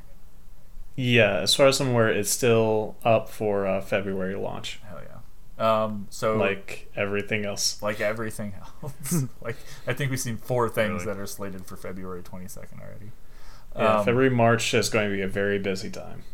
[0.94, 5.15] Yeah, as far as I'm aware, it's still up for uh, February launch, Hell yeah.
[5.58, 7.80] Um, so like everything else.
[7.82, 8.52] like everything
[8.82, 9.56] else, like
[9.86, 11.14] I think we've seen four things Really?
[11.14, 13.10] that are slated for February 22nd already.
[13.74, 16.24] Yeah, Um, February March is going to be a very busy time.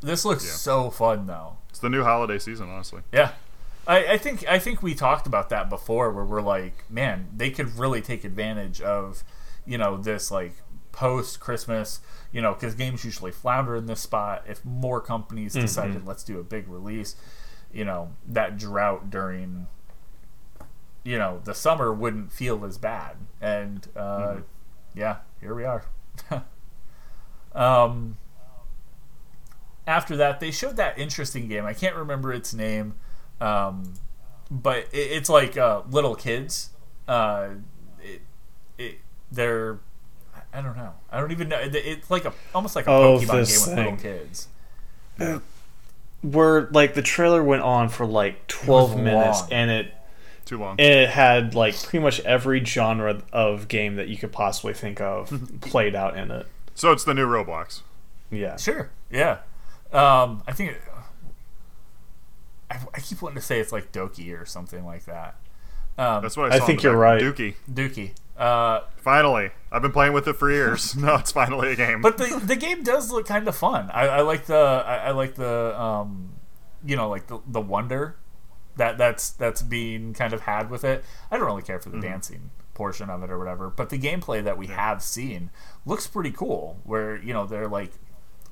[0.00, 0.52] This looks Yeah.
[0.52, 1.58] so fun though.
[1.70, 3.02] It's the new holiday season, honestly.
[3.12, 3.32] Yeah.
[3.86, 7.50] I, I think I think we talked about that before where we're like, man, they
[7.50, 9.22] could really take advantage of,
[9.66, 10.54] you know, this like
[10.92, 12.00] post Christmas,
[12.32, 14.44] you know, because games usually flounder in this spot.
[14.48, 17.16] If more companies decided let's do a big release,
[17.72, 19.66] you know, that drought during
[21.04, 23.16] you know, the summer wouldn't feel as bad.
[23.40, 24.36] And uh
[24.94, 25.84] yeah, here we are.
[27.54, 28.16] um
[29.86, 31.64] after that, they showed that interesting game.
[31.64, 32.94] I can't remember its name,
[33.40, 33.94] um,
[34.48, 36.70] but it, it's like uh, little kids.
[37.08, 37.48] Uh,
[38.00, 38.22] it,
[38.78, 38.98] it,
[39.32, 39.80] they're
[40.52, 40.92] I don't know.
[41.10, 41.58] I don't even know.
[41.58, 43.96] It- It's like a almost like a Oh, Pokemon game with little thing.
[43.96, 44.48] kids.
[46.22, 49.52] Where like the trailer went on for like 12 minutes, long.
[49.52, 49.94] and it
[50.44, 50.76] Too long.
[50.78, 55.00] and it had like pretty much every genre of game that you could possibly think
[55.00, 56.46] of played out in it.
[56.74, 57.80] so it's the new Roblox.
[58.30, 58.56] Yeah.
[58.56, 58.88] Sure.
[59.10, 59.38] Yeah.
[59.92, 60.80] Um, I think it,
[62.70, 65.34] I, I keep wanting to say it's like Doki or something like that.
[65.98, 66.64] Um, That's what I I saw.
[66.64, 67.00] in think you're back.
[67.00, 67.22] right.
[67.22, 67.54] Dookie.
[67.70, 68.12] Dookie.
[68.36, 70.96] Uh, Finally, I've been playing with it for years.
[70.96, 72.00] no, it's finally a game.
[72.00, 73.90] but the the game does look kind of fun.
[73.92, 74.56] I, I like the
[74.86, 76.34] I, I like the um,
[76.84, 78.16] you know, like the the wonder
[78.76, 81.04] that that's that's being kind of had with it.
[81.30, 84.42] I don't really care for the dancing portion of it or whatever, but the gameplay
[84.42, 85.50] that we have seen
[85.84, 86.80] looks pretty cool.
[86.84, 87.92] Where you know they're like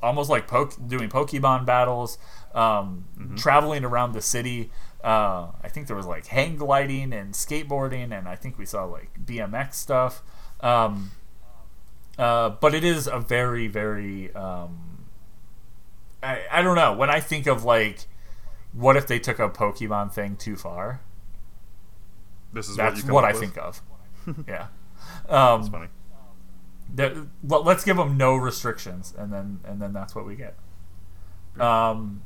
[0.02, 2.18] almost like poke, doing Pokemon battles,
[2.54, 3.04] um,
[3.36, 4.70] traveling around the city.
[5.02, 8.84] Uh, I think there was like hang gliding and skateboarding, and I think we saw
[8.84, 10.22] like BMX stuff.
[10.60, 11.12] Um,
[12.18, 14.34] uh, but it is a very, very.
[14.34, 15.06] Um,
[16.22, 16.92] I, I don't know.
[16.94, 18.06] When I think of like,
[18.72, 21.00] what if they took a Pokemon thing too far?
[22.52, 23.40] this is That's what what, I with?
[23.40, 23.82] think of.
[24.48, 24.66] yeah.
[25.28, 27.26] Um, That's funny.
[27.42, 30.56] well, let's give them no restrictions, and then and then that's what we get.
[31.58, 32.22] Um,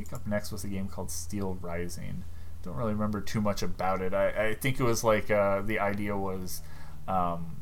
[0.00, 2.24] think up next was a game called Steel Rising.
[2.62, 4.14] Don't really remember too much about it.
[4.14, 6.62] I, I think it was like uh, the idea was,
[7.08, 7.56] um,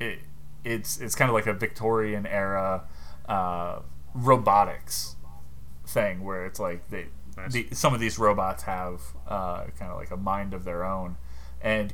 [0.00, 0.20] it
[0.64, 2.84] it's it's kind of like a Victorian era
[3.28, 3.80] uh,
[4.14, 5.16] robotics
[5.86, 7.06] thing where it's like they
[7.36, 7.52] Nice.
[7.52, 11.16] the, some of these robots have uh, kind of like a mind of their own,
[11.60, 11.92] and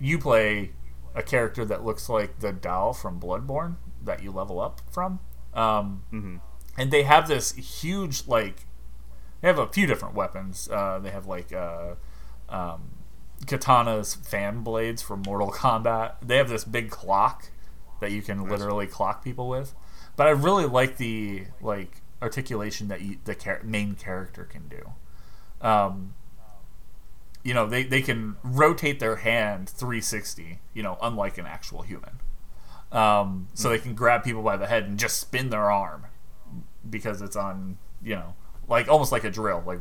[0.00, 0.70] you play
[1.14, 5.20] a character that looks like the doll from Bloodborne that you level up from.
[5.54, 6.36] Um, hmm
[6.78, 8.67] and they have this huge like
[9.40, 10.68] they have a few different weapons.
[10.70, 11.94] Uh, they have like uh,
[12.48, 12.90] um,
[13.46, 16.14] katana's fan blades from Mortal Kombat.
[16.22, 17.50] They have this big clock
[18.00, 19.74] that you can literally clock people with.
[20.16, 24.92] But I really like the like articulation that you, the char- main character can do.
[25.60, 26.14] Um,
[27.44, 32.18] you know, they, they can rotate their hand 360, you know, unlike an actual human.
[32.90, 36.06] Um, so they can grab people by the head and just spin their arm
[36.88, 38.34] because it's on, you know,
[38.68, 39.80] like almost like a drill, like,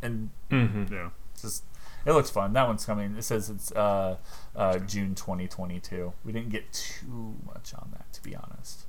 [0.00, 0.92] and Mm-hmm.
[0.92, 1.10] Yeah.
[1.40, 1.64] just
[2.04, 2.52] it looks fun.
[2.54, 3.14] That one's coming.
[3.16, 4.16] It says it's uh,
[4.56, 6.12] uh, June 2022.
[6.24, 8.86] We didn't get too much on that, to be honest.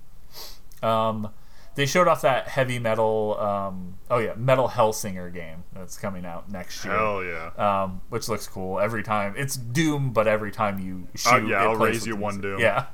[0.81, 1.29] Um,
[1.75, 3.39] they showed off that heavy metal.
[3.39, 6.95] Um, oh yeah, Metal Hellsinger game that's coming out next year.
[6.95, 7.51] Hell yeah.
[7.83, 8.79] Um, which looks cool.
[8.79, 12.01] Every time it's Doom, but every time you shoot, Uh, yeah, it I'll plays raise
[12.01, 12.51] with you one music.
[12.51, 12.59] Doom.
[12.61, 12.85] Yeah,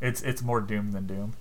[0.00, 1.34] it's it's more Doom than Doom.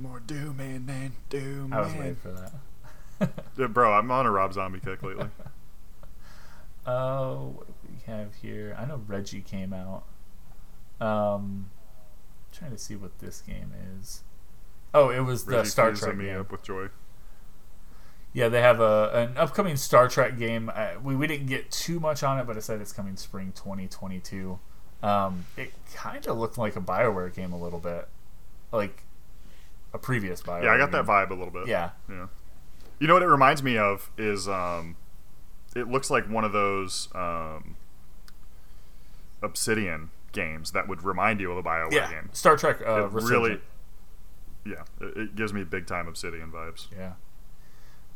[0.00, 2.52] More doom man than doom I was waiting for that.
[3.58, 5.28] Yeah, bro, I'm on a Rob Zombie kick lately.
[6.86, 8.74] Oh, what do we have here?
[8.78, 10.04] I know Reggie came out.
[10.98, 11.70] Um,
[12.52, 14.22] trying to see what this game is.
[14.94, 16.40] Oh, it was the Reggie Star Trek me game.
[16.40, 16.88] up with joy.
[18.32, 20.70] Yeah, they have a an upcoming Star Trek game.
[20.70, 23.52] I, we we didn't get too much on it, but it said it's coming spring
[23.54, 24.58] 2022.
[25.02, 28.08] Um, it kind of looked like a Bioware game a little bit,
[28.72, 29.02] like
[29.92, 30.64] a previous Bioware.
[30.64, 31.66] Yeah, I got that vibe a little bit.
[31.66, 32.26] Yeah, Yeah.
[32.98, 34.96] You know what it reminds me of is um,
[35.74, 37.76] it looks like one of those um,
[39.42, 42.10] Obsidian games that would remind you of a Bioware yeah.
[42.10, 42.28] game.
[42.32, 42.80] Star Trek.
[42.86, 43.58] Uh, really,
[44.66, 46.88] yeah, it, it gives me big time Obsidian vibes.
[46.96, 47.14] Yeah.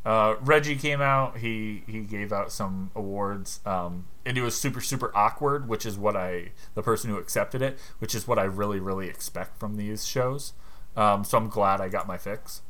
[0.05, 1.39] Uh, Reggie came out.
[1.39, 5.97] He he gave out some awards, um, and it was super super awkward, which is
[5.97, 9.77] what I the person who accepted it, which is what I really really expect from
[9.77, 10.53] these shows.
[10.97, 12.63] Um, so I'm glad I got my fix.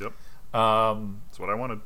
[0.00, 0.12] Yep,
[0.54, 1.80] Um, that's what I wanted.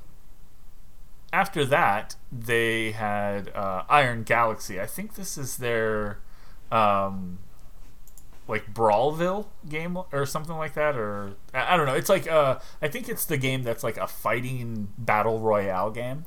[1.33, 4.81] after that, they had uh, Iron Galaxy.
[4.81, 6.19] I think this is their
[6.71, 7.39] um,
[8.47, 11.95] like Brawlville game or something like that, or I I don't know.
[11.95, 16.27] It's like uh, I think it's the game that's like a fighting battle royale game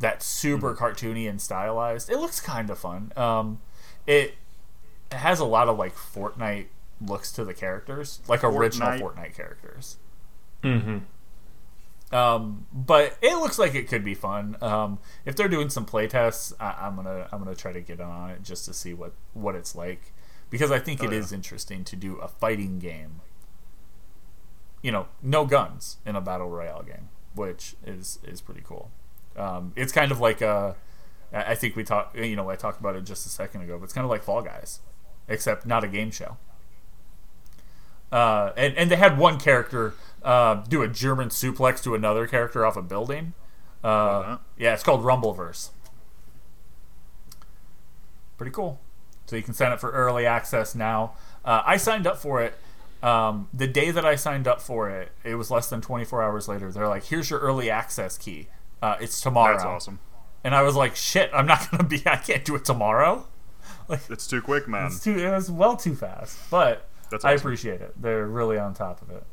[0.00, 2.08] that's super cartoony and stylized.
[2.10, 3.12] It looks kind of fun.
[3.16, 3.60] Um,
[4.06, 4.34] it,
[5.12, 6.66] it has a lot of like Fortnite
[7.00, 9.00] looks to the characters, like original Fortnite.
[9.00, 9.96] Fortnite characters.
[10.62, 10.98] Mm-hmm.
[12.14, 14.56] Um, but it looks like it could be fun.
[14.60, 18.30] Um, if they're doing some playtests, I, I'm gonna I'm gonna try to get on
[18.30, 20.12] it just to see what what it's like
[20.50, 21.36] because I think Oh, it is yeah.
[21.36, 23.20] interesting to do a fighting game.
[24.82, 28.90] You know, no guns in a battle royale game, which is is pretty cool.
[29.36, 30.74] Um, it's kind of like a,
[31.32, 32.16] I I think we talked.
[32.16, 34.24] You know, I talked about it just a second ago, but it's kind of like
[34.24, 34.80] Fall Guys,
[35.28, 36.38] except not a game show.
[38.12, 42.64] Uh, and, and they had one character uh, do a German suplex to another character
[42.66, 43.34] off a building.
[43.82, 44.38] Uh, Uh-huh.
[44.58, 45.70] yeah, it's called Rumbleverse.
[48.36, 48.80] Pretty cool.
[49.26, 51.12] So you can sign up for early access now.
[51.44, 52.54] Uh, I signed up for it.
[53.02, 56.48] Um, the day that I signed up for it, it was less than 24 hours
[56.48, 56.70] later.
[56.70, 58.48] They're like, "Here's your early access key.
[58.82, 60.00] Uh, it's tomorrow." That's awesome.
[60.44, 62.02] And I was like, "Shit, I'm not gonna be.
[62.04, 63.26] I can't do it tomorrow."
[63.88, 64.86] Like, It's too quick, man.
[64.86, 65.18] it's too.
[65.18, 68.00] It was well too fast, but That's I appreciate it.
[68.00, 69.24] They're really on top of it.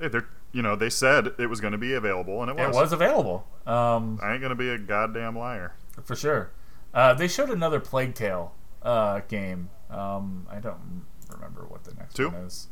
[0.00, 2.76] Hey, they're you know they said it was going to be available, and it was.
[2.76, 3.46] It was available.
[3.66, 5.74] Um, I ain't going to be a goddamn liar.
[6.04, 6.50] for sure.
[6.92, 9.70] Uh, they showed another Plague Tale uh, game.
[9.90, 12.28] Um, I don't remember what the next Two?
[12.28, 12.68] one is.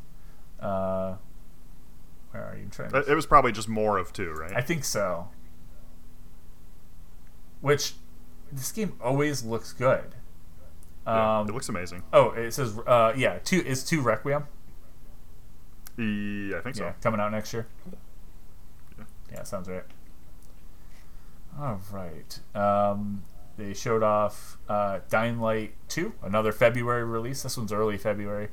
[0.61, 1.17] Uh,
[2.31, 2.91] where are you trying?
[2.91, 4.53] To, it was probably just more of two, right?
[4.55, 5.29] I think so.
[7.61, 7.95] Which
[8.51, 10.15] this game always looks good.
[11.07, 12.03] Yeah, Um, it looks amazing.
[12.13, 14.45] oh, it says uh, yeah, two is two Requiem.
[15.99, 16.85] Yeah, I think so.
[16.85, 17.67] Yeah, coming out next year.
[18.99, 19.05] Yeah.
[19.33, 19.85] Yeah, sounds right.
[21.61, 22.39] All right.
[22.55, 23.25] Um,
[23.57, 27.43] they showed off uh, Dying Light 2, another February release.
[27.43, 28.49] This one's early February.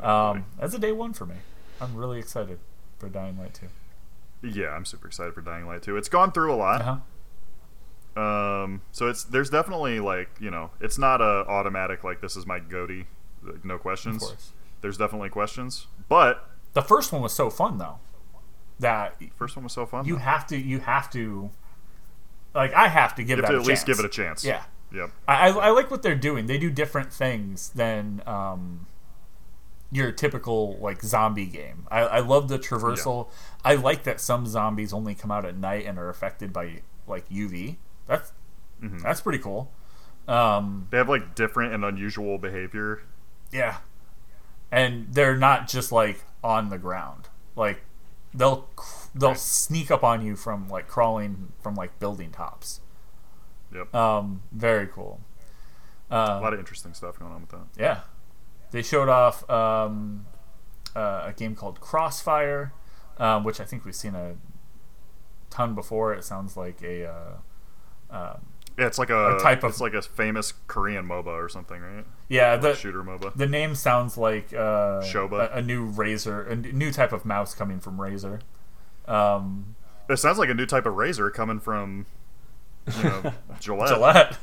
[0.00, 1.34] Um, that's a day one for me.
[1.80, 2.58] I'm really excited
[2.98, 4.48] for Dying Light 2.
[4.48, 5.96] Yeah, I'm super excited for Dying Light 2.
[5.96, 6.80] It's gone through a lot.
[6.80, 6.96] Uh-huh.
[8.16, 12.46] Um, so it's there's definitely like you know it's not a automatic like this is
[12.46, 13.06] my goatee,
[13.42, 14.22] like, no Of questions.
[14.22, 14.52] course.
[14.82, 17.98] There's definitely questions, but The first one was so fun though.
[18.78, 20.04] That first one was so fun.
[20.04, 20.20] you though.
[20.20, 21.50] have to you have to
[22.54, 24.44] like I have to give You have to at least give it a chance.
[24.44, 24.62] Yeah.
[24.92, 25.10] Yep.
[25.26, 26.46] I, I, I like what they're doing.
[26.46, 28.86] They do different things than um,
[29.90, 31.86] your typical like zombie game.
[31.90, 33.28] I, I love the traversal.
[33.64, 37.28] I like that some zombies only come out at night and are affected by like
[37.28, 37.76] UV.
[38.06, 38.32] That's
[38.82, 39.02] Mhm.
[39.02, 39.72] that's pretty cool.
[40.28, 43.02] Um, They have like different and unusual behavior.
[43.50, 43.78] yeah,
[44.70, 47.28] and they're not just like on the ground.
[47.56, 47.82] Like
[48.32, 48.68] they'll
[49.14, 49.38] they'll Right.
[49.38, 52.80] sneak up on you from like crawling from like building tops.
[53.72, 53.94] Yep.
[53.94, 55.20] Um, very cool.
[56.10, 57.66] Uh, a lot of interesting stuff going on with that.
[57.76, 58.00] Yeah,
[58.70, 60.26] they showed off um,
[60.94, 62.72] uh, a game called Crossfire,
[63.18, 64.36] um, which I think we've seen a
[65.50, 66.12] ton before.
[66.14, 67.32] It sounds like a uh,
[68.10, 68.40] um,
[68.78, 71.80] Yeah, it's like a, A type of- it's like a famous Korean MOBA or something,
[71.80, 72.04] right?
[72.28, 72.56] yeah.
[72.56, 73.34] The Shooter MOBA.
[73.36, 75.50] the name sounds like uh, Shoba.
[75.52, 78.40] a, a new razor, a new type of mouse coming from Razer.
[79.06, 79.76] Um,
[80.08, 82.06] It sounds like a new type of razor coming from
[82.96, 83.88] you know Gillette.
[83.88, 84.38] Gillette,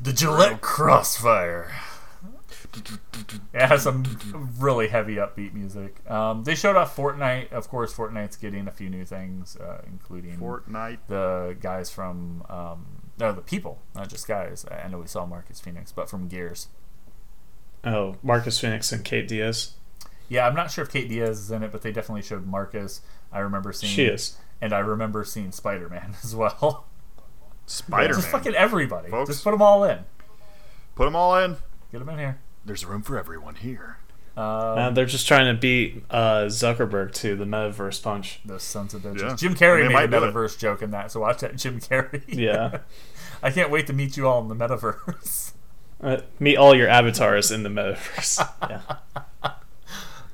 [0.00, 1.70] the Gillette Crossfire.
[3.52, 4.04] It has some
[4.58, 5.98] really heavy upbeat music.
[6.10, 7.52] Um, they showed off Fortnite.
[7.52, 10.98] Of course, Fortnite's getting a few new things, uh, including Fortnite.
[11.08, 12.86] the guys from um,
[13.18, 14.64] no, the people, not just guys.
[14.70, 16.68] I I know we saw Marcus Fenix, but from Gears.
[17.84, 19.72] Oh, Marcus Fenix and Kait Diaz.
[20.28, 23.00] Yeah, I'm not sure if Kait Diaz is in it, but they definitely showed Marcus.
[23.32, 24.36] I remember seeing She is.
[24.60, 26.86] and I remember seeing Spider Man as well.
[27.66, 28.32] Spider Just Man.
[28.32, 29.08] fucking everybody.
[29.10, 29.30] Folks.
[29.30, 30.00] Just put them all in.
[30.94, 31.56] Put them all in.
[31.92, 32.38] Get them in here.
[32.66, 33.98] There's room for everyone here.
[34.36, 38.40] Um, Uh, they're just trying to beat uh, Zuckerberg to the metaverse punch.
[38.44, 39.20] Those sons of bitches.
[39.20, 39.36] Yeah.
[39.36, 42.22] Jim Carrey made might a metaverse joke in that, so watch that, Jim Carrey.
[42.28, 42.80] Yeah.
[43.42, 45.52] I can't wait to meet you all in the metaverse.
[46.02, 48.46] Uh, meet all your avatars in the metaverse.
[48.70, 49.52] Yeah.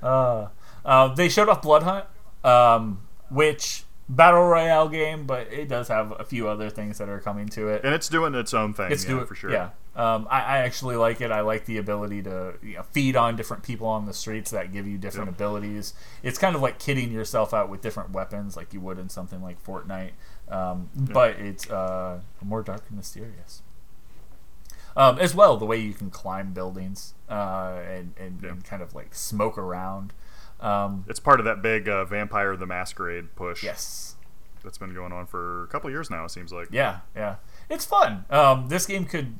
[0.02, 0.48] Uh,
[0.84, 2.06] uh, they showed off Blood Hunt,
[2.44, 7.20] um, which battle royale game, but it does have a few other things that are
[7.20, 7.84] coming to it.
[7.84, 8.90] And it's doing its own thing.
[8.90, 9.52] It's yeah, doing for sure.
[9.52, 11.30] Yeah, um, I, I actually like it.
[11.30, 14.72] I like the ability to you know, feed on different people on the streets that
[14.72, 15.34] give you different Yep.
[15.36, 15.92] abilities.
[16.22, 19.42] It's kind of like kitting yourself out with different weapons, like you would in something
[19.42, 20.12] like Fortnite.
[20.48, 23.62] Um, But it's uh, more dark and mysterious.
[24.96, 28.50] Um, as well, the way you can climb buildings uh, and, and, Yeah.
[28.50, 30.12] and kind of like smoke around.
[30.60, 34.16] Um, It's part of that big uh, Vampire the Masquerade push yes.
[34.62, 36.24] that's been going on for a couple years now.
[36.26, 36.68] It seems like.
[36.70, 37.36] Yeah, yeah.
[37.70, 38.26] It's fun.
[38.30, 39.34] Um, this game could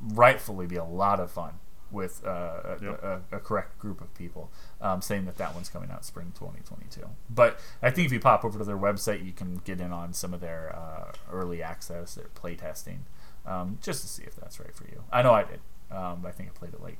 [0.00, 1.54] rightfully be a lot of fun
[1.90, 2.28] with uh,
[2.64, 3.02] a, Yep.
[3.02, 4.50] a, a correct group of people.
[4.80, 7.02] Um, saying that that one's coming out spring 2022.
[7.28, 10.12] But I think if you pop over to their website, you can get in on
[10.12, 13.04] some of their uh, early access, their play testing,
[13.44, 15.02] um, just to see if that's right for you.
[15.12, 15.60] I know I did.
[15.90, 16.98] Um, I think I played it like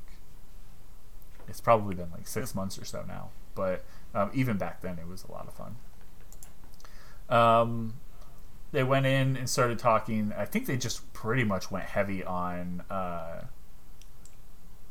[1.48, 3.30] it's probably been like six months or so now.
[3.54, 5.76] But um, even back then, it was a lot of fun.
[7.28, 7.94] Um,
[8.72, 10.32] they went in and started talking.
[10.36, 13.42] I think they just pretty much went heavy on uh,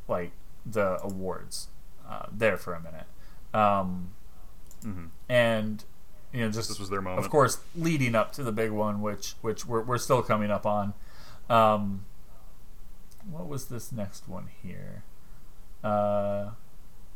[0.07, 0.31] like
[0.65, 1.67] the awards
[2.07, 3.05] uh, there for a minute,
[3.53, 4.11] um,
[4.83, 5.83] hmm and
[6.33, 7.23] you know just This was their moment.
[7.25, 10.65] of course leading up to the big one, which which we're we're still coming up
[10.65, 10.93] on.
[11.49, 12.05] Um,
[13.29, 15.03] what was this next one here?
[15.83, 16.51] Uh,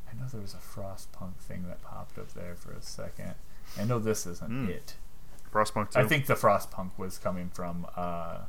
[0.09, 3.33] I know there was a Frostpunk thing that popped up there for a second.
[3.79, 4.69] I know this isn't Hmm.
[4.69, 4.95] it.
[5.53, 7.87] Frostpunk 2 I think the Frostpunk was coming from.
[7.95, 8.39] Uh,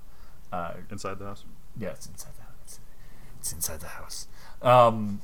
[0.52, 1.44] uh, inside the house.
[1.76, 2.81] yeah, it's inside the house.
[3.40, 4.28] It's inside the house.
[4.62, 5.20] Um,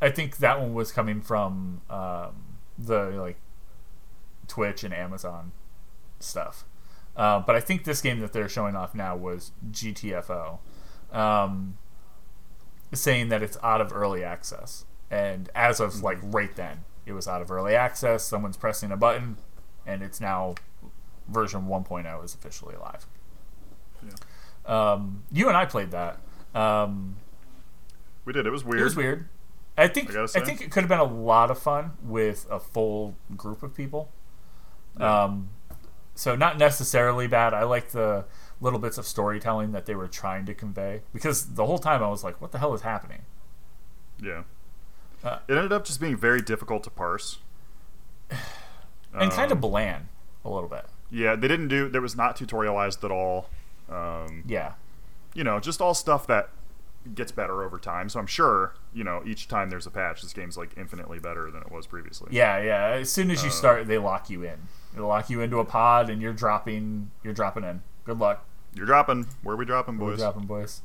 [0.00, 3.38] I think that one was coming from um, the like
[4.46, 5.52] Twitch and Amazon
[6.20, 6.64] stuff.
[7.16, 10.58] Uh, but I think this game that they're showing off now was GTFO,
[11.12, 11.78] um,
[12.92, 17.28] saying that it's out of early access, and as of like right then, it was
[17.28, 18.24] out of early access.
[18.24, 19.36] Someone's pressing a button,
[19.86, 20.56] and it's now
[21.28, 23.06] version 1.0 is officially live.
[24.66, 26.18] Um, you and I played that.
[26.54, 27.16] Um,
[28.24, 28.46] We did.
[28.46, 28.80] It was weird.
[28.80, 29.28] it was weird.
[29.76, 32.60] I think I I, think it could have been a lot of fun with a
[32.60, 34.10] full group of people.
[34.98, 35.24] Yeah.
[35.24, 35.50] Um,
[36.14, 37.52] so not necessarily bad.
[37.54, 38.24] I like the
[38.60, 42.08] little bits of storytelling that they were trying to convey because the whole time I
[42.08, 43.22] was like, "What the hell is happening?"
[44.22, 44.44] Yeah.
[45.24, 47.38] Uh, it ended up just being very difficult to parse.
[49.16, 50.08] And kind of Um, bland
[50.44, 50.86] a little bit.
[51.14, 51.88] Yeah, they didn't do.
[51.88, 53.48] There was not tutorialized at all.
[53.88, 54.72] Um, Yeah,
[55.34, 56.50] you know, just all stuff that
[57.14, 58.08] gets better over time.
[58.08, 61.50] So I'm sure, you know, each time there's a patch, this game's like infinitely better
[61.50, 62.28] than it was previously.
[62.32, 62.86] yeah, yeah.
[63.00, 64.58] As soon as you Uh, start, they lock you in.
[64.94, 67.10] They lock you into a pod, and you're dropping.
[67.22, 67.82] You're dropping in.
[68.04, 68.44] Good luck.
[68.74, 69.26] You're dropping.
[69.42, 70.18] Where are we dropping, We're boys?
[70.20, 70.80] dropping boys.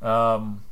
[0.00, 0.62] Um.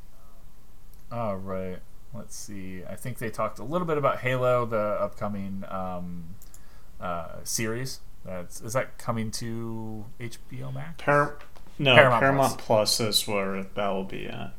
[1.10, 1.78] All right.
[2.12, 2.82] Let's see.
[2.88, 6.36] I think they talked a little bit about Halo, the upcoming um,
[7.00, 8.00] uh, series.
[8.24, 11.02] That's is that coming to HBO Max?
[11.02, 11.38] Par-
[11.78, 13.00] no, Paramount Paramount, Plus.
[13.00, 14.54] is where that will be at.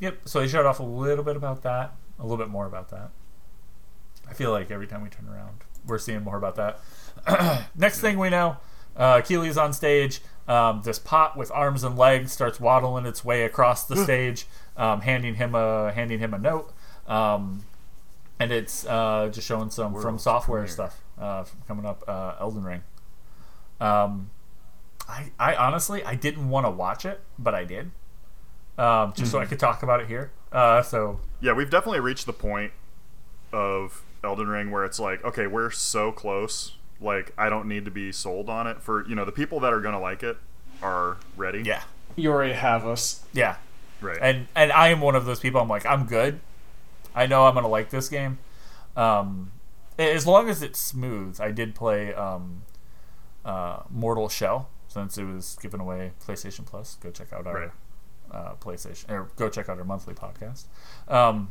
[0.00, 0.20] Yep.
[0.24, 3.10] So they showed off a little bit about that, a little bit more about that.
[4.28, 7.68] I feel like every time we turn around, we're seeing more about that.
[7.76, 8.56] Next thing we know,
[8.96, 10.20] uh, Keighley's on stage.
[10.48, 14.46] Um, this pot with arms and legs starts waddling its way across the stage,
[14.76, 16.72] um, handing him a handing him a note,
[17.06, 17.64] um,
[18.40, 20.66] and it's uh, just showing some FromSoftware premiere.
[20.66, 22.02] stuff uh, from coming up.
[22.06, 22.82] Uh, Elden Ring.
[23.80, 24.30] Um,
[25.08, 27.90] I, I honestly I didn't want to watch it, but I did,
[28.78, 30.30] um, just so I could talk about it here.
[30.52, 32.72] Uh, so Yeah, we've definitely reached the point
[33.52, 36.76] of Elden Ring where it's like, okay, we're so close.
[37.00, 38.80] Like, I don't need to be sold on it.
[38.80, 40.36] For you know, the people that are gonna like it
[40.82, 41.62] are ready.
[41.64, 41.82] yeah,
[42.16, 43.24] You already have us.
[43.32, 43.56] yeah,
[44.00, 44.18] Right.
[44.20, 45.60] and and I am one of those people.
[45.60, 46.38] I'm like I'm good.
[47.14, 48.38] I know I'm gonna like this game.
[48.96, 49.50] Um,
[49.98, 51.40] as long as it's smooth.
[51.40, 52.62] I did play um,
[53.44, 56.96] uh, Mortal Shell since it was given away PlayStation Plus.
[56.96, 57.70] Go check out our Right.
[58.30, 60.64] uh, PlayStation or go check out our monthly podcast.
[61.08, 61.50] Um,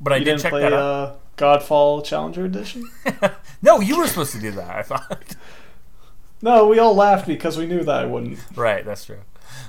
[0.00, 0.78] but I you did didn't check play that out.
[0.80, 2.88] uh, Godfall Challenger Edition?
[3.62, 4.70] no, you were supposed to do that.
[4.76, 5.36] I thought.
[6.42, 8.38] no, we all laughed because we knew that I wouldn't.
[8.56, 9.20] right, that's true.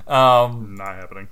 [0.07, 1.27] Um, Not happening.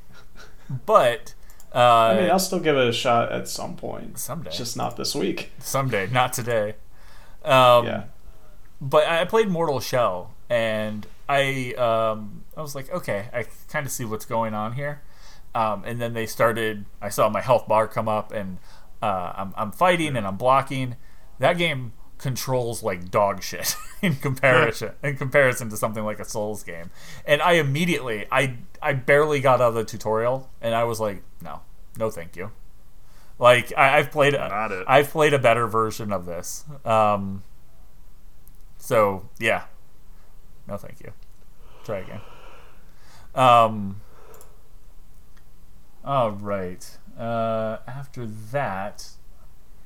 [0.86, 1.34] but
[1.73, 4.18] uh, I mean, I'll still give it a shot at some point.
[4.19, 5.52] someday, Just not this week.
[5.60, 6.76] someday, not today.
[7.43, 8.03] Um, yeah.
[8.80, 13.91] but I played Mortal Shell, and I um, I was like, okay, I kind of
[13.91, 15.02] see what's going on here.
[15.56, 16.85] Um, and then they started.
[17.02, 18.57] I saw my health bar come up, and
[19.02, 20.95] uh, I'm I'm fighting and I'm blocking.
[21.39, 26.64] That game controls like dog shit in comparison in comparison to something like a Souls
[26.64, 26.91] game.
[27.26, 31.23] And I immediately I I barely got out of the tutorial, and I was like,
[31.41, 31.61] no,
[31.98, 32.52] no, thank you.
[33.39, 34.84] Like I, I've played a.
[34.88, 36.64] I've played a better version of this.
[36.85, 37.43] Um,
[38.77, 39.64] so yeah,
[40.68, 41.11] no, thank you.
[41.84, 42.22] Try again.
[43.34, 44.02] Um.
[46.06, 46.98] All right.
[47.18, 49.10] Uh, after that,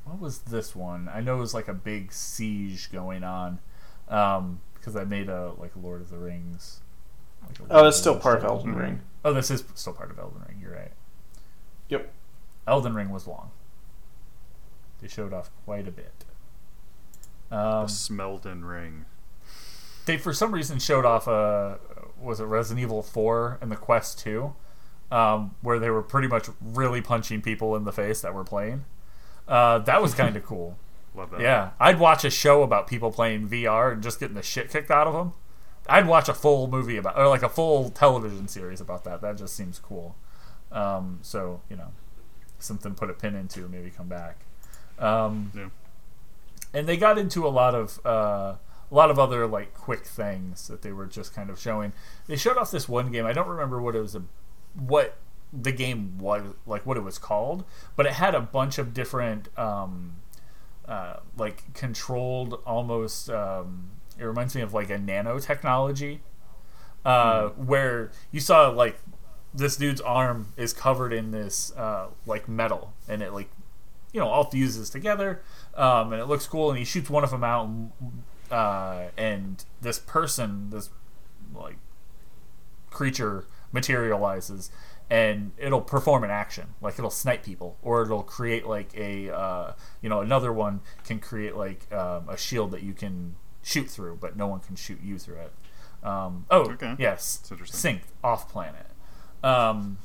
[0.06, 1.10] what was this one?
[1.14, 3.60] I know it was like a big siege going on.
[4.08, 6.82] Um, because I made a like Lord of the Rings.
[7.42, 8.52] Like a Oh, Lord that's still the part of Rings.
[8.68, 9.02] Elden Ring.
[9.24, 10.60] Oh, this is still part of Elden Ring.
[10.62, 10.92] You're right.
[11.90, 12.12] Yep.
[12.68, 13.50] Elden Ring was long.
[15.02, 16.26] They showed off quite a bit.
[17.52, 19.06] Um, the Smeldon Ring.
[20.06, 21.80] they for some reason showed off a
[22.20, 24.56] was it Resident Evil Four and the Quest Two,
[25.12, 28.86] um, where they were pretty much really punching people in the face that were playing.
[29.48, 30.78] Uh, that was kind of cool.
[31.16, 31.40] Love that.
[31.40, 34.92] Yeah, I'd watch a show about people playing VR and just getting the shit kicked
[34.92, 35.34] out of them.
[35.88, 39.22] I'd watch a full movie about, or like a full television series about that.
[39.22, 40.16] That just seems cool.
[40.72, 41.90] Um, so you know,
[42.60, 44.40] something to put a pin into, maybe come back.
[45.00, 45.68] Um, Yeah.
[46.74, 48.56] and they got into a lot of uh,
[48.90, 51.94] a lot of other like quick things that they were just kind of showing.
[52.28, 53.26] They showed off this one game.
[53.26, 54.24] I don't remember what it was, a,
[54.74, 55.18] what
[55.62, 57.64] the game was, like what it was called,
[57.96, 60.18] but it had a bunch of different, um,
[60.88, 63.30] uh, like controlled, almost.
[63.30, 66.20] Um, it reminds me of like a nanotechnology,
[67.04, 69.00] uh, where you saw like
[69.54, 73.50] this dude's arm is covered in this uh, like metal, and it like
[74.14, 75.42] you know all fuses together,
[75.76, 76.70] um, and it looks cool.
[76.70, 77.92] And he shoots one of them out, and,
[78.52, 80.90] uh, and this person, this
[81.54, 81.78] like
[82.90, 84.72] creature materializes,
[85.10, 89.74] and it'll perform an action, like it'll snipe people, or it'll create like a uh,
[90.02, 94.18] you know another one can create like um, a shield that you can shoot through,
[94.20, 95.54] but no one can shoot you through it.
[96.04, 96.96] Um, oh, Okay.
[97.00, 98.86] yes, synced off planet.
[99.44, 99.98] Um,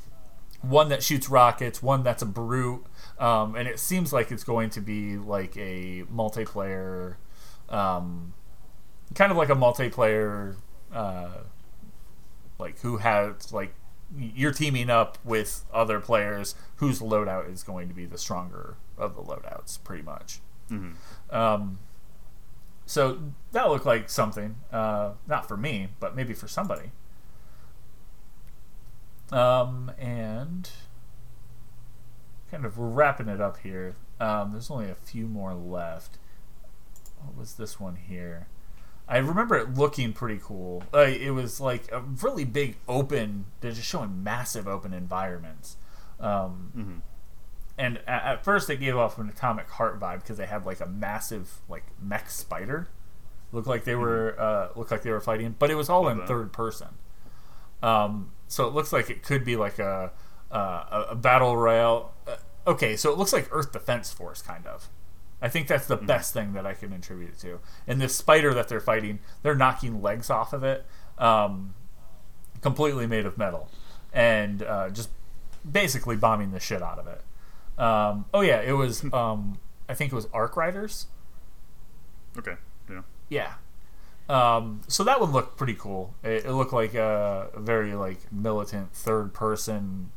[0.63, 2.85] one that shoots rockets, one that's a brute,
[3.19, 7.17] um, and it seems like it's going to be like a multiplayer,
[7.71, 8.35] um,
[9.15, 10.57] kind of like a multiplayer,
[10.93, 11.39] uh,
[12.59, 13.75] like who has like
[14.17, 19.15] you're teaming up with other players whose loadout is going to be the stronger of
[19.15, 20.41] the loadouts, pretty much.
[20.69, 20.95] Mhm.
[21.31, 21.79] Um,
[22.87, 23.21] so
[23.53, 26.91] that looked like something, uh, not for me, but maybe for somebody.
[29.31, 30.69] Um, and
[32.51, 33.95] kind of we're wrapping it up here.
[34.19, 36.19] Um, there's only a few more left.
[37.23, 38.49] What was this one here?
[39.11, 40.85] I remember it looking pretty cool.
[40.95, 43.47] Uh, it was like a really big open.
[43.61, 45.77] They're just showing massive open environments.
[46.21, 47.01] Um, Mhm.
[47.77, 50.81] and at, at first it gave off an atomic heart vibe because they had like
[50.81, 52.89] a massive like mech spider
[53.53, 56.13] looked like they were uh, looked like they were fighting but it was all Love
[56.13, 56.29] in that.
[56.29, 56.89] third person
[57.83, 60.13] Um, so it looks like it could be like a
[60.53, 62.13] uh, a, a battle royale.
[62.29, 64.89] Uh, okay, so it looks like Earth Defense Force kind of.
[65.43, 67.61] I think that's the best thing that I can attribute it to.
[67.87, 70.85] And this spider that they're fighting, they're knocking legs off of it,
[71.19, 71.75] um,
[72.61, 73.71] completely made of metal,
[74.13, 75.11] and uh, just
[75.71, 77.23] basically bombing the shit out of it.
[77.81, 79.05] Um, oh yeah, it was.
[79.13, 79.59] Um,
[79.89, 81.07] I think it was Arc Riders.
[82.39, 82.57] Okay.
[82.89, 83.03] Yeah.
[83.29, 83.55] Yeah.
[84.29, 86.15] Um, so that one looked pretty cool.
[86.23, 90.13] It, it looked like a, a very like militant third person,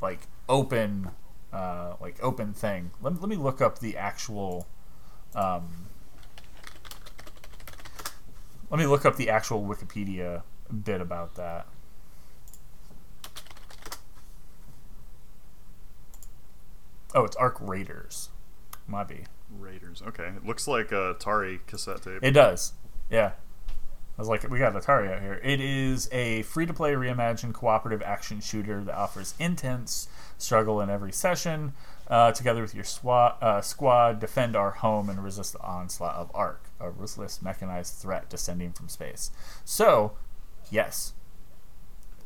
[0.00, 1.10] like open,
[1.54, 2.90] uh, like open thing.
[3.00, 4.66] Let, let me look up the actual.
[5.34, 5.86] Um,
[8.70, 10.42] let me look up the actual Wikipedia
[10.84, 11.66] bit about that.
[17.14, 18.30] Oh, it's Arc Raiders.
[18.88, 19.24] Might be.
[19.56, 20.02] Raiders.
[20.04, 20.32] Okay.
[20.36, 22.18] It looks like a Atari cassette tape.
[22.22, 22.72] It does.
[23.08, 23.32] Yeah.
[24.16, 25.40] I was like, we got Atari out here.
[25.42, 30.08] It is a free to play reimagined cooperative action shooter that offers intense
[30.38, 31.72] struggle in every session.
[32.06, 36.30] Uh, together with your swa- uh, squad, defend our home and resist the onslaught of
[36.34, 39.30] ARC, a ruthless mechanized threat descending from space.
[39.64, 40.12] So,
[40.70, 41.14] yes,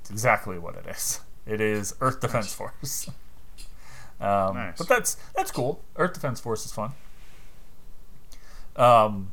[0.01, 1.21] it's exactly what it is.
[1.47, 3.09] It is Earth Defense Force.
[4.21, 4.79] um, Nice.
[4.79, 5.81] But that's that's cool.
[5.97, 6.91] Earth Defense Force is fun.
[8.77, 9.33] Um,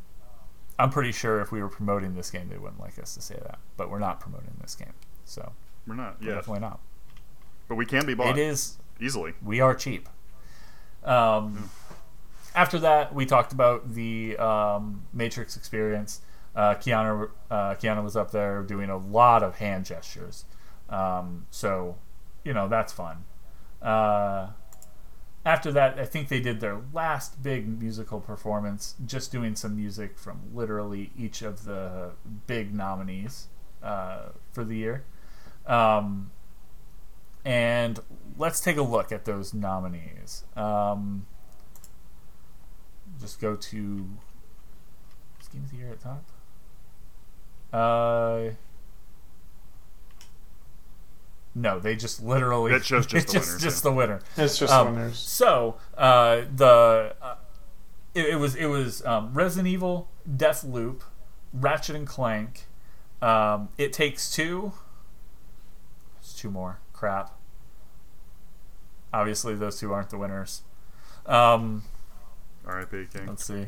[0.77, 3.35] I'm pretty sure if we were promoting this game, they wouldn't like us to say
[3.41, 3.59] that.
[3.77, 4.93] But we're not promoting this game,
[5.25, 5.53] so
[5.87, 6.17] We're not.
[6.21, 6.35] Yeah.
[6.35, 6.79] definitely not.
[7.67, 8.77] But we can be bought It is.
[8.99, 9.33] easily.
[9.43, 10.07] We are cheap.
[11.03, 11.69] Um,
[12.55, 16.21] After that, we talked about the um, Matrix experience.
[16.55, 20.45] Uh, Keanu, uh, Keanu was up there doing a lot of hand gestures.
[20.89, 21.97] Um, so,
[22.45, 23.25] you know, that's fun.
[23.81, 24.51] Uh,
[25.45, 30.17] after that, I think they did their last big musical performance, just doing some music
[30.17, 32.11] from literally each of the
[32.47, 33.47] big nominees
[33.83, 35.03] uh, for the year.
[35.67, 36.31] Um,
[37.45, 37.99] and
[38.37, 40.43] let's take a look at those nominees.
[40.55, 41.27] Um,
[43.21, 44.09] just go to
[45.39, 46.23] Scheme of the Year at top.
[47.71, 48.51] Uh,
[51.53, 52.73] no, they just literally.
[52.75, 53.89] It shows just it's the just, winners, just yeah.
[53.89, 54.19] the winner.
[54.37, 55.17] It's just Um, winners.
[55.19, 57.35] So uh, the uh,
[58.13, 61.01] it, it was it was um, Resident Evil, Deathloop,
[61.53, 62.65] Ratchet and Clank,
[63.21, 64.73] um, It Takes Two.
[66.19, 66.79] It's two more.
[66.91, 67.34] Crap.
[69.15, 70.63] Obviously, those two aren't the winners.
[71.25, 71.83] Um,
[72.65, 73.05] R.I.P.
[73.13, 73.27] King.
[73.27, 73.67] let's see.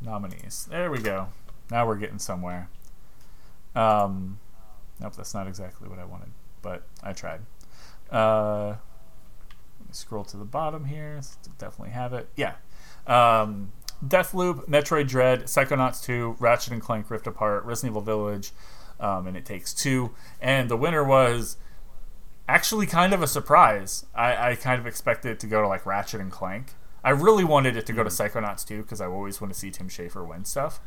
[0.00, 0.66] Nominees.
[0.68, 1.28] There we go.
[1.70, 2.70] Now we're getting somewhere.
[3.76, 4.40] Um,
[4.98, 7.42] nope, that's not exactly what I wanted, but I tried.
[8.10, 8.66] Uh,
[9.78, 11.20] let me scroll to the bottom here.
[11.58, 12.30] Definitely have it.
[12.34, 12.54] Yeah.
[13.06, 13.70] Um,
[14.04, 18.50] Deathloop, Metroid Dread, Psychonauts 2, Ratchet and Clank Rift Apart, Resident Evil Village,
[19.00, 20.14] um, and It Takes Two.
[20.40, 21.56] And the winner was
[22.48, 24.06] actually kind of a surprise.
[24.14, 26.74] I, I kind of expected it to go to like Ratchet and Clank.
[27.04, 29.70] I really wanted it to go to Psychonauts 2 because I always want to see
[29.70, 30.80] Tim Schafer win stuff.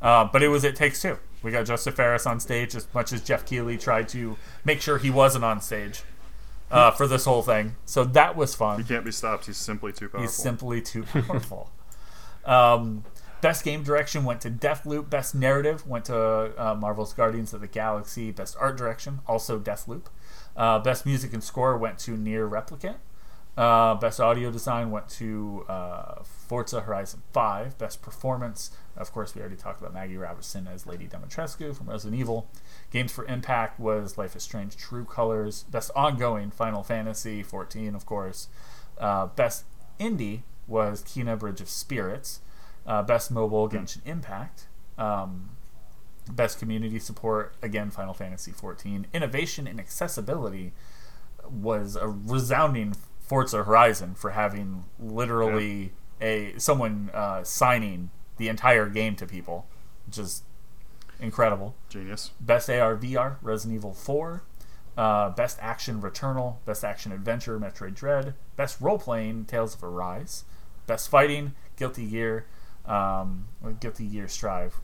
[0.00, 1.18] Uh, but it was It Takes Two.
[1.42, 4.98] We got Josef Fares on stage as much as Geoff Keighley tried to make sure
[4.98, 6.02] he wasn't on stage
[6.70, 7.76] uh, for this whole thing.
[7.84, 8.78] So that was fun.
[8.80, 9.46] He can't be stopped.
[9.46, 10.20] He's simply too powerful.
[10.20, 11.70] He's simply too powerful.
[12.44, 13.04] um,
[13.40, 15.10] best game direction went to Deathloop.
[15.10, 18.30] Best narrative went to uh, Marvel's Guardians of the Galaxy.
[18.30, 20.06] Best art direction also Deathloop.
[20.56, 22.96] Uh, best music and score went to NieR Replicant.
[23.58, 27.76] Uh, best audio design went to uh, Forza Horizon 5.
[27.76, 32.20] Best performance, of course, we already talked about Maggie Robertson as Lady Dimitrescu from Resident
[32.20, 32.48] Evil.
[32.92, 35.64] Games for Impact was Life is Strange True Colors.
[35.64, 38.46] Best ongoing, Final Fantasy 14, of course.
[38.96, 39.64] Uh, best
[39.98, 42.40] indie was Kena Bridge of Spirits.
[42.86, 44.66] Uh, best mobile, Genshin Impact.
[44.96, 45.50] Um,
[46.30, 49.06] best community support, again, Final Fantasy 14.
[49.12, 50.72] Innovation and accessibility
[51.48, 59.16] was a resounding Forza Horizon for having literally a someone uh, signing the entire game
[59.16, 59.66] to people,
[60.06, 60.42] which is
[61.20, 61.74] incredible.
[61.88, 62.30] Genius.
[62.40, 64.42] Best AR VR, Resident Evil 4.
[64.96, 66.56] Uh, best action, Returnal.
[66.64, 68.34] Best action adventure, Metroid Dread.
[68.56, 70.44] Best role playing, Tales of Arise.
[70.86, 72.46] Best fighting, Guilty Gear.
[72.88, 73.48] Um,
[73.80, 74.80] Guilty Gear Strive.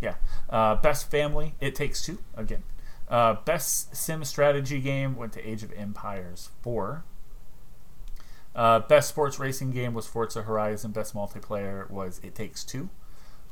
[0.00, 0.16] Yeah.
[0.50, 2.62] Uh, best family, It Takes Two again.
[3.08, 7.04] Uh, best sim strategy game went to Age of Empires 4.
[8.54, 10.90] Uh, best sports racing game was Forza Horizon.
[10.90, 12.88] Best multiplayer was It Takes Two.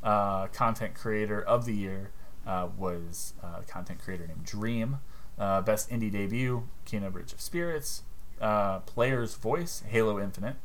[0.03, 2.11] Uh, content creator of the year
[2.45, 4.99] uh, was uh, a content creator named Dream.
[5.37, 8.03] Best indie debut, Kena Bridge of Spirits.
[8.85, 10.55] Player's voice, Halo Infinite.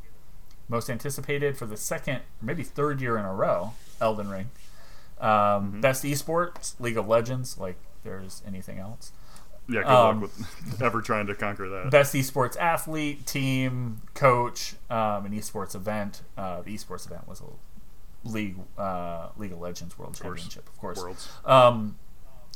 [0.71, 4.51] Most anticipated for the second, or maybe third year in a row, Elden Ring.
[5.21, 7.59] Um, Best esports, League of Legends.
[7.59, 9.13] Like there's anything else.
[9.69, 10.31] Yeah, good Um, luck
[10.71, 11.91] with ever trying to conquer that.
[11.91, 16.23] Best esports athlete, team, coach, um, an esports event.
[16.39, 20.41] Uh, the esports event was a League uh, League of Legends World course.
[20.41, 20.99] Championship, of course.
[21.01, 21.29] Worlds.
[21.45, 21.99] Um,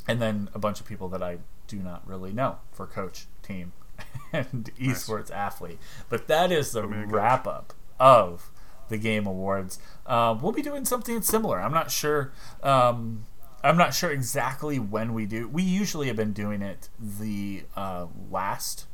[0.07, 3.73] and then a bunch of people that I do not really know for coach, team,
[4.33, 5.79] and esports athlete.
[6.09, 7.11] But that is the Put me coach.
[7.11, 8.51] wrap up of
[8.89, 9.79] the Game Awards.
[10.05, 11.59] Um, we'll be doing something similar.
[11.59, 12.31] I'm not sure.
[12.61, 13.25] Um,
[13.63, 15.47] I'm not sure exactly when we do.
[15.47, 18.85] We usually have been doing it the uh, last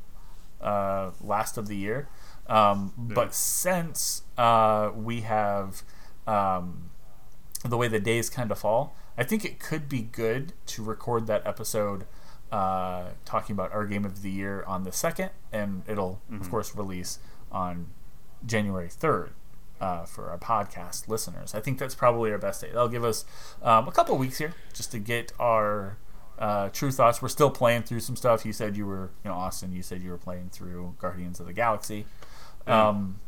[0.61, 2.07] uh, last of the year,
[2.47, 5.83] um, but since uh, we have
[6.27, 6.91] um,
[7.65, 11.27] the way the days kind of fall, I think it could be good to record
[11.27, 12.05] that episode
[12.51, 16.75] uh, talking about our game of the year on the second, and it'll of course
[16.75, 17.19] release
[17.51, 17.87] on
[18.45, 19.31] January third.
[19.79, 22.67] Uh, for our podcast listeners, I think that's probably our best day.
[22.67, 23.25] That'll give us
[23.63, 25.97] um, a couple weeks here just to get our
[26.37, 27.19] uh, true thoughts.
[27.19, 28.45] We're still playing through some stuff.
[28.45, 29.71] You said you were, you know, Austin.
[29.71, 32.05] You said you were playing through Guardians of the Galaxy.
[32.67, 33.19] Um,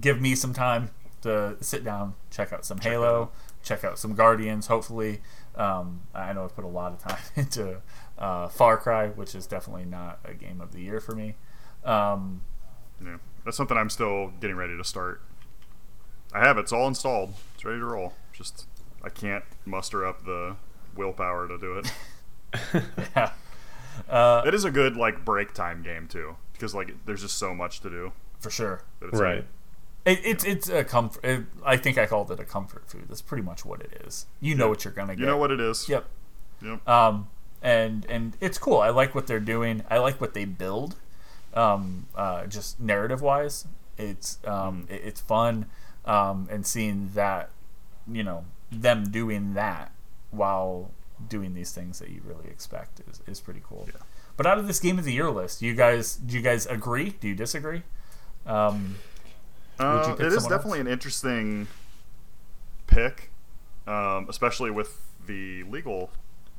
[0.00, 0.90] give me some time
[1.22, 3.30] to sit down, check out some Halo,
[3.62, 4.66] check out some Guardians.
[4.66, 5.20] Hopefully,
[5.56, 7.80] um, I know I've put a lot of time into
[8.18, 11.34] uh, Far Cry, which is definitely not a game of the year for me.
[11.84, 12.42] Um,
[13.02, 15.22] Yeah, that's something I'm still getting ready to start.
[16.32, 16.62] I have it.
[16.62, 17.34] It's all installed.
[17.54, 18.14] It's ready to roll.
[18.32, 18.66] Just
[19.02, 20.56] I can't muster up the
[20.96, 21.92] willpower to do it.
[23.16, 23.30] yeah.
[24.08, 27.54] Uh, it is a good like break time game too, because like there's just so
[27.54, 28.12] much to do.
[28.40, 28.82] for sure.
[29.00, 29.44] That it's Right.
[30.04, 31.24] It, it's it's a comfort.
[31.24, 33.04] It, I think I called it a comfort food.
[33.08, 34.26] That's pretty much what it is.
[34.40, 35.20] You know what you're gonna get.
[35.20, 35.88] you know what it is.
[35.88, 36.04] Yep.
[36.62, 36.88] Yep.
[36.88, 37.28] Um,
[37.62, 38.78] and and it's cool.
[38.80, 39.82] I like what they're doing.
[39.88, 40.96] I like what they build.
[41.54, 43.66] Um, uh, just narrative wise,
[43.96, 45.66] it's um, it- it's fun.
[46.04, 47.48] Um, and seeing that,
[48.06, 49.90] you know, them doing that
[50.30, 50.90] while
[51.28, 53.84] doing these things that you really expect is, is pretty cool.
[53.86, 54.00] Yeah.
[54.36, 56.66] But out of this game of the year list, do you guys do you guys
[56.66, 57.10] agree?
[57.20, 57.84] Do you disagree?
[58.46, 58.96] Um,
[59.78, 61.68] you Uh, pick it is definitely an interesting
[62.86, 63.30] pick,
[63.86, 66.10] um, especially with the legal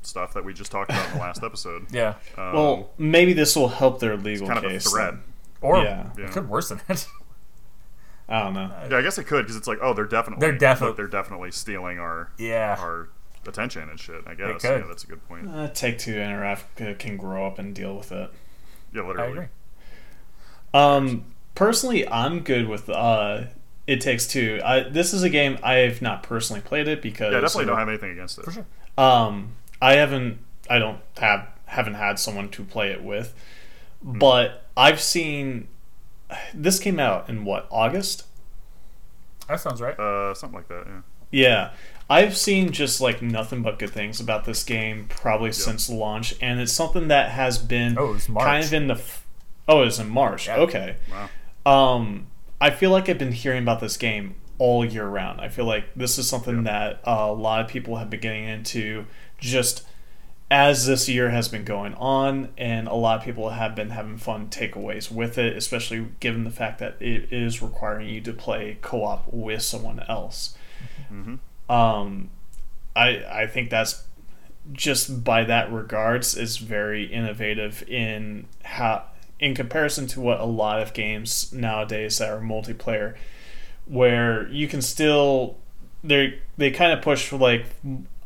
[0.05, 1.87] stuff that we just talked about in the last episode.
[1.91, 2.15] yeah.
[2.37, 4.89] Um, Well, maybe this will help their legal kind of a case.
[4.91, 5.19] thread.
[5.61, 6.07] Or Yeah.
[6.17, 6.27] it Yeah.
[6.29, 7.07] could worsen it.
[8.29, 8.71] I don't know.
[8.89, 11.05] Yeah, I guess it could because it's like, oh, they're definitely They're defi- look, they're
[11.07, 12.75] definitely stealing our yeah.
[12.79, 13.09] our
[13.47, 14.23] attention and shit.
[14.25, 14.61] I guess.
[14.63, 14.81] could.
[14.81, 15.47] Yeah, that's a good point.
[15.53, 18.31] Uh, Take Two Interactive can grow up and deal with it.
[18.93, 19.31] Yeah, I literally.
[19.33, 19.45] agree.
[20.73, 23.43] Um, personally, I'm good with uh,
[23.87, 24.59] It Takes Two.
[24.65, 27.89] I, this is a game I've not personally played it because Yeah, definitely don't have
[27.89, 28.45] anything against it.
[28.45, 28.65] For sure.
[28.97, 30.39] Um, I haven't.
[30.69, 33.33] I don't have haven't had someone to play it with,
[34.03, 34.19] Hmm.
[34.19, 35.67] but I've seen.
[36.53, 38.25] This came out in what August?
[39.47, 39.97] That sounds right.
[39.99, 40.85] Uh, something like that.
[40.87, 41.01] Yeah.
[41.31, 41.71] Yeah,
[42.09, 46.59] I've seen just like nothing but good things about this game probably since launch, and
[46.59, 48.93] it's something that has been Oh, it was kind of in the.
[48.93, 49.25] F-
[49.67, 50.47] oh, it was in March.
[50.47, 50.57] Yeah.
[50.57, 50.95] Okay.
[51.65, 51.95] Wow.
[51.95, 52.27] Um,
[52.61, 55.41] I feel like I've been hearing about this game all year round.
[55.41, 58.45] I feel like this is something that uh, a lot of people have been getting
[58.45, 59.05] into
[59.39, 59.85] just
[60.51, 64.17] as this year has been going on, and a lot of people have been having
[64.17, 68.77] fun takeaways with it, especially given the fact that it is requiring you to play
[68.81, 70.55] co op with someone else.
[71.09, 71.35] hmm
[71.69, 72.29] Um,
[72.95, 74.03] I I think that's
[74.71, 79.03] just by that regards is very innovative in how
[79.39, 83.15] in comparison to what a lot of games nowadays that are multiplayer
[83.85, 85.57] where you can still
[86.03, 87.65] they they kind of push for like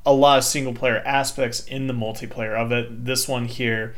[0.06, 3.06] a lot of single player aspects in the multiplayer of it.
[3.06, 3.96] This one here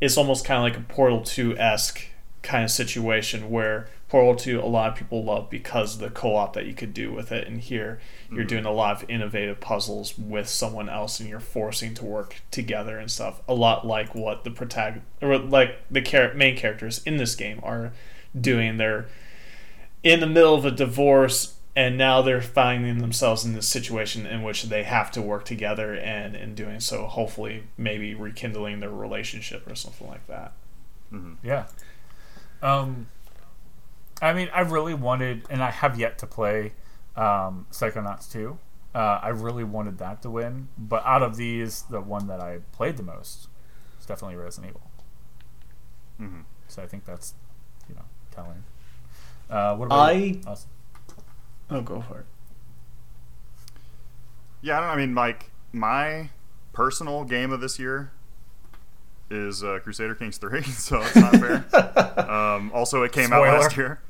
[0.00, 2.08] is almost kind of like a portal 2-esque
[2.42, 6.52] kind of situation where portal 2 a lot of people love because of the co-op
[6.52, 7.46] that you could do with it.
[7.46, 8.00] And here
[8.30, 8.48] you're mm-hmm.
[8.48, 12.98] doing a lot of innovative puzzles with someone else and you're forcing to work together
[12.98, 17.16] and stuff a lot like what the protagonist or like the char- main characters in
[17.16, 17.92] this game are
[18.38, 18.76] doing.
[18.76, 19.06] They're
[20.02, 24.42] in the middle of a divorce and now they're finding themselves in this situation in
[24.42, 29.66] which they have to work together and in doing so hopefully maybe rekindling their relationship
[29.68, 30.52] or something like that
[31.10, 31.66] hmm Yeah.
[32.62, 33.08] Um,
[34.22, 36.72] I mean, I really wanted, and I have yet to play
[37.16, 38.56] um, Psychonauts 2.
[38.94, 42.60] Uh, I really wanted that to win, but out of these, the one that I
[42.72, 43.48] played the most
[44.00, 44.90] is definitely Resident Evil.
[46.18, 47.34] hmm So I think that's,
[47.88, 48.62] you know, telling.
[49.50, 50.70] Uh, what about I- you, Austin?
[51.70, 52.26] Oh go for it
[54.62, 54.90] Yeah, I don't.
[54.90, 56.30] I mean, like my
[56.72, 58.12] personal game of this year
[59.30, 62.30] is uh, Crusader Kings Three, so it's not fair.
[62.30, 64.00] um, also, it came out last year.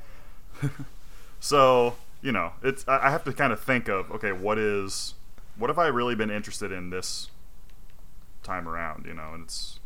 [1.39, 5.13] so you know, it's I I have to kind of think of okay, what is
[5.57, 7.29] what have I really been interested in this
[8.43, 9.05] time around?
[9.05, 9.79] You know, and it's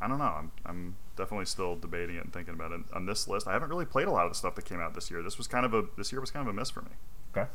[0.00, 0.24] I don't know.
[0.24, 2.80] I'm I'm definitely still debating it and thinking about it.
[2.92, 4.94] On this list, I haven't really played a lot of the stuff that came out
[4.94, 5.22] this year.
[5.22, 6.90] This was kind of a this year was kind of a miss for me.
[7.36, 7.48] Okay.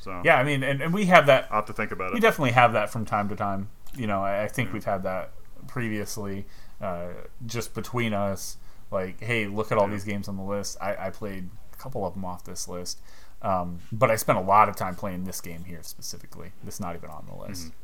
[0.00, 1.48] So Yeah, I mean, and, and we have that.
[1.50, 2.14] I'll have to think about it.
[2.14, 3.68] We definitely have that from time to time.
[3.96, 4.74] You know, I, I think Yeah.
[4.74, 5.32] we've had that
[5.66, 6.46] previously,
[6.80, 7.08] uh,
[7.46, 8.56] just between us.
[8.90, 9.94] Like, hey, look at all Yeah.
[9.94, 10.78] these games on the list.
[10.80, 13.00] I, I played a couple of them off this list,
[13.42, 16.52] um, but I spent a lot of time playing this game here specifically.
[16.64, 17.66] That's not even on the list.
[17.66, 17.74] Mm-hmm.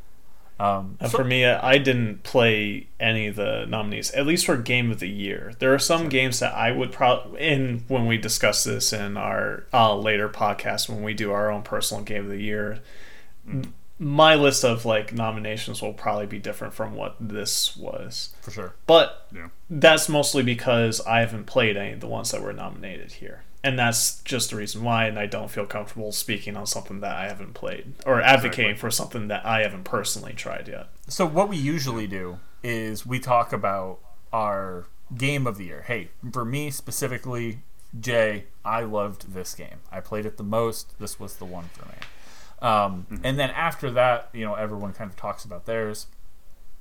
[0.61, 4.57] Um, And so- for me, I didn't play any of the nominees, at least for
[4.57, 5.53] Game of the Year.
[5.59, 9.65] There are some games that I would probably, in when we discuss this in our
[9.73, 12.79] uh, later podcast, when we do our own personal Game of the Year,
[13.49, 18.31] m- my list of like nominations will probably be different from what this was.
[18.41, 18.75] for sure.
[18.87, 19.49] But Yeah.
[19.71, 23.43] that's mostly because I haven't played any of the ones that were nominated here.
[23.65, 27.17] And that's just the reason why, and I don't feel comfortable speaking on something that
[27.17, 28.75] I haven't played or advocating Exactly.
[28.81, 30.89] for something that I haven't personally tried yet.
[31.09, 34.01] So what we usually do is we talk about
[34.35, 34.85] our
[35.17, 35.83] game of the year.
[35.87, 37.61] Hey, for me specifically,
[37.99, 39.79] Jay, I loved this game.
[39.91, 40.99] I played it the most.
[40.99, 41.95] This was the one for me.
[42.61, 46.07] Um, And then after that, you know, everyone kind of talks about theirs.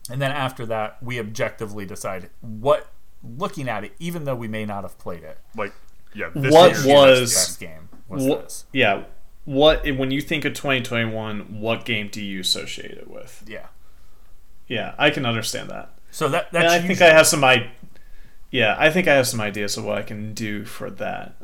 [0.10, 2.88] And then after that, we objectively decide what,
[3.24, 5.74] looking at it, even though we may not have played it, Like,
[6.16, 6.28] yeah.
[6.34, 8.66] What was- best game was this.
[8.74, 9.04] yeah.
[9.46, 13.44] What when you think of 2021, what game do you associate it with?
[13.48, 13.68] Yeah.
[14.68, 15.90] Yeah, I can understand that.
[16.12, 17.72] So that And that's I think I have some I
[18.52, 21.36] Yeah, I think I have some ideas of what I can do for that.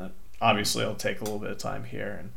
[0.41, 2.31] Obviously, it'll take a little bit of time here and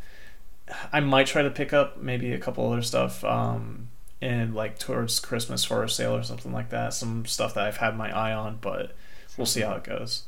[0.92, 3.88] I might try to pick up maybe a couple other stuff um
[4.20, 6.94] in like towards Christmas for a sale or something like that.
[6.94, 8.94] Some stuff that I've had my eye on, but
[9.36, 10.24] we'll see how it goes.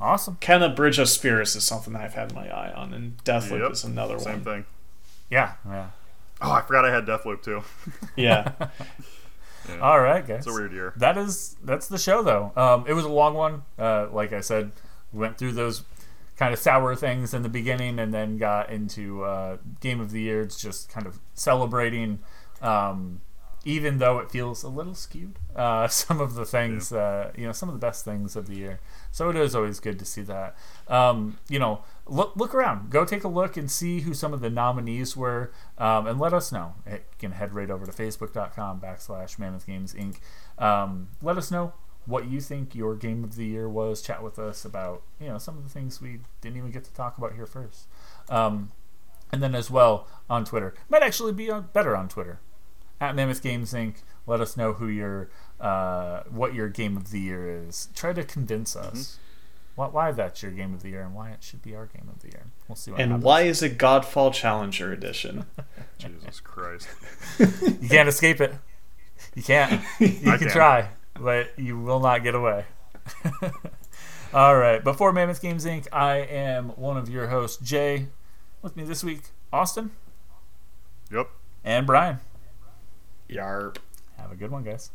[0.00, 0.36] Awesome.
[0.40, 3.72] Kena Bridge of Spirits is something that I've had my eye on, and Deathloop Yep,
[3.72, 4.44] is another Same one.
[4.44, 4.64] Same thing.
[5.30, 5.54] Yeah.
[5.66, 5.86] Yeah.
[6.40, 7.62] Oh, I forgot I had Deathloop too.
[8.16, 8.52] Yeah.
[9.68, 9.80] Yeah.
[9.80, 10.38] All right, guys.
[10.38, 10.92] It's a weird year.
[10.98, 14.40] that is that's the show though um, it was a long one uh, like i
[14.40, 14.70] said
[15.12, 15.82] we went through those
[16.36, 20.20] kind of sour things in the beginning and then got into uh, game of the
[20.20, 22.20] year it's just kind of celebrating
[22.62, 23.20] um,
[23.64, 27.50] even though it feels a little skewed uh, some of the things uh, you know
[27.50, 28.78] some of the best things of the year
[29.16, 30.54] so it is always good to see that.
[30.88, 32.90] Um, you know look look around.
[32.90, 36.34] Go take a look and see who some of the nominees were um, and let
[36.34, 36.74] us know.
[36.86, 40.16] You can head right over to facebook.com backslash mammoth games inc.
[40.62, 41.72] Um, let us know
[42.04, 44.02] what you think your game of the year was.
[44.02, 46.92] Chat with us about you know some of the things we didn't even get to
[46.92, 47.86] talk about here first.
[48.28, 48.70] Um,
[49.32, 50.74] and then as well on twitter.
[50.90, 52.40] Might actually be better on twitter.
[53.00, 53.96] At Mammoth Games Inc.
[54.26, 55.30] Let us know who your
[55.60, 57.88] uh, what your game of the year is.
[57.94, 59.18] Try to convince us
[59.74, 62.08] why, why that's your game of the year and why it should be our game
[62.14, 62.44] of the year.
[62.68, 63.24] We'll see what and happens.
[63.24, 65.46] why is it Godfall Challenger Edition?
[65.98, 66.88] Jesus Christ.
[67.38, 68.54] you can't escape it.
[69.34, 69.82] You can't.
[70.00, 70.48] You I can can.
[70.50, 70.88] try,
[71.18, 72.64] but you will not get away.
[74.34, 74.82] All right.
[74.82, 78.08] Before Mammoth Games Inc., I am one of your hosts, Jay.
[78.62, 79.20] With me this week,
[79.52, 79.92] Austin
[81.10, 81.28] Yep.
[81.64, 82.18] and Brian.
[83.30, 83.76] Yarp.
[84.18, 84.90] Have a good one, guys.